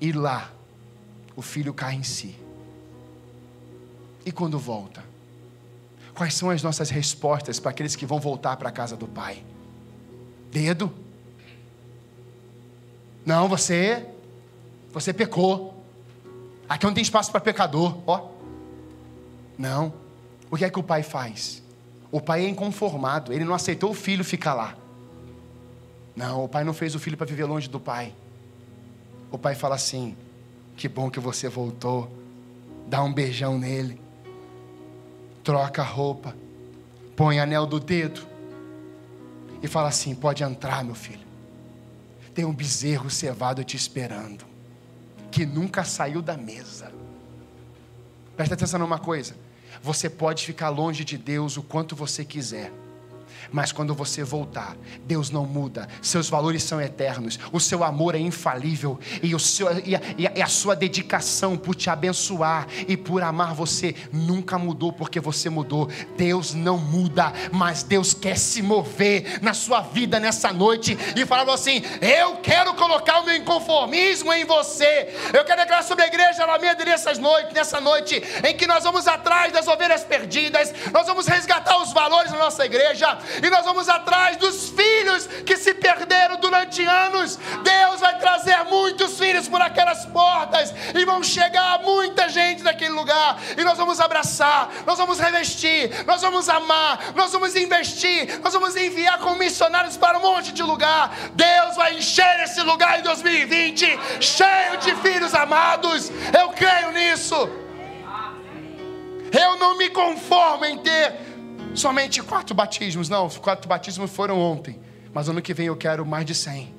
E 0.00 0.12
lá, 0.12 0.50
o 1.36 1.42
filho 1.42 1.72
cai 1.72 1.94
em 1.94 2.02
si 2.02 2.36
e 4.28 4.32
quando 4.32 4.58
volta? 4.58 5.02
Quais 6.14 6.34
são 6.34 6.50
as 6.50 6.62
nossas 6.62 6.90
respostas 6.90 7.58
para 7.58 7.70
aqueles 7.70 7.96
que 7.96 8.04
vão 8.04 8.20
voltar 8.20 8.56
para 8.58 8.68
a 8.68 8.72
casa 8.72 8.94
do 8.94 9.06
Pai? 9.06 9.42
Dedo? 10.52 10.92
Não, 13.24 13.48
você, 13.48 14.06
você 14.92 15.14
pecou. 15.14 15.82
Aqui 16.68 16.84
não 16.84 16.92
tem 16.92 17.02
espaço 17.02 17.30
para 17.30 17.40
pecador, 17.40 17.96
ó. 18.06 18.28
Não. 19.56 19.94
O 20.50 20.56
que 20.56 20.64
é 20.64 20.70
que 20.70 20.78
o 20.78 20.82
pai 20.82 21.02
faz? 21.02 21.62
O 22.10 22.20
pai 22.20 22.44
é 22.44 22.48
inconformado, 22.48 23.32
ele 23.32 23.44
não 23.44 23.54
aceitou 23.54 23.90
o 23.90 23.94
filho 23.94 24.24
ficar 24.24 24.54
lá. 24.54 24.76
Não, 26.16 26.44
o 26.44 26.48
pai 26.48 26.64
não 26.64 26.74
fez 26.74 26.94
o 26.94 26.98
filho 26.98 27.16
para 27.16 27.26
viver 27.26 27.44
longe 27.44 27.68
do 27.68 27.80
pai. 27.80 28.14
O 29.30 29.38
pai 29.38 29.54
fala 29.54 29.74
assim: 29.74 30.16
Que 30.76 30.88
bom 30.88 31.10
que 31.10 31.20
você 31.20 31.48
voltou. 31.48 32.10
Dá 32.86 33.02
um 33.02 33.12
beijão 33.12 33.58
nele 33.58 34.07
troca 35.48 35.80
a 35.80 35.84
roupa, 35.84 36.36
põe 37.16 37.40
anel 37.40 37.64
do 37.64 37.80
dedo 37.80 38.20
e 39.62 39.66
fala 39.66 39.88
assim: 39.88 40.14
pode 40.14 40.44
entrar, 40.44 40.84
meu 40.84 40.94
filho. 40.94 41.26
Tem 42.34 42.44
um 42.44 42.52
bezerro 42.52 43.08
cevado 43.08 43.64
te 43.64 43.74
esperando, 43.74 44.44
que 45.30 45.46
nunca 45.46 45.84
saiu 45.84 46.20
da 46.20 46.36
mesa. 46.36 46.92
Presta 48.36 48.56
atenção 48.56 48.78
numa 48.78 48.98
coisa: 48.98 49.34
você 49.82 50.10
pode 50.10 50.44
ficar 50.44 50.68
longe 50.68 51.02
de 51.02 51.16
Deus 51.16 51.56
o 51.56 51.62
quanto 51.62 51.96
você 51.96 52.26
quiser 52.26 52.70
mas 53.50 53.72
quando 53.72 53.94
você 53.94 54.22
voltar, 54.22 54.76
Deus 55.04 55.30
não 55.30 55.44
muda, 55.44 55.88
seus 56.02 56.28
valores 56.28 56.62
são 56.62 56.80
eternos, 56.80 57.38
o 57.52 57.60
seu 57.60 57.84
amor 57.84 58.14
é 58.14 58.18
infalível. 58.18 58.98
E, 59.22 59.34
o 59.34 59.38
seu, 59.38 59.68
e, 59.84 59.96
a, 59.96 60.00
e 60.16 60.42
a 60.42 60.46
sua 60.46 60.74
dedicação 60.74 61.56
por 61.56 61.74
te 61.74 61.90
abençoar 61.90 62.66
e 62.86 62.96
por 62.96 63.22
amar 63.22 63.54
você 63.54 63.94
nunca 64.12 64.58
mudou 64.58 64.92
porque 64.92 65.20
você 65.20 65.50
mudou. 65.50 65.88
Deus 66.16 66.54
não 66.54 66.78
muda, 66.78 67.32
mas 67.52 67.82
Deus 67.82 68.14
quer 68.14 68.38
se 68.38 68.62
mover 68.62 69.42
na 69.42 69.54
sua 69.54 69.80
vida 69.80 70.20
nessa 70.20 70.52
noite 70.52 70.96
e 71.16 71.26
falar 71.26 71.52
assim: 71.52 71.82
Eu 72.00 72.36
quero 72.36 72.74
colocar 72.74 73.20
o 73.20 73.24
meu 73.24 73.36
inconformismo 73.36 74.32
em 74.32 74.44
você. 74.44 75.14
Eu 75.32 75.44
quero 75.44 75.60
declarar 75.60 75.82
sobre 75.82 76.04
a 76.04 76.06
igreja 76.08 76.42
Alameda 76.42 76.84
nessas 76.84 77.18
noites, 77.18 77.52
nessa 77.52 77.80
noite 77.80 78.22
em 78.44 78.56
que 78.56 78.66
nós 78.66 78.84
vamos 78.84 79.06
atrás 79.06 79.52
das 79.52 79.66
ovelhas 79.66 80.04
perdidas, 80.04 80.72
nós 80.92 81.06
vamos 81.06 81.26
resgatar 81.26 81.80
os 81.82 81.92
valores 81.92 82.32
da 82.32 82.38
nossa 82.38 82.64
igreja 82.64 83.17
e 83.42 83.50
nós 83.50 83.64
vamos 83.64 83.88
atrás 83.88 84.36
dos 84.36 84.68
filhos 84.70 85.26
que 85.44 85.56
se 85.56 85.74
perderam 85.74 86.36
durante 86.36 86.82
anos. 86.84 87.36
Deus 87.62 88.00
vai 88.00 88.18
trazer 88.18 88.64
muitos 88.64 89.18
filhos 89.18 89.48
por 89.48 89.60
aquelas 89.60 90.04
portas 90.06 90.72
e 90.94 91.04
vão 91.04 91.22
chegar 91.22 91.80
muita 91.82 92.28
gente 92.28 92.62
naquele 92.62 92.92
lugar. 92.92 93.38
E 93.56 93.64
nós 93.64 93.78
vamos 93.78 94.00
abraçar, 94.00 94.70
nós 94.86 94.98
vamos 94.98 95.18
revestir, 95.18 96.04
nós 96.06 96.22
vamos 96.22 96.48
amar, 96.48 97.12
nós 97.14 97.32
vamos 97.32 97.54
investir, 97.56 98.40
nós 98.42 98.52
vamos 98.52 98.76
enviar 98.76 99.18
como 99.18 99.36
missionários 99.36 99.96
para 99.96 100.18
um 100.18 100.22
monte 100.22 100.52
de 100.52 100.62
lugar. 100.62 101.14
Deus 101.34 101.76
vai 101.76 101.96
encher 101.96 102.40
esse 102.40 102.60
lugar 102.62 102.98
em 102.98 103.02
2020, 103.02 103.98
cheio 104.20 104.76
de 104.78 104.94
filhos 104.96 105.34
amados. 105.34 106.10
Eu 106.38 106.50
creio 106.50 106.92
nisso. 106.92 107.36
Eu 109.32 109.56
não 109.58 109.76
me 109.76 109.90
conformo 109.90 110.64
em 110.64 110.78
ter 110.78 111.27
somente 111.78 112.22
quatro 112.22 112.54
batismos. 112.54 113.08
Não, 113.08 113.28
quatro 113.28 113.68
batismos 113.68 114.10
foram 114.10 114.38
ontem. 114.38 114.80
Mas 115.12 115.28
ano 115.28 115.40
que 115.40 115.54
vem 115.54 115.66
eu 115.66 115.76
quero 115.76 116.04
mais 116.04 116.26
de 116.26 116.34
cem. 116.34 116.74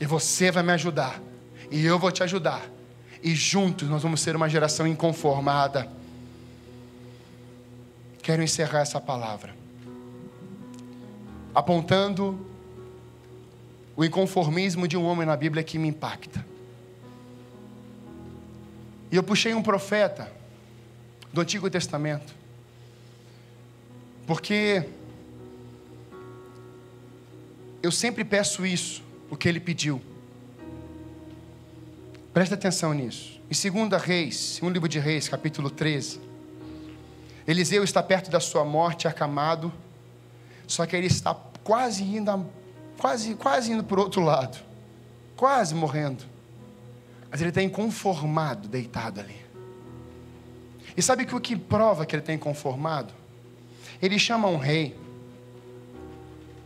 E 0.00 0.06
você 0.06 0.50
vai 0.50 0.62
me 0.62 0.72
ajudar. 0.72 1.20
E 1.70 1.84
eu 1.84 1.98
vou 1.98 2.10
te 2.10 2.22
ajudar. 2.22 2.62
E 3.22 3.34
juntos 3.34 3.88
nós 3.88 4.02
vamos 4.02 4.20
ser 4.20 4.36
uma 4.36 4.48
geração 4.48 4.86
inconformada. 4.86 5.88
Quero 8.22 8.42
encerrar 8.42 8.80
essa 8.80 9.00
palavra. 9.00 9.54
Apontando 11.54 12.46
o 13.96 14.04
inconformismo 14.04 14.86
de 14.86 14.96
um 14.96 15.04
homem 15.04 15.26
na 15.26 15.36
Bíblia 15.36 15.64
que 15.64 15.76
me 15.76 15.88
impacta. 15.88 16.46
E 19.10 19.16
eu 19.16 19.22
puxei 19.22 19.54
um 19.54 19.62
profeta 19.62 20.30
do 21.32 21.40
Antigo 21.40 21.68
Testamento, 21.68 22.34
porque 24.28 24.86
eu 27.82 27.90
sempre 27.90 28.22
peço 28.26 28.66
isso, 28.66 29.02
o 29.30 29.36
que 29.38 29.48
ele 29.48 29.58
pediu. 29.58 30.02
Presta 32.34 32.54
atenção 32.54 32.92
nisso. 32.92 33.40
Em 33.50 33.86
2 33.88 34.02
Reis, 34.02 34.36
segundo 34.36 34.74
livro 34.74 34.86
de 34.86 34.98
Reis, 34.98 35.30
capítulo 35.30 35.70
13, 35.70 36.20
Eliseu 37.46 37.82
está 37.82 38.02
perto 38.02 38.30
da 38.30 38.38
sua 38.38 38.66
morte, 38.66 39.08
acamado, 39.08 39.72
só 40.66 40.84
que 40.84 40.94
ele 40.94 41.06
está 41.06 41.34
quase 41.64 42.04
indo, 42.04 42.46
quase, 42.98 43.34
quase 43.34 43.72
indo 43.72 43.82
para 43.82 43.98
o 43.98 44.02
outro 44.02 44.20
lado, 44.20 44.58
quase 45.36 45.74
morrendo. 45.74 46.22
Mas 47.30 47.40
ele 47.40 47.48
está 47.48 47.62
inconformado, 47.62 48.68
deitado 48.68 49.20
ali. 49.20 49.40
E 50.94 51.00
sabe 51.00 51.26
o 51.32 51.40
que 51.40 51.56
prova 51.56 52.04
que 52.04 52.14
ele 52.14 52.20
está 52.20 52.34
inconformado? 52.34 53.16
Ele 54.00 54.18
chama 54.18 54.48
um 54.48 54.56
rei, 54.56 54.96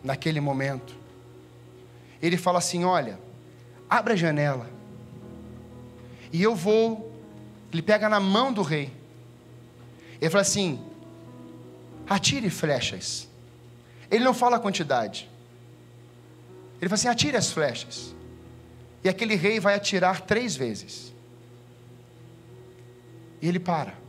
naquele 0.03 0.41
momento. 0.41 0.95
Ele 2.21 2.37
fala 2.37 2.59
assim: 2.59 2.85
Olha, 2.85 3.19
abre 3.89 4.13
a 4.13 4.17
janela. 4.17 4.69
E 6.33 6.43
eu 6.43 6.55
vou. 6.55 7.13
Ele 7.73 7.83
pega 7.83 8.09
na 8.09 8.21
mão 8.21 8.53
do 8.53 8.63
rei. 8.63 8.93
Ele 10.21 10.31
fala 10.31 10.43
assim: 10.43 10.81
atire 12.09 12.51
flechas. 12.51 13.29
Ele 14.11 14.25
não 14.25 14.35
fala 14.35 14.57
a 14.57 14.61
quantidade. 14.61 15.29
Ele 16.81 16.89
fala 16.89 16.95
assim: 16.95 17.09
atire 17.09 17.37
as 17.37 17.51
flechas. 17.51 18.15
E 19.05 19.09
aquele 19.09 19.35
rei 19.35 19.59
vai 19.59 19.75
atirar 19.75 20.21
três 20.21 20.55
vezes. 20.55 21.13
E 23.41 23.49
ele 23.49 23.59
para. 23.59 24.02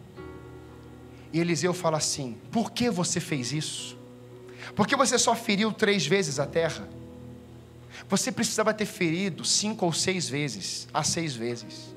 E 1.33 1.39
Eliseu 1.39 1.73
fala 1.73 1.97
assim: 1.97 2.37
Por 2.51 2.71
que 2.71 2.91
você 2.91 3.19
fez 3.19 3.51
isso? 3.51 3.97
Por 4.75 4.87
que 4.87 4.95
você 4.95 5.17
só 5.17 5.35
feriu 5.35 5.73
três 5.73 6.05
vezes 6.05 6.39
a 6.39 6.45
terra? 6.45 6.87
Você 8.07 8.31
precisava 8.31 8.73
ter 8.73 8.85
ferido 8.85 9.43
cinco 9.43 9.85
ou 9.85 9.91
seis 9.91 10.29
vezes, 10.29 10.87
a 10.93 11.03
seis 11.03 11.35
vezes. 11.35 11.93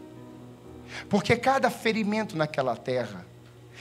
Porque 1.08 1.36
cada 1.36 1.70
ferimento 1.70 2.36
naquela 2.36 2.74
terra 2.74 3.26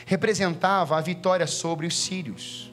representava 0.06 0.97
a 0.97 1.01
vitória 1.01 1.47
sobre 1.47 1.88
os 1.88 1.97
sírios. 1.97 2.72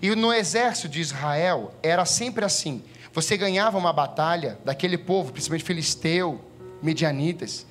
E 0.00 0.14
no 0.14 0.32
exército 0.32 0.88
de 0.88 1.00
Israel 1.00 1.74
era 1.82 2.04
sempre 2.04 2.44
assim: 2.44 2.82
você 3.12 3.36
ganhava 3.36 3.76
uma 3.76 3.92
batalha 3.92 4.58
daquele 4.64 4.96
povo, 4.96 5.32
principalmente 5.32 5.64
filisteu, 5.64 6.40
medianitas, 6.82 7.66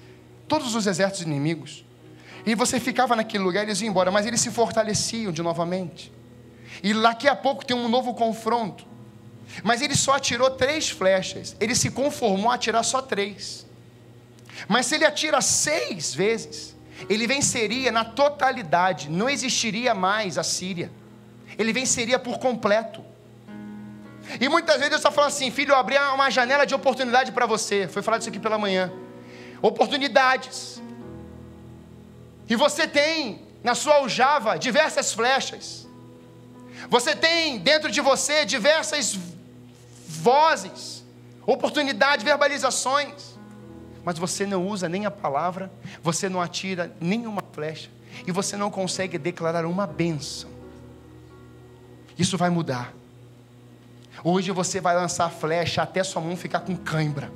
todos 0.47 0.75
os 0.75 0.85
exércitos 0.85 1.25
inimigos. 1.25 1.83
E 2.45 2.55
você 2.55 2.79
ficava 2.79 3.15
naquele 3.15 3.43
lugar, 3.43 3.63
eles 3.63 3.81
iam 3.81 3.89
embora, 3.89 4.11
mas 4.11 4.25
eles 4.25 4.41
se 4.41 4.51
fortaleciam 4.51 5.31
de 5.31 5.41
novamente. 5.41 6.11
E 6.81 6.93
daqui 6.93 7.27
a 7.27 7.35
pouco 7.35 7.65
tem 7.65 7.75
um 7.75 7.87
novo 7.87 8.13
confronto. 8.13 8.85
Mas 9.63 9.81
ele 9.81 9.95
só 9.95 10.13
atirou 10.13 10.49
três 10.51 10.89
flechas. 10.89 11.55
Ele 11.59 11.75
se 11.75 11.91
conformou 11.91 12.51
a 12.51 12.55
atirar 12.55 12.83
só 12.83 13.01
três. 13.01 13.65
Mas 14.67 14.85
se 14.85 14.95
ele 14.95 15.05
atira 15.05 15.41
seis 15.41 16.13
vezes, 16.13 16.75
ele 17.09 17.27
venceria 17.27 17.91
na 17.91 18.03
totalidade. 18.03 19.09
Não 19.09 19.29
existiria 19.29 19.93
mais 19.93 20.37
a 20.37 20.43
Síria. 20.43 20.91
Ele 21.57 21.71
venceria 21.71 22.17
por 22.17 22.39
completo. 22.39 23.03
E 24.39 24.47
muitas 24.47 24.75
vezes 24.75 24.89
Deus 24.89 24.99
está 24.99 25.11
falando 25.11 25.29
assim, 25.29 25.51
filho, 25.51 25.71
eu 25.71 25.75
abri 25.75 25.97
uma 25.97 26.29
janela 26.29 26.65
de 26.65 26.73
oportunidade 26.73 27.31
para 27.31 27.45
você. 27.45 27.87
Foi 27.87 28.01
falado 28.01 28.21
isso 28.21 28.29
aqui 28.29 28.39
pela 28.39 28.57
manhã. 28.57 28.91
Oportunidades. 29.61 30.81
E 32.49 32.55
você 32.55 32.87
tem 32.87 33.41
na 33.63 33.75
sua 33.75 33.95
aljava 33.95 34.57
diversas 34.57 35.13
flechas. 35.13 35.87
Você 36.89 37.15
tem 37.15 37.57
dentro 37.59 37.89
de 37.89 38.01
você 38.01 38.45
diversas 38.45 39.17
vozes, 40.07 41.03
oportunidades, 41.45 42.23
verbalizações. 42.23 43.33
Mas 44.03 44.17
você 44.17 44.45
não 44.45 44.67
usa 44.67 44.89
nem 44.89 45.05
a 45.05 45.11
palavra, 45.11 45.71
você 46.01 46.27
não 46.27 46.41
atira 46.41 46.93
nenhuma 46.99 47.41
flecha, 47.53 47.89
e 48.27 48.31
você 48.31 48.57
não 48.57 48.69
consegue 48.69 49.17
declarar 49.17 49.65
uma 49.65 49.87
bênção. 49.87 50.49
Isso 52.17 52.37
vai 52.37 52.49
mudar. 52.49 52.93
Hoje 54.23 54.51
você 54.51 54.79
vai 54.79 54.95
lançar 54.95 55.29
flecha 55.29 55.81
até 55.81 56.03
sua 56.03 56.21
mão 56.21 56.35
ficar 56.35 56.59
com 56.59 56.75
cãibra. 56.75 57.31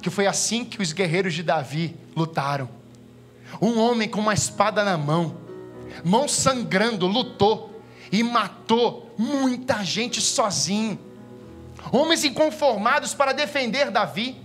Que 0.00 0.10
foi 0.10 0.26
assim 0.26 0.64
que 0.64 0.82
os 0.82 0.92
guerreiros 0.92 1.32
de 1.34 1.42
Davi 1.42 1.96
lutaram. 2.16 2.68
Um 3.60 3.78
homem 3.78 4.08
com 4.08 4.20
uma 4.20 4.34
espada 4.34 4.84
na 4.84 4.96
mão, 4.96 5.36
mão 6.04 6.26
sangrando, 6.26 7.06
lutou 7.06 7.82
e 8.10 8.22
matou 8.22 9.14
muita 9.16 9.84
gente 9.84 10.20
sozinho. 10.20 10.98
Homens 11.90 12.24
inconformados 12.24 13.14
para 13.14 13.32
defender 13.32 13.90
Davi. 13.90 14.40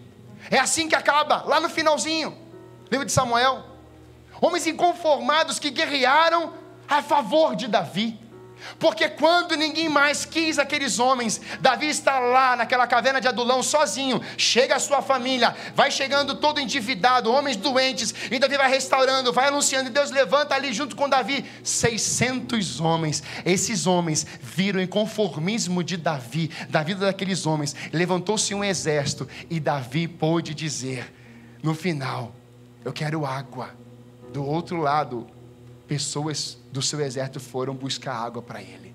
É 0.50 0.60
assim 0.60 0.88
que 0.88 0.96
acaba, 0.96 1.44
lá 1.44 1.60
no 1.60 1.70
finalzinho, 1.70 2.38
livro 2.90 3.06
de 3.06 3.12
Samuel. 3.12 3.64
Homens 4.40 4.66
inconformados 4.68 5.60
que 5.60 5.70
guerrearam 5.70 6.54
a 6.88 7.02
favor 7.02 7.56
de 7.56 7.68
Davi. 7.68 8.20
Porque 8.80 9.10
quando 9.10 9.56
ninguém 9.56 9.90
mais 9.90 10.26
quis 10.26 10.60
aqueles 10.60 11.00
homens, 11.00 11.42
Davi 11.60 11.88
está 11.88 12.20
lá 12.20 12.56
naquela 12.56 12.88
caverna 12.88 13.22
de 13.22 13.28
Adulão 13.28 13.64
sozinho. 13.64 14.22
Chega 14.38 14.76
a 14.76 14.80
sua 14.80 15.02
família, 15.02 15.56
vai 15.76 15.92
chegando 15.92 16.36
todo 16.36 16.60
endividado, 16.60 17.32
homens 17.32 17.58
doentes, 17.58 18.14
e 18.32 18.40
Davi 18.40 18.58
vai 18.58 18.70
restaurando, 18.70 19.34
vai 19.34 19.48
anunciando, 19.48 19.90
e 19.90 19.94
Deus 19.94 20.12
levanta 20.12 20.56
ali 20.56 20.74
junto 20.74 20.96
com 20.96 21.10
Davi 21.10 21.46
600 21.64 22.80
homens. 22.80 23.24
Esses 23.46 23.88
homens 23.88 24.26
viram 24.42 24.80
o 24.80 24.84
inconformismo 24.84 25.84
de 25.84 25.98
Davi, 25.98 26.52
da 26.70 26.84
vida 26.84 27.06
daqueles 27.06 27.46
homens. 27.46 27.76
Levantou-se 27.92 28.54
um 28.54 28.64
exército 28.64 29.28
e 29.50 29.60
Davi 29.60 30.08
pôde 30.08 30.54
dizer 30.54 31.14
no 31.64 31.74
final: 31.74 32.36
Eu 32.84 32.94
quero 32.94 33.26
água. 33.26 33.70
Do 34.34 34.46
outro 34.46 34.78
lado, 34.78 35.26
pessoas 35.88 36.58
do 36.72 36.82
seu 36.82 37.00
exército 37.02 37.40
foram 37.40 37.74
buscar 37.74 38.14
água 38.14 38.42
para 38.42 38.62
ele. 38.62 38.94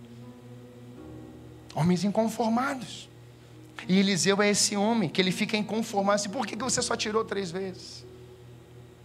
Homens 1.75 2.05
inconformados. 2.05 3.09
E 3.89 3.99
Eliseu 3.99 4.41
é 4.43 4.51
esse 4.51 4.77
homem 4.77 5.09
que 5.09 5.21
ele 5.21 5.33
fica 5.33 5.57
inconformado. 5.57 6.17
Assim, 6.17 6.29
Por 6.29 6.47
que 6.47 6.55
você 6.55 6.83
só 6.83 6.95
tirou 6.95 7.25
três 7.25 7.51
vezes? 7.51 8.05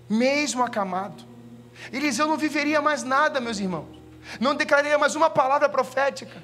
Mesmo 0.10 0.64
acamado. 0.64 1.24
Eliseu 1.92 2.28
não 2.28 2.38
viveria 2.38 2.82
mais 2.82 3.04
nada, 3.04 3.40
meus 3.40 3.60
irmãos. 3.60 3.88
Não 4.40 4.54
declararia 4.54 4.98
mais 4.98 5.16
uma 5.16 5.30
palavra 5.30 5.70
profética. 5.70 6.44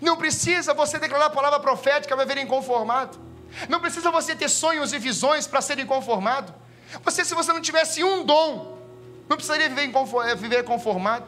Não 0.00 0.16
precisa 0.16 0.74
você 0.74 0.98
declarar 0.98 1.26
a 1.26 1.30
palavra 1.30 1.60
profética 1.60 2.16
para 2.16 2.24
viver 2.24 2.40
inconformado. 2.40 3.18
Não 3.68 3.80
precisa 3.80 4.10
você 4.10 4.34
ter 4.34 4.48
sonhos 4.48 4.92
e 4.92 4.98
visões 4.98 5.46
para 5.46 5.60
ser 5.60 5.78
inconformado. 5.78 6.52
Você, 7.04 7.24
se 7.24 7.34
você 7.34 7.52
não 7.52 7.60
tivesse 7.60 8.02
um 8.02 8.24
dom, 8.24 8.81
não 9.32 9.36
precisaria 9.38 9.68
viver, 9.70 9.90
eh, 10.26 10.34
viver 10.34 10.64
conformado. 10.64 11.24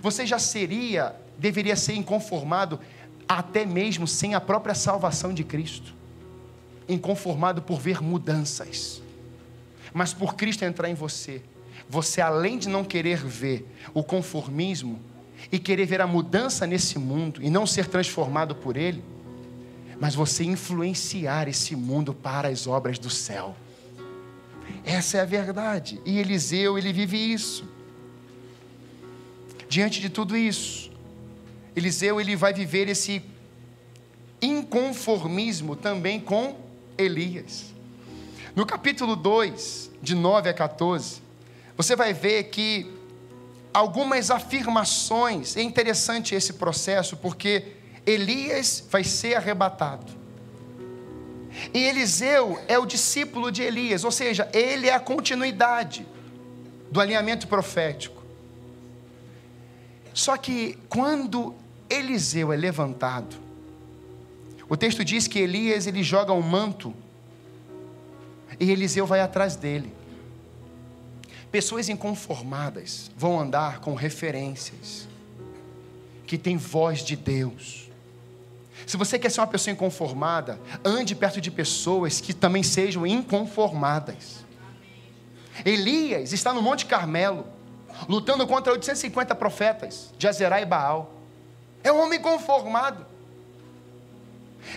Você 0.00 0.24
já 0.24 0.38
seria, 0.38 1.16
deveria 1.36 1.74
ser 1.74 1.94
inconformado, 1.94 2.78
até 3.28 3.66
mesmo 3.66 4.06
sem 4.06 4.34
a 4.34 4.40
própria 4.40 4.74
salvação 4.74 5.34
de 5.34 5.42
Cristo. 5.42 5.92
Inconformado 6.88 7.60
por 7.60 7.80
ver 7.80 8.00
mudanças. 8.00 9.02
Mas 9.92 10.14
por 10.14 10.36
Cristo 10.36 10.64
entrar 10.64 10.88
em 10.88 10.94
você, 10.94 11.42
você 11.88 12.20
além 12.20 12.56
de 12.56 12.68
não 12.68 12.84
querer 12.84 13.18
ver 13.18 13.66
o 13.92 14.04
conformismo 14.04 15.00
e 15.50 15.58
querer 15.58 15.86
ver 15.86 16.00
a 16.00 16.06
mudança 16.06 16.68
nesse 16.68 17.00
mundo 17.00 17.42
e 17.42 17.50
não 17.50 17.66
ser 17.66 17.86
transformado 17.86 18.54
por 18.54 18.76
ele, 18.76 19.02
mas 19.98 20.14
você 20.14 20.44
influenciar 20.44 21.48
esse 21.48 21.74
mundo 21.74 22.14
para 22.14 22.48
as 22.48 22.68
obras 22.68 22.96
do 22.96 23.10
céu. 23.10 23.56
Essa 24.84 25.18
é 25.18 25.20
a 25.20 25.24
verdade. 25.24 26.00
E 26.04 26.18
Eliseu, 26.18 26.78
ele 26.78 26.92
vive 26.92 27.16
isso. 27.16 27.68
Diante 29.68 30.00
de 30.00 30.08
tudo 30.08 30.36
isso, 30.36 30.90
Eliseu 31.76 32.20
ele 32.20 32.34
vai 32.34 32.52
viver 32.52 32.88
esse 32.88 33.22
inconformismo 34.42 35.76
também 35.76 36.18
com 36.18 36.56
Elias. 36.98 37.72
No 38.56 38.66
capítulo 38.66 39.14
2, 39.14 39.90
de 40.02 40.14
9 40.14 40.48
a 40.48 40.54
14, 40.54 41.22
você 41.76 41.94
vai 41.94 42.12
ver 42.12 42.44
que 42.44 42.90
algumas 43.72 44.30
afirmações, 44.30 45.56
é 45.56 45.62
interessante 45.62 46.34
esse 46.34 46.54
processo, 46.54 47.16
porque 47.16 47.76
Elias 48.04 48.84
vai 48.90 49.04
ser 49.04 49.34
arrebatado. 49.34 50.19
E 51.74 51.78
Eliseu 51.78 52.58
é 52.68 52.78
o 52.78 52.86
discípulo 52.86 53.50
de 53.50 53.62
Elias, 53.62 54.04
ou 54.04 54.10
seja, 54.10 54.48
ele 54.52 54.88
é 54.88 54.94
a 54.94 55.00
continuidade 55.00 56.06
do 56.90 57.00
alinhamento 57.00 57.48
profético. 57.48 58.22
Só 60.14 60.36
que 60.36 60.78
quando 60.88 61.54
Eliseu 61.88 62.52
é 62.52 62.56
levantado, 62.56 63.36
O 64.70 64.76
texto 64.76 65.04
diz 65.04 65.26
que 65.26 65.40
Elias 65.40 65.88
ele 65.88 66.00
joga 66.00 66.32
um 66.32 66.40
manto 66.40 66.94
e 68.58 68.70
Eliseu 68.70 69.04
vai 69.04 69.20
atrás 69.20 69.56
dele. 69.56 69.92
Pessoas 71.50 71.88
inconformadas 71.88 73.10
vão 73.16 73.40
andar 73.40 73.80
com 73.80 73.94
referências 73.94 75.08
que 76.24 76.38
têm 76.38 76.56
voz 76.56 77.00
de 77.04 77.16
Deus. 77.16 77.89
Se 78.86 78.96
você 78.96 79.18
quer 79.18 79.30
ser 79.30 79.40
uma 79.40 79.46
pessoa 79.46 79.72
inconformada, 79.72 80.60
ande 80.84 81.14
perto 81.14 81.40
de 81.40 81.50
pessoas 81.50 82.20
que 82.20 82.32
também 82.32 82.62
sejam 82.62 83.06
inconformadas. 83.06 84.44
Elias 85.64 86.32
está 86.32 86.52
no 86.52 86.62
Monte 86.62 86.86
Carmelo, 86.86 87.46
lutando 88.08 88.46
contra 88.46 88.72
850 88.72 89.34
profetas 89.34 90.10
de 90.16 90.26
Azerá 90.26 90.60
e 90.60 90.64
Baal. 90.64 91.14
É 91.82 91.92
um 91.92 92.00
homem 92.00 92.20
conformado. 92.20 93.06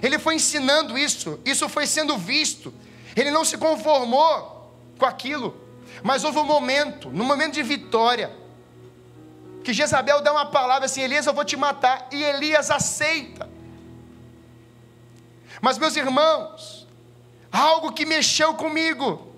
Ele 0.01 0.17
foi 0.17 0.35
ensinando 0.35 0.97
isso, 0.97 1.39
isso 1.45 1.67
foi 1.69 1.85
sendo 1.85 2.17
visto. 2.17 2.73
Ele 3.15 3.31
não 3.31 3.45
se 3.45 3.57
conformou 3.57 4.73
com 4.97 5.05
aquilo, 5.05 5.55
mas 6.01 6.23
houve 6.23 6.39
um 6.39 6.45
momento, 6.45 7.09
no 7.09 7.23
momento 7.23 7.53
de 7.53 7.63
vitória, 7.63 8.31
que 9.63 9.73
Jezabel 9.73 10.21
dá 10.21 10.31
uma 10.31 10.45
palavra 10.45 10.85
assim: 10.85 11.01
Elias, 11.01 11.25
eu 11.25 11.33
vou 11.33 11.45
te 11.45 11.55
matar. 11.55 12.07
E 12.11 12.21
Elias 12.21 12.69
aceita. 12.69 13.49
Mas, 15.63 15.77
meus 15.77 15.95
irmãos, 15.95 16.85
algo 17.49 17.93
que 17.93 18.05
mexeu 18.05 18.53
comigo 18.53 19.33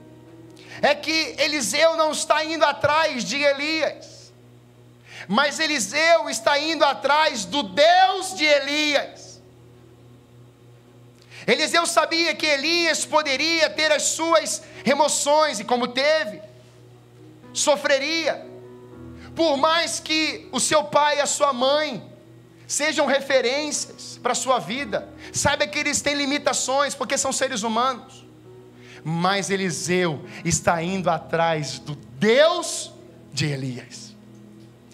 é 0.82 0.95
que 0.95 1.36
Eliseu 1.38 1.95
não 1.97 2.11
está 2.11 2.43
indo 2.43 2.65
atrás 2.65 3.23
de 3.23 3.39
Elias, 3.39 4.34
mas 5.28 5.59
Eliseu 5.59 6.28
está 6.28 6.57
indo 6.57 6.84
atrás 6.84 7.45
do 7.45 7.61
Deus 7.61 8.34
de 8.36 8.43
Elias. 8.43 9.39
Eliseu 11.45 11.86
sabia 11.86 12.34
que 12.34 12.47
Elias 12.47 13.05
poderia 13.05 13.69
ter 13.69 13.91
as 13.91 14.01
suas 14.01 14.63
remoções, 14.84 15.59
e 15.59 15.63
como 15.63 15.89
teve, 15.89 16.41
sofreria. 17.53 18.43
Por 19.36 19.57
mais 19.57 19.99
que 19.99 20.49
o 20.51 20.59
seu 20.59 20.86
pai 20.86 21.17
e 21.17 21.21
a 21.21 21.28
sua 21.28 21.53
mãe 21.53 22.14
sejam 22.68 23.05
referências 23.05 24.20
para 24.22 24.32
a 24.32 24.36
sua 24.36 24.59
vida, 24.59 25.07
saiba 25.32 25.68
que 25.68 25.78
eles 25.78 26.01
têm 26.01 26.16
limitações, 26.16 26.95
porque 26.95 27.18
são 27.18 27.32
seres 27.32 27.63
humanos. 27.63 28.26
Mas 29.03 29.49
Eliseu 29.49 30.26
está 30.43 30.82
indo 30.82 31.09
atrás 31.09 31.78
do 31.78 31.95
Deus 31.95 32.91
de 33.32 33.45
Elias. 33.45 34.16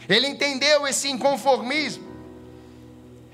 Ele 0.10 0.28
entendeu 0.28 0.86
esse 0.86 1.10
inconformismo. 1.10 2.12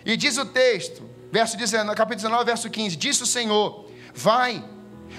E 0.06 0.16
diz 0.16 0.38
o 0.38 0.46
texto: 0.46 1.10
verso 1.32 1.58
19, 1.58 1.96
capítulo 1.96 2.30
19, 2.30 2.46
verso 2.46 2.70
15: 2.70 2.96
Disse 2.96 3.24
o 3.24 3.26
Senhor: 3.26 3.90
Vai, 4.14 4.64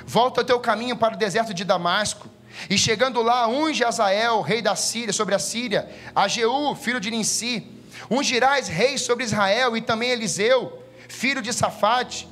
volta 0.07 0.43
o 0.43 0.45
teu 0.45 0.61
caminho 0.61 0.97
para 0.97 1.15
o 1.15 1.19
deserto 1.19 1.53
de 1.53 1.65
Damasco. 1.65 2.29
E 2.71 2.79
chegando 2.79 3.23
lá, 3.23 3.47
unge 3.49 3.85
Azael, 3.85 4.41
rei 4.41 4.63
da 4.63 4.75
Síria, 4.75 5.13
sobre 5.13 5.35
a 5.35 5.39
Síria, 5.39 5.89
a 6.15 6.27
Jeú, 6.29 6.75
filho 6.75 7.01
de 7.01 7.11
Ninsi. 7.11 7.78
Ungirás 8.11 8.69
rei 8.69 8.99
sobre 8.99 9.25
Israel, 9.25 9.77
e 9.77 9.81
também 9.81 10.11
Eliseu, 10.11 10.83
filho 11.09 11.43
de 11.43 11.53
Safate. 11.53 12.29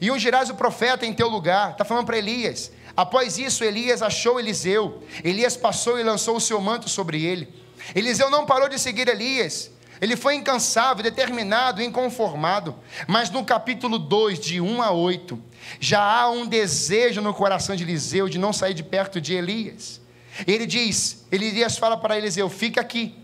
E 0.00 0.10
ungirás 0.10 0.48
o 0.48 0.54
profeta 0.54 1.04
em 1.04 1.12
teu 1.12 1.28
lugar. 1.28 1.72
Está 1.72 1.84
falando 1.84 2.06
para 2.06 2.18
Elias. 2.18 2.70
Após 2.96 3.38
isso, 3.38 3.64
Elias 3.64 4.02
achou 4.02 4.38
Eliseu. 4.40 5.02
Elias 5.22 5.56
passou 5.56 5.98
e 5.98 6.02
lançou 6.02 6.36
o 6.36 6.40
seu 6.40 6.60
manto 6.60 6.88
sobre 6.88 7.22
ele. 7.22 7.48
Eliseu 7.94 8.30
não 8.30 8.46
parou 8.46 8.68
de 8.68 8.78
seguir 8.78 9.08
Elias. 9.08 9.70
Ele 10.00 10.16
foi 10.16 10.34
incansável, 10.34 11.02
determinado, 11.02 11.82
inconformado. 11.82 12.74
Mas 13.06 13.30
no 13.30 13.44
capítulo 13.44 13.98
2, 13.98 14.38
de 14.38 14.60
1 14.60 14.82
a 14.82 14.90
8, 14.92 15.40
já 15.80 16.00
há 16.00 16.30
um 16.30 16.46
desejo 16.46 17.20
no 17.20 17.34
coração 17.34 17.74
de 17.74 17.82
Eliseu 17.82 18.28
de 18.28 18.38
não 18.38 18.52
sair 18.52 18.74
de 18.74 18.82
perto 18.82 19.20
de 19.20 19.34
Elias. 19.34 20.00
Ele 20.46 20.66
diz, 20.66 21.26
Elias 21.32 21.76
fala 21.76 21.96
para 21.96 22.16
Eliseu: 22.16 22.48
fica 22.48 22.80
aqui, 22.80 23.16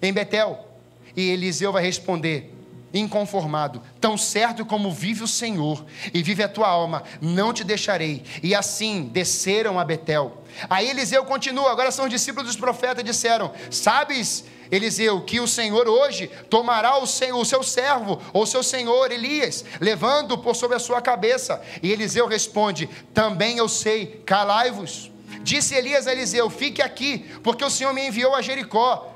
em 0.00 0.12
Betel. 0.12 0.71
E 1.16 1.30
Eliseu 1.30 1.72
vai 1.72 1.82
responder: 1.82 2.52
inconformado, 2.92 3.82
tão 4.00 4.16
certo 4.16 4.64
como 4.64 4.92
vive 4.92 5.22
o 5.22 5.28
Senhor 5.28 5.84
e 6.12 6.22
vive 6.22 6.42
a 6.42 6.48
tua 6.48 6.68
alma, 6.68 7.02
não 7.20 7.52
te 7.52 7.64
deixarei. 7.64 8.22
E 8.42 8.54
assim 8.54 9.08
desceram 9.12 9.78
a 9.78 9.84
Betel. 9.84 10.42
Aí 10.68 10.90
Eliseu 10.90 11.24
continua, 11.24 11.70
agora 11.70 11.90
são 11.90 12.04
os 12.04 12.10
discípulos 12.10 12.48
dos 12.48 12.56
profetas 12.56 13.04
disseram: 13.04 13.52
Sabes 13.70 14.44
Eliseu, 14.70 15.20
que 15.20 15.38
o 15.38 15.46
Senhor 15.46 15.86
hoje 15.86 16.30
tomará 16.48 16.96
o 16.98 17.06
seu, 17.06 17.36
o 17.36 17.44
seu 17.44 17.62
servo, 17.62 18.20
ou 18.32 18.46
seu 18.46 18.62
senhor 18.62 19.12
Elias, 19.12 19.64
levando 19.78 20.38
por 20.38 20.56
sobre 20.56 20.76
a 20.76 20.80
sua 20.80 21.00
cabeça. 21.02 21.62
E 21.82 21.90
Eliseu 21.92 22.26
responde: 22.26 22.88
Também 23.12 23.58
eu 23.58 23.68
sei, 23.68 24.22
calai-vos. 24.24 25.10
Disse 25.42 25.74
Elias 25.74 26.06
a 26.06 26.12
Eliseu: 26.12 26.48
Fique 26.48 26.80
aqui, 26.80 27.18
porque 27.42 27.64
o 27.64 27.70
Senhor 27.70 27.92
me 27.92 28.06
enviou 28.06 28.34
a 28.34 28.42
Jericó. 28.42 29.11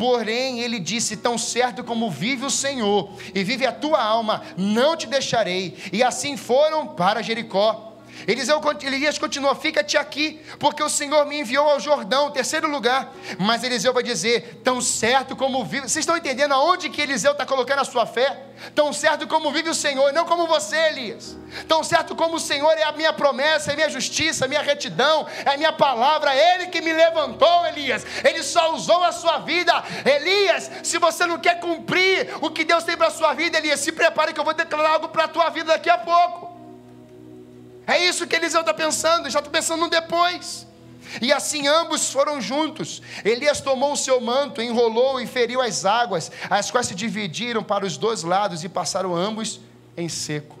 Porém, 0.00 0.60
ele 0.60 0.78
disse: 0.78 1.14
Tão 1.14 1.36
certo 1.36 1.84
como 1.84 2.10
vive 2.10 2.46
o 2.46 2.50
Senhor 2.50 3.10
e 3.34 3.44
vive 3.44 3.66
a 3.66 3.72
tua 3.72 4.02
alma, 4.02 4.42
não 4.56 4.96
te 4.96 5.06
deixarei. 5.06 5.76
E 5.92 6.02
assim 6.02 6.38
foram 6.38 6.86
para 6.86 7.20
Jericó. 7.20 7.89
Elias 8.26 9.18
continua: 9.18 9.54
Fica-te 9.54 9.96
aqui, 9.96 10.40
porque 10.58 10.82
o 10.82 10.88
Senhor 10.88 11.24
me 11.26 11.40
enviou 11.40 11.68
ao 11.68 11.80
Jordão, 11.80 12.30
terceiro 12.30 12.68
lugar. 12.68 13.12
Mas 13.38 13.62
Eliseu 13.62 13.92
vai 13.92 14.02
dizer: 14.02 14.60
Tão 14.62 14.80
certo 14.80 15.36
como 15.36 15.64
vive. 15.64 15.88
Vocês 15.88 16.02
estão 16.02 16.16
entendendo 16.16 16.52
aonde 16.52 16.88
que 16.88 17.00
Eliseu 17.00 17.32
está 17.32 17.46
colocando 17.46 17.80
a 17.80 17.84
sua 17.84 18.06
fé? 18.06 18.46
Tão 18.74 18.92
certo 18.92 19.26
como 19.26 19.50
vive 19.50 19.70
o 19.70 19.74
Senhor, 19.74 20.12
não 20.12 20.26
como 20.26 20.46
você, 20.46 20.76
Elias. 20.76 21.36
Tão 21.66 21.82
certo 21.82 22.14
como 22.14 22.36
o 22.36 22.40
Senhor 22.40 22.72
é 22.72 22.84
a 22.84 22.92
minha 22.92 23.12
promessa, 23.12 23.70
é 23.70 23.72
a 23.72 23.76
minha 23.76 23.88
justiça, 23.88 24.44
a 24.44 24.48
minha 24.48 24.60
retidão, 24.60 25.26
é 25.44 25.54
a 25.54 25.56
minha 25.56 25.72
palavra, 25.72 26.34
é 26.34 26.54
Ele 26.54 26.66
que 26.66 26.80
me 26.80 26.92
levantou, 26.92 27.66
Elias. 27.66 28.04
Ele 28.22 28.42
só 28.42 28.74
usou 28.74 29.02
a 29.02 29.12
sua 29.12 29.38
vida. 29.38 29.72
Elias, 30.04 30.70
se 30.82 30.98
você 30.98 31.26
não 31.26 31.38
quer 31.38 31.58
cumprir 31.58 32.36
o 32.40 32.50
que 32.50 32.64
Deus 32.64 32.84
tem 32.84 32.96
para 32.96 33.08
a 33.08 33.10
sua 33.10 33.32
vida, 33.32 33.56
Elias, 33.56 33.80
se 33.80 33.92
prepare 33.92 34.32
que 34.34 34.40
eu 34.40 34.44
vou 34.44 34.54
declarar 34.54 34.90
algo 34.90 35.08
para 35.08 35.24
a 35.24 35.28
tua 35.28 35.48
vida 35.48 35.72
daqui 35.72 35.88
a 35.88 35.98
pouco. 35.98 36.49
É 37.90 38.06
isso 38.06 38.24
que 38.26 38.36
Eliseu 38.36 38.60
está 38.60 38.72
pensando, 38.72 39.28
já 39.28 39.40
está 39.40 39.50
pensando 39.50 39.80
no 39.80 39.90
depois. 39.90 40.64
E 41.20 41.32
assim 41.32 41.66
ambos 41.66 42.12
foram 42.12 42.40
juntos. 42.40 43.02
Elias 43.24 43.60
tomou 43.60 43.94
o 43.94 43.96
seu 43.96 44.20
manto, 44.20 44.62
enrolou 44.62 45.20
e 45.20 45.26
feriu 45.26 45.60
as 45.60 45.84
águas, 45.84 46.30
as 46.48 46.70
quais 46.70 46.86
se 46.86 46.94
dividiram 46.94 47.64
para 47.64 47.84
os 47.84 47.96
dois 47.96 48.22
lados 48.22 48.62
e 48.62 48.68
passaram 48.68 49.16
ambos 49.16 49.60
em 49.96 50.08
seco. 50.08 50.56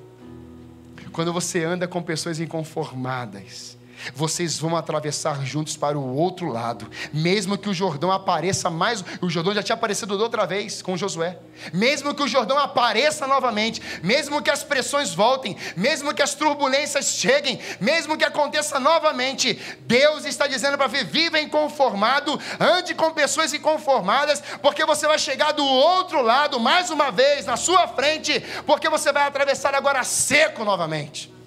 Quando 1.12 1.32
você 1.32 1.62
anda 1.62 1.86
com 1.86 2.02
pessoas 2.02 2.40
inconformadas, 2.40 3.76
vocês 4.14 4.58
vão 4.58 4.76
atravessar 4.76 5.44
juntos 5.44 5.76
para 5.76 5.98
o 5.98 6.16
outro 6.16 6.48
lado, 6.48 6.90
mesmo 7.12 7.56
que 7.58 7.68
o 7.68 7.74
Jordão 7.74 8.10
apareça 8.10 8.70
mais. 8.70 9.04
O 9.20 9.28
Jordão 9.28 9.54
já 9.54 9.62
tinha 9.62 9.74
aparecido 9.74 10.18
outra 10.18 10.46
vez 10.46 10.82
com 10.82 10.96
Josué. 10.96 11.38
Mesmo 11.72 12.14
que 12.14 12.22
o 12.22 12.28
Jordão 12.28 12.58
apareça 12.58 13.26
novamente, 13.26 13.82
mesmo 14.02 14.40
que 14.42 14.50
as 14.50 14.62
pressões 14.64 15.12
voltem, 15.12 15.56
mesmo 15.76 16.14
que 16.14 16.22
as 16.22 16.34
turbulências 16.34 17.06
cheguem, 17.12 17.60
mesmo 17.80 18.16
que 18.16 18.24
aconteça 18.24 18.80
novamente, 18.80 19.54
Deus 19.80 20.24
está 20.24 20.46
dizendo 20.46 20.78
para 20.78 20.88
você: 20.88 21.04
viva 21.04 21.40
inconformado, 21.40 22.40
ande 22.58 22.94
com 22.94 23.10
pessoas 23.10 23.52
inconformadas, 23.52 24.42
porque 24.62 24.84
você 24.84 25.06
vai 25.06 25.18
chegar 25.18 25.52
do 25.52 25.64
outro 25.64 26.22
lado 26.22 26.58
mais 26.58 26.90
uma 26.90 27.10
vez 27.10 27.46
na 27.46 27.56
sua 27.56 27.86
frente, 27.88 28.40
porque 28.66 28.88
você 28.88 29.12
vai 29.12 29.24
atravessar 29.24 29.74
agora 29.74 30.02
seco 30.04 30.64
novamente. 30.64 31.39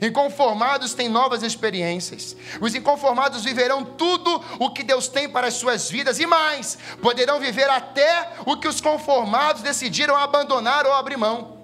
Inconformados 0.00 0.94
têm 0.94 1.08
novas 1.08 1.42
experiências. 1.42 2.36
Os 2.60 2.74
inconformados 2.74 3.44
viverão 3.44 3.84
tudo 3.84 4.42
o 4.58 4.70
que 4.70 4.82
Deus 4.82 5.08
tem 5.08 5.28
para 5.28 5.48
as 5.48 5.54
suas 5.54 5.90
vidas 5.90 6.18
e 6.18 6.26
mais, 6.26 6.78
poderão 7.02 7.40
viver 7.40 7.68
até 7.68 8.32
o 8.46 8.56
que 8.56 8.68
os 8.68 8.80
conformados 8.80 9.62
decidiram 9.62 10.16
abandonar 10.16 10.86
ou 10.86 10.92
abrir 10.92 11.16
mão. 11.16 11.58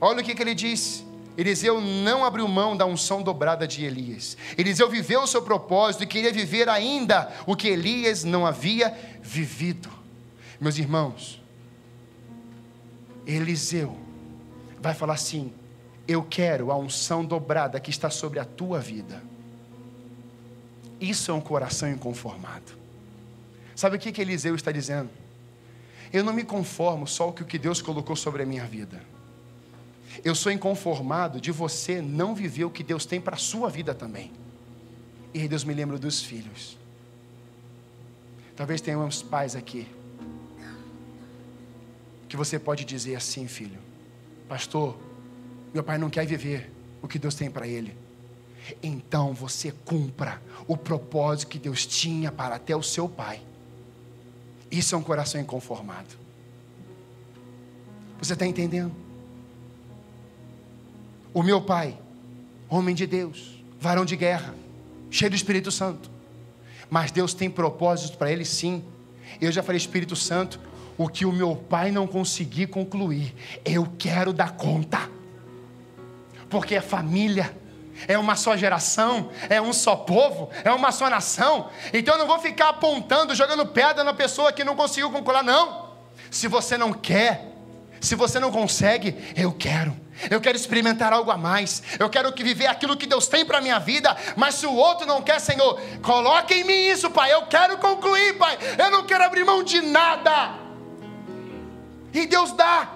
Olha 0.00 0.20
o 0.20 0.24
que, 0.24 0.34
que 0.34 0.42
ele 0.42 0.54
disse. 0.54 1.04
Eliseu 1.36 1.80
não 1.80 2.24
abriu 2.24 2.46
mão 2.48 2.76
da 2.76 2.84
unção 2.84 3.22
dobrada 3.22 3.66
de 3.66 3.84
Elias. 3.84 4.36
Eliseu 4.58 4.88
viveu 4.88 5.22
o 5.22 5.26
seu 5.26 5.42
propósito 5.42 6.04
e 6.04 6.06
queria 6.06 6.32
viver 6.32 6.68
ainda 6.68 7.32
o 7.46 7.54
que 7.54 7.68
Elias 7.68 8.24
não 8.24 8.46
havia 8.46 8.96
vivido. 9.22 9.90
Meus 10.60 10.76
irmãos, 10.76 11.40
Eliseu 13.26 13.96
vai 14.80 14.94
falar 14.94 15.14
assim: 15.14 15.52
eu 16.10 16.24
quero 16.24 16.72
a 16.72 16.76
unção 16.76 17.24
dobrada 17.24 17.78
que 17.78 17.88
está 17.88 18.10
sobre 18.10 18.40
a 18.40 18.44
tua 18.44 18.80
vida. 18.80 19.22
Isso 21.00 21.30
é 21.30 21.34
um 21.34 21.40
coração 21.40 21.88
inconformado. 21.88 22.72
Sabe 23.76 23.96
o 23.96 23.98
que, 23.98 24.10
que 24.10 24.20
Eliseu 24.20 24.56
está 24.56 24.72
dizendo? 24.72 25.08
Eu 26.12 26.24
não 26.24 26.32
me 26.32 26.42
conformo 26.42 27.06
só 27.06 27.30
com 27.30 27.44
o 27.44 27.46
que 27.46 27.58
Deus 27.58 27.80
colocou 27.80 28.16
sobre 28.16 28.42
a 28.42 28.46
minha 28.46 28.64
vida. 28.64 29.00
Eu 30.24 30.34
sou 30.34 30.50
inconformado 30.50 31.40
de 31.40 31.52
você 31.52 32.02
não 32.02 32.34
viver 32.34 32.64
o 32.64 32.70
que 32.70 32.82
Deus 32.82 33.06
tem 33.06 33.20
para 33.20 33.36
a 33.36 33.38
sua 33.38 33.70
vida 33.70 33.94
também. 33.94 34.32
E 35.32 35.46
Deus 35.46 35.62
me 35.62 35.72
lembra 35.72 35.96
dos 35.96 36.20
filhos. 36.20 36.76
Talvez 38.56 38.80
tenha 38.80 38.98
uns 38.98 39.22
pais 39.22 39.54
aqui 39.54 39.86
que 42.28 42.36
você 42.36 42.58
pode 42.58 42.84
dizer 42.84 43.14
assim, 43.14 43.46
filho: 43.46 43.78
Pastor, 44.48 44.98
meu 45.72 45.82
pai 45.82 45.98
não 45.98 46.10
quer 46.10 46.26
viver 46.26 46.70
o 47.02 47.08
que 47.08 47.18
Deus 47.18 47.34
tem 47.34 47.50
para 47.50 47.66
ele. 47.66 47.96
Então 48.82 49.32
você 49.32 49.72
cumpra 49.84 50.40
o 50.66 50.76
propósito 50.76 51.48
que 51.48 51.58
Deus 51.58 51.86
tinha 51.86 52.30
para 52.30 52.56
até 52.56 52.74
o 52.76 52.82
seu 52.82 53.08
pai. 53.08 53.40
Isso 54.70 54.94
é 54.94 54.98
um 54.98 55.02
coração 55.02 55.40
inconformado. 55.40 56.08
Você 58.20 58.34
está 58.34 58.46
entendendo? 58.46 58.92
O 61.32 61.42
meu 61.42 61.60
pai, 61.60 61.96
homem 62.68 62.94
de 62.94 63.06
Deus, 63.06 63.64
varão 63.78 64.04
de 64.04 64.16
guerra, 64.16 64.54
cheio 65.10 65.30
do 65.30 65.36
Espírito 65.36 65.70
Santo. 65.70 66.10
Mas 66.88 67.10
Deus 67.10 67.32
tem 67.34 67.48
propósitos 67.48 68.16
para 68.16 68.30
ele 68.30 68.44
sim. 68.44 68.84
Eu 69.40 69.50
já 69.50 69.62
falei, 69.62 69.78
Espírito 69.78 70.16
Santo, 70.16 70.60
o 70.98 71.08
que 71.08 71.24
o 71.24 71.32
meu 71.32 71.56
pai 71.56 71.90
não 71.90 72.06
conseguir 72.06 72.66
concluir, 72.66 73.34
eu 73.64 73.88
quero 73.98 74.32
dar 74.32 74.56
conta. 74.56 75.08
Porque 76.50 76.74
é 76.74 76.80
família, 76.80 77.56
é 78.06 78.18
uma 78.18 78.36
só 78.36 78.56
geração, 78.56 79.30
é 79.48 79.60
um 79.62 79.72
só 79.72 79.96
povo, 79.96 80.50
é 80.64 80.70
uma 80.72 80.92
só 80.92 81.08
nação. 81.08 81.70
Então 81.92 82.14
eu 82.14 82.18
não 82.18 82.26
vou 82.26 82.38
ficar 82.38 82.70
apontando, 82.70 83.34
jogando 83.34 83.64
pedra 83.66 84.04
na 84.04 84.12
pessoa 84.12 84.52
que 84.52 84.64
não 84.64 84.76
conseguiu 84.76 85.10
concluir, 85.10 85.42
não. 85.42 85.90
Se 86.30 86.48
você 86.48 86.76
não 86.76 86.92
quer, 86.92 87.50
se 88.00 88.14
você 88.14 88.38
não 88.40 88.50
consegue, 88.50 89.16
eu 89.36 89.52
quero. 89.52 89.96
Eu 90.30 90.40
quero 90.40 90.56
experimentar 90.56 91.12
algo 91.12 91.30
a 91.30 91.36
mais. 91.36 91.82
Eu 91.98 92.10
quero 92.10 92.32
que 92.32 92.44
viver 92.44 92.66
aquilo 92.66 92.96
que 92.96 93.06
Deus 93.06 93.26
tem 93.26 93.44
para 93.44 93.58
a 93.58 93.60
minha 93.60 93.78
vida. 93.78 94.14
Mas 94.36 94.56
se 94.56 94.66
o 94.66 94.74
outro 94.74 95.06
não 95.06 95.22
quer, 95.22 95.38
Senhor, 95.40 95.80
coloque 96.02 96.54
em 96.54 96.64
mim 96.64 96.88
isso, 96.88 97.10
Pai. 97.10 97.32
Eu 97.32 97.46
quero 97.46 97.78
concluir, 97.78 98.36
Pai. 98.36 98.58
Eu 98.78 98.90
não 98.90 99.04
quero 99.04 99.24
abrir 99.24 99.44
mão 99.44 99.62
de 99.62 99.80
nada. 99.80 100.58
E 102.12 102.26
Deus 102.26 102.52
dá. 102.52 102.90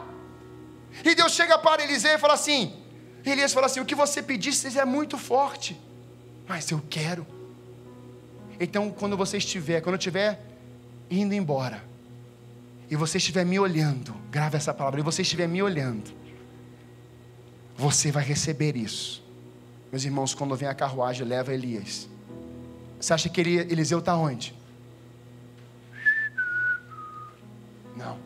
E 1.03 1.15
Deus 1.15 1.33
chega 1.33 1.59
para 1.59 1.83
Eliseu 1.83 2.15
e 2.15 2.19
fala 2.19 2.35
assim: 2.35 2.84
Elias 3.31 3.53
fala 3.53 3.67
assim: 3.67 3.81
O 3.81 3.85
que 3.85 3.95
você 3.95 4.23
pedisse 4.23 4.79
é 4.79 4.85
muito 4.85 5.17
forte, 5.17 5.81
mas 6.47 6.71
eu 6.71 6.83
quero. 6.89 7.27
Então, 8.61 8.91
quando 8.91 9.17
você 9.17 9.39
estiver, 9.39 9.81
quando 9.81 9.95
eu 9.95 9.99
estiver 9.99 10.41
indo 11.11 11.35
embora, 11.35 11.83
e 12.91 12.97
você 12.97 13.19
estiver 13.19 13.45
me 13.45 13.59
olhando, 13.59 14.15
grave 14.31 14.57
essa 14.57 14.73
palavra, 14.73 15.01
e 15.01 15.03
você 15.03 15.23
estiver 15.23 15.49
me 15.49 15.63
olhando, 15.63 16.13
você 17.77 18.11
vai 18.11 18.23
receber 18.23 18.77
isso. 18.77 19.23
Meus 19.91 20.05
irmãos, 20.05 20.35
quando 20.35 20.55
vem 20.57 20.69
a 20.69 20.75
carruagem, 20.75 21.27
leva 21.27 21.53
Elias. 21.53 22.09
Você 23.01 23.13
acha 23.13 23.29
que 23.29 23.41
Eliseu 23.41 23.99
está 23.99 24.17
onde? 24.17 24.55
Não. 27.97 28.19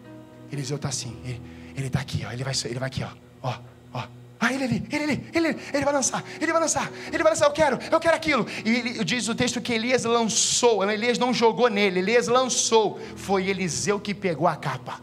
Eliseu 0.50 0.76
está 0.76 0.88
assim. 0.88 1.18
Ele 1.76 1.86
está 1.86 2.00
aqui, 2.00 2.24
ó. 2.26 2.32
Ele 2.32 2.44
vai, 2.44 2.54
ele 2.64 2.78
vai 2.78 2.86
aqui, 2.86 3.02
ó. 3.02 3.10
Ó, 3.42 3.58
ó. 3.92 4.06
Ah, 4.40 4.52
ele 4.52 4.64
ali, 4.64 4.86
ele 4.90 5.04
ali, 5.04 5.30
ele, 5.34 5.48
ele 5.72 5.84
vai 5.84 5.92
lançar, 5.92 6.22
ele 6.40 6.52
vai 6.52 6.60
lançar, 6.60 6.92
ele 7.12 7.22
vai 7.22 7.32
lançar, 7.32 7.46
eu 7.46 7.52
quero, 7.52 7.78
eu 7.90 7.98
quero 7.98 8.14
aquilo. 8.14 8.46
E 8.64 8.70
ele, 8.70 9.04
diz 9.04 9.28
o 9.28 9.34
texto 9.34 9.60
que 9.60 9.72
Elias 9.72 10.04
lançou, 10.04 10.88
Elias 10.88 11.18
não 11.18 11.34
jogou 11.34 11.68
nele, 11.68 11.98
Elias 11.98 12.28
lançou. 12.28 13.00
Foi 13.16 13.48
Eliseu 13.48 13.98
que 13.98 14.14
pegou 14.14 14.46
a 14.46 14.54
capa. 14.54 15.00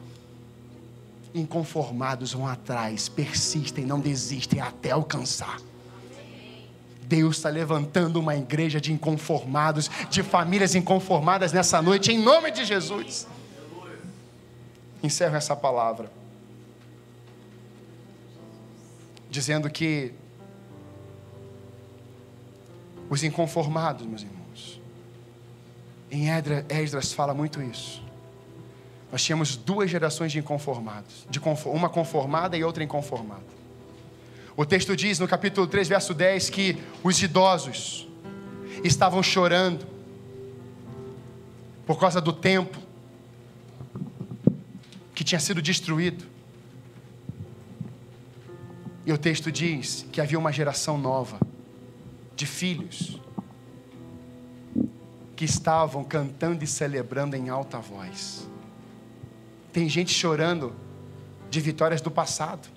Inconformados 1.34 2.32
vão 2.32 2.48
atrás, 2.48 3.10
persistem, 3.10 3.86
não 3.86 4.00
desistem 4.00 4.62
até 4.62 4.92
alcançar. 4.92 5.60
Deus 7.02 7.36
está 7.36 7.50
levantando 7.50 8.20
uma 8.22 8.38
igreja 8.38 8.80
de 8.80 8.94
inconformados, 8.94 9.92
de 10.10 10.24
famílias 10.24 10.76
inconformadas 10.76 11.52
nessa 11.52 11.82
noite, 11.82 12.10
em 12.10 12.18
nome 12.18 12.52
de 12.52 12.64
Jesus. 12.64 13.28
Encerro 15.04 15.36
essa 15.36 15.56
palavra 15.58 16.10
dizendo 19.36 19.70
que 19.70 20.14
os 23.10 23.22
inconformados, 23.22 24.08
meus 24.08 24.22
irmãos, 24.22 24.82
em 26.10 26.30
Esdras 26.30 27.12
fala 27.12 27.34
muito 27.34 27.62
isso. 27.62 28.02
Nós 29.12 29.22
tínhamos 29.22 29.58
duas 29.58 29.92
gerações 29.92 30.32
de 30.32 30.40
inconformados, 30.40 31.28
de 31.30 31.40
uma 31.66 31.90
conformada 31.90 32.56
e 32.56 32.64
outra 32.64 32.82
inconformada. 32.82 33.44
O 34.56 34.66
texto 34.66 34.96
diz 34.96 35.20
no 35.20 35.28
capítulo 35.28 35.68
3, 35.68 35.90
verso 35.90 36.14
10, 36.14 36.50
que 36.50 36.82
os 37.04 37.22
idosos 37.22 38.08
estavam 38.86 39.22
chorando 39.22 39.86
por 41.86 42.00
causa 42.00 42.22
do 42.22 42.32
templo 42.32 42.82
que 45.14 45.26
tinha 45.26 45.40
sido 45.40 45.62
destruído. 45.62 46.35
E 49.06 49.14
o 49.14 49.18
texto 49.18 49.52
diz 49.52 50.06
que 50.12 50.20
havia 50.20 50.40
uma 50.40 50.52
geração 50.52 50.98
nova 50.98 51.40
de 52.36 52.46
filhos 52.46 53.20
que 55.36 55.46
estavam 55.46 56.04
cantando 56.04 56.64
e 56.64 56.68
celebrando 56.68 57.36
em 57.36 57.50
alta 57.50 57.78
voz. 57.80 58.50
Tem 59.72 59.88
gente 59.88 60.12
chorando 60.14 60.74
de 61.50 61.62
vitórias 61.62 62.02
do 62.02 62.10
passado. 62.10 62.68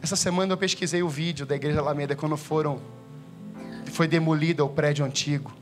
Essa 0.00 0.16
semana 0.16 0.52
eu 0.52 0.56
pesquisei 0.56 1.02
o 1.02 1.08
vídeo 1.08 1.44
da 1.44 1.54
Igreja 1.54 1.80
Alameda 1.80 2.16
quando 2.16 2.36
foram 2.36 2.80
foi 3.92 4.08
demolida 4.08 4.64
o 4.64 4.68
prédio 4.70 5.04
antigo. 5.04 5.52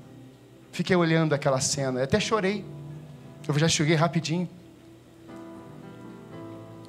Fiquei 0.70 0.94
olhando 0.94 1.34
aquela 1.34 1.60
cena, 1.60 2.02
até 2.02 2.20
chorei. 2.20 2.64
Eu 3.48 3.58
já 3.58 3.68
cheguei 3.68 3.96
rapidinho. 3.96 4.48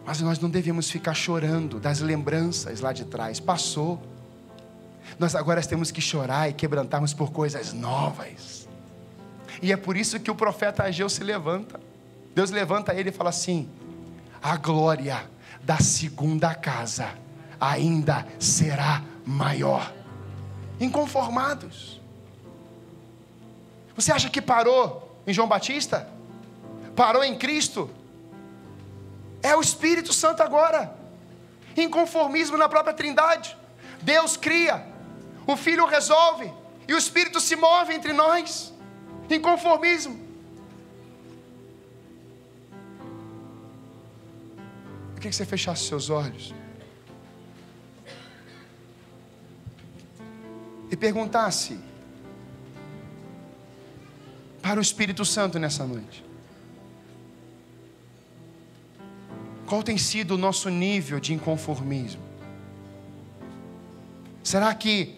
Mas 0.05 0.19
nós 0.21 0.39
não 0.39 0.49
devemos 0.49 0.89
ficar 0.89 1.13
chorando 1.13 1.79
das 1.79 1.99
lembranças 1.99 2.81
lá 2.81 2.91
de 2.91 3.05
trás. 3.05 3.39
Passou. 3.39 4.01
Nós 5.19 5.35
agora 5.35 5.61
temos 5.61 5.91
que 5.91 6.01
chorar 6.01 6.49
e 6.49 6.53
quebrantarmos 6.53 7.13
por 7.13 7.31
coisas 7.31 7.73
novas. 7.73 8.67
E 9.61 9.71
é 9.71 9.77
por 9.77 9.95
isso 9.95 10.19
que 10.19 10.31
o 10.31 10.35
profeta 10.35 10.83
Ageu 10.83 11.09
se 11.09 11.23
levanta. 11.23 11.79
Deus 12.33 12.49
levanta 12.49 12.93
ele 12.93 13.09
e 13.09 13.11
fala 13.11 13.29
assim: 13.29 13.69
a 14.41 14.55
glória 14.57 15.29
da 15.63 15.77
segunda 15.77 16.55
casa 16.55 17.09
ainda 17.59 18.25
será 18.39 19.03
maior. 19.25 19.93
Inconformados. 20.79 22.01
Você 23.95 24.11
acha 24.11 24.29
que 24.29 24.41
parou 24.41 25.21
em 25.27 25.33
João 25.33 25.47
Batista? 25.47 26.09
Parou 26.95 27.23
em 27.23 27.37
Cristo? 27.37 27.89
É 29.41 29.55
o 29.55 29.61
Espírito 29.61 30.13
Santo 30.13 30.41
agora. 30.43 30.95
Inconformismo 31.75 32.57
na 32.57 32.69
própria 32.69 32.93
Trindade. 32.93 33.57
Deus 34.01 34.35
cria, 34.35 34.85
o 35.45 35.55
Filho 35.55 35.85
resolve, 35.85 36.51
e 36.87 36.93
o 36.93 36.97
Espírito 36.97 37.39
se 37.39 37.55
move 37.55 37.93
entre 37.93 38.13
nós. 38.13 38.73
Inconformismo. 39.29 40.19
Eu 45.09 45.15
queria 45.15 45.29
que 45.29 45.35
você 45.35 45.45
fechasse 45.45 45.83
seus 45.83 46.09
olhos 46.09 46.53
e 50.89 50.97
perguntasse 50.97 51.79
para 54.61 54.79
o 54.79 54.81
Espírito 54.81 55.23
Santo 55.23 55.57
nessa 55.57 55.85
noite. 55.85 56.30
Qual 59.71 59.81
tem 59.81 59.97
sido 59.97 60.35
o 60.35 60.37
nosso 60.37 60.67
nível 60.69 61.17
de 61.17 61.33
inconformismo? 61.33 62.21
Será 64.43 64.75
que 64.75 65.15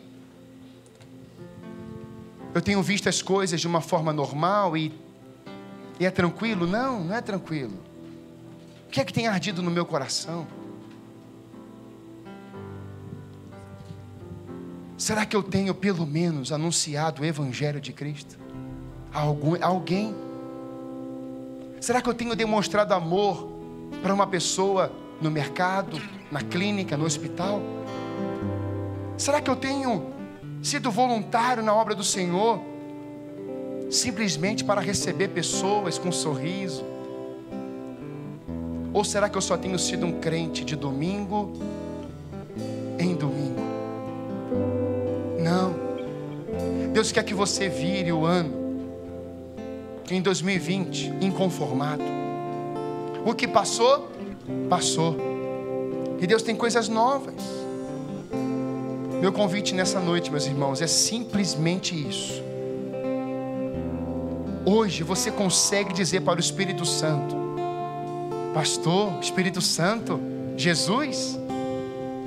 eu 2.54 2.62
tenho 2.62 2.80
visto 2.84 3.10
as 3.10 3.20
coisas 3.20 3.60
de 3.60 3.66
uma 3.66 3.82
forma 3.82 4.14
normal 4.14 4.78
e, 4.78 4.94
e 6.00 6.06
é 6.06 6.12
tranquilo? 6.12 6.68
Não, 6.68 7.04
não 7.04 7.16
é 7.16 7.20
tranquilo. 7.20 7.74
O 8.86 8.92
que 8.92 9.02
é 9.02 9.04
que 9.04 9.12
tem 9.12 9.26
ardido 9.26 9.64
no 9.64 9.72
meu 9.72 9.88
coração? 9.88 10.46
Será 14.96 15.26
que 15.26 15.36
eu 15.36 15.42
tenho 15.42 15.74
pelo 15.74 16.06
menos 16.06 16.52
anunciado 16.52 17.24
o 17.24 17.26
Evangelho 17.26 17.82
de 17.82 17.92
Cristo? 17.92 18.38
A 19.12 19.20
algum, 19.22 19.56
a 19.56 19.66
alguém? 19.66 20.14
Será 21.82 22.04
que 22.04 22.08
eu 22.08 22.14
tenho 22.14 22.36
demonstrado 22.36 22.94
amor 22.94 23.53
para 24.02 24.14
uma 24.14 24.28
pessoa 24.28 24.92
no 25.22 25.30
mercado, 25.32 26.02
na 26.32 26.42
clínica, 26.42 26.98
no 26.98 27.06
hospital? 27.06 27.62
Será 29.18 29.40
que 29.42 29.50
eu 29.50 29.56
tenho 29.56 30.14
sido 30.62 30.90
voluntário 30.92 31.62
na 31.62 31.74
obra 31.74 31.94
do 31.94 32.04
Senhor 32.04 32.60
simplesmente 33.90 34.64
para 34.64 34.82
receber 34.82 35.30
pessoas 35.30 35.98
com 35.98 36.10
um 36.10 36.12
sorriso? 36.12 36.84
Ou 38.94 39.04
será 39.04 39.28
que 39.30 39.38
eu 39.38 39.42
só 39.42 39.58
tenho 39.58 39.78
sido 39.78 40.06
um 40.06 40.20
crente 40.20 40.64
de 40.64 40.76
domingo 40.76 41.54
em 43.00 43.16
domingo? 43.16 43.62
Não. 45.40 45.74
Deus 46.92 47.12
quer 47.12 47.24
que 47.24 47.34
você 47.34 47.70
vire 47.70 48.12
o 48.12 48.26
ano 48.26 48.64
em 50.10 50.22
2020 50.22 51.14
inconformado. 51.22 52.23
O 53.26 53.34
que 53.34 53.48
passou, 53.48 54.10
passou. 54.70 55.16
E 56.20 56.28
Deus 56.28 56.42
tem 56.42 56.56
coisas 56.56 56.90
novas. 56.90 57.36
Meu 59.22 59.32
convite 59.32 59.74
nessa 59.74 60.00
noite, 60.00 60.30
meus 60.30 60.46
irmãos, 60.46 60.82
é 60.82 60.88
simplesmente 60.88 61.96
isso. 61.96 62.44
Hoje 64.66 65.04
você 65.04 65.32
consegue 65.32 65.94
dizer 65.94 66.22
para 66.22 66.38
o 66.38 66.40
Espírito 66.40 66.86
Santo: 66.86 67.36
Pastor, 68.54 69.14
Espírito 69.22 69.62
Santo, 69.62 70.20
Jesus, 70.58 71.40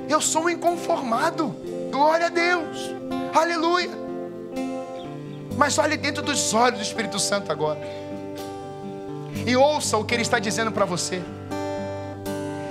eu 0.09 0.21
sou 0.21 0.45
um 0.45 0.51
inconformado. 0.51 1.55
Glória 1.91 2.27
a 2.27 2.31
Deus. 2.31 2.95
Aleluia. 3.35 3.91
Mas 5.57 5.79
olhe 5.79 5.97
dentro 5.97 6.23
dos 6.23 6.53
olhos 6.53 6.79
do 6.79 6.83
Espírito 6.83 7.19
Santo 7.19 7.51
agora. 7.51 7.81
E 9.47 9.57
ouça 9.57 9.97
o 9.97 10.05
que 10.05 10.13
ele 10.13 10.23
está 10.23 10.41
dizendo 10.41 10.73
para 10.73 10.85
você. 10.85 11.23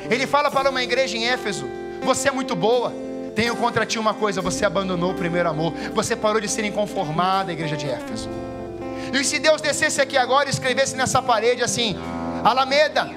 Ele 0.10 0.28
fala 0.28 0.52
para 0.52 0.70
uma 0.70 0.84
igreja 0.84 1.18
em 1.18 1.26
Éfeso: 1.26 1.66
Você 2.04 2.28
é 2.28 2.32
muito 2.32 2.56
boa. 2.56 2.94
Tenho 3.34 3.56
contra 3.56 3.86
ti 3.86 3.98
uma 3.98 4.14
coisa: 4.14 4.42
você 4.42 4.66
abandonou 4.66 5.12
o 5.12 5.16
primeiro 5.16 5.50
amor. 5.50 5.74
Você 5.94 6.16
parou 6.16 6.42
de 6.42 6.50
ser 6.50 6.66
inconformada, 6.66 7.54
igreja 7.54 7.78
de 7.78 7.90
Éfeso. 7.90 8.30
E 9.14 9.24
se 9.24 9.40
Deus 9.40 9.62
descesse 9.62 10.02
aqui 10.02 10.18
agora 10.18 10.50
e 10.50 10.52
escrevesse 10.52 10.96
nessa 10.98 11.22
parede 11.22 11.64
assim: 11.64 11.98
Alameda, 12.44 13.10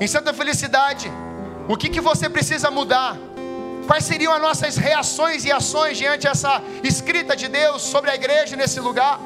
em 0.00 0.06
Santa 0.06 0.32
Felicidade, 0.32 1.10
o 1.68 1.76
que, 1.76 1.88
que 1.88 2.00
você 2.00 2.30
precisa 2.30 2.70
mudar? 2.70 3.16
Quais 3.88 4.04
seriam 4.04 4.32
as 4.32 4.40
nossas 4.40 4.76
reações 4.76 5.44
e 5.44 5.50
ações 5.50 5.96
diante 5.98 6.28
dessa 6.28 6.62
escrita 6.84 7.34
de 7.34 7.48
Deus 7.48 7.82
sobre 7.82 8.10
a 8.10 8.14
igreja 8.14 8.54
nesse 8.54 8.78
lugar? 8.80 9.18